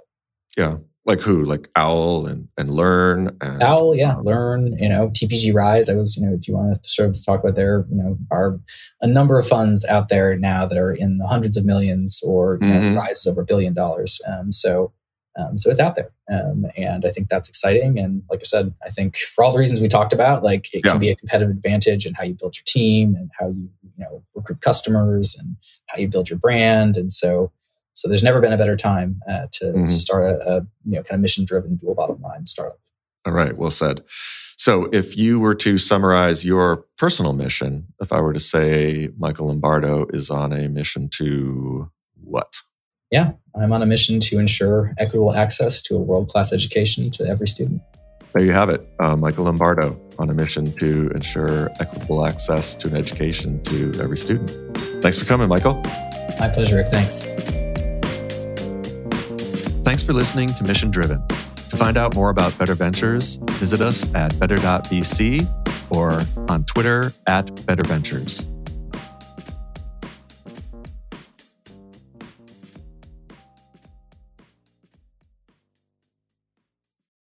Yeah. 0.56 0.78
Like 1.06 1.20
who? 1.20 1.44
Like 1.44 1.70
owl 1.76 2.28
and 2.28 2.48
and 2.58 2.70
learn 2.70 3.36
and, 3.42 3.62
owl 3.62 3.94
yeah 3.94 4.16
um, 4.16 4.22
learn 4.22 4.78
you 4.80 4.88
know 4.88 5.10
tpg 5.10 5.54
rise. 5.54 5.90
I 5.90 5.96
was 5.96 6.16
you 6.16 6.26
know 6.26 6.34
if 6.34 6.48
you 6.48 6.54
want 6.54 6.82
to 6.82 6.90
sort 6.90 7.10
of 7.10 7.26
talk 7.26 7.42
about 7.42 7.56
there 7.56 7.86
you 7.90 7.98
know 7.98 8.18
are 8.32 8.58
a 9.02 9.08
number 9.08 9.38
of 9.38 9.46
funds 9.46 9.84
out 9.86 10.08
there 10.08 10.38
now 10.38 10.66
that 10.66 10.78
are 10.78 10.94
in 10.94 11.18
the 11.18 11.28
hundreds 11.28 11.58
of 11.58 11.66
millions 11.66 12.22
or 12.26 12.58
mm-hmm. 12.60 12.94
know, 12.94 13.02
rise 13.02 13.28
over 13.28 13.42
a 13.42 13.46
billion 13.46 13.74
dollars. 13.74 14.22
Um, 14.26 14.54
so 14.54 14.94
um, 15.36 15.58
so 15.58 15.72
it's 15.72 15.80
out 15.80 15.96
there. 15.96 16.12
Um, 16.32 16.66
and 16.78 17.06
I 17.06 17.10
think 17.10 17.30
that's 17.30 17.50
exciting. 17.50 17.98
And 17.98 18.24
like 18.30 18.40
I 18.40 18.44
said, 18.44 18.74
I 18.86 18.90
think 18.90 19.18
for 19.18 19.44
all 19.44 19.52
the 19.52 19.60
reasons 19.60 19.80
we 19.80 19.88
talked 19.88 20.14
about, 20.14 20.44
like 20.44 20.74
it 20.74 20.82
yeah. 20.86 20.92
can 20.92 21.00
be 21.00 21.10
a 21.10 21.16
competitive 21.16 21.56
advantage 21.56 22.06
in 22.06 22.14
how 22.14 22.24
you 22.24 22.36
build 22.36 22.56
your 22.56 22.64
team 22.66 23.16
and 23.16 23.32
how 23.40 23.48
you, 23.48 23.70
you 23.82 23.92
know, 24.04 24.24
recruit 24.36 24.62
customers 24.62 25.36
and 25.40 25.56
how 25.88 26.00
you 26.00 26.08
build 26.08 26.30
your 26.30 26.40
brand. 26.40 26.98
And 26.98 27.12
so, 27.12 27.52
so 27.94 28.08
there's 28.08 28.24
never 28.24 28.42
been 28.42 28.54
a 28.54 28.58
better 28.58 28.76
time 28.76 29.22
uh, 29.28 29.48
to, 29.54 29.66
mm-hmm. 29.66 29.86
to 29.86 29.98
start 29.98 30.24
a, 30.24 30.40
a, 30.48 30.56
you 30.86 30.96
know, 30.96 31.04
kind 31.04 31.16
of 31.16 31.22
mission 31.22 31.46
driven 31.46 31.76
dual 31.76 31.96
bottom 31.96 32.22
line 32.22 32.46
startup. 32.46 32.80
All 33.26 33.34
right. 33.34 33.58
Well 33.58 33.72
said. 33.72 34.04
So 34.56 34.88
if 34.92 35.18
you 35.18 35.40
were 35.40 35.56
to 35.56 35.78
summarize 35.78 36.46
your 36.46 36.86
personal 36.98 37.34
mission, 37.34 37.88
if 38.00 38.12
I 38.12 38.22
were 38.22 38.34
to 38.34 38.40
say 38.40 39.10
Michael 39.18 39.48
Lombardo 39.48 40.06
is 40.14 40.30
on 40.30 40.54
a 40.54 40.68
mission 40.70 41.10
to 41.18 41.90
what? 42.24 42.62
yeah, 43.14 43.34
I'm 43.56 43.72
on 43.72 43.82
a 43.82 43.86
mission 43.86 44.20
to 44.20 44.40
ensure 44.40 44.94
equitable 44.98 45.34
access 45.34 45.82
to 45.84 45.96
a 45.96 46.00
world 46.00 46.30
class 46.30 46.52
education 46.52 47.12
to 47.12 47.26
every 47.26 47.48
student. 47.48 47.82
There 48.34 48.44
you 48.44 48.52
have 48.52 48.70
it. 48.70 48.88
Uh, 49.00 49.16
Michael 49.16 49.46
Lombardo 49.46 50.00
on 50.18 50.30
a 50.30 50.34
mission 50.34 50.72
to 50.74 51.10
ensure 51.10 51.70
equitable 51.80 52.26
access 52.26 52.76
to 52.78 52.88
an 52.88 52.96
education 52.96 53.62
to 53.64 53.92
every 54.02 54.18
student. 54.18 54.50
Thanks 55.04 55.20
for 55.20 55.26
coming, 55.26 55.48
Michael. 55.48 55.76
My 56.40 56.50
pleasure, 56.50 56.78
Rick. 56.78 56.88
Thanks. 56.88 57.26
Thanks 59.84 60.04
for 60.04 60.14
listening 60.14 60.50
to 60.50 60.64
Mission 60.64 60.90
Driven. 60.90 61.26
To 61.28 61.78
find 61.78 61.98
out 61.98 62.16
more 62.16 62.30
about 62.30 62.58
Better 62.58 62.74
Ventures, 62.74 63.36
visit 63.52 63.82
us 63.82 64.12
at 64.16 64.38
better.vc 64.40 65.46
or 65.96 66.22
on 66.50 66.64
Twitter 66.66 67.14
at 67.28 67.66
Better 67.68 67.84
Ventures. 67.84 68.48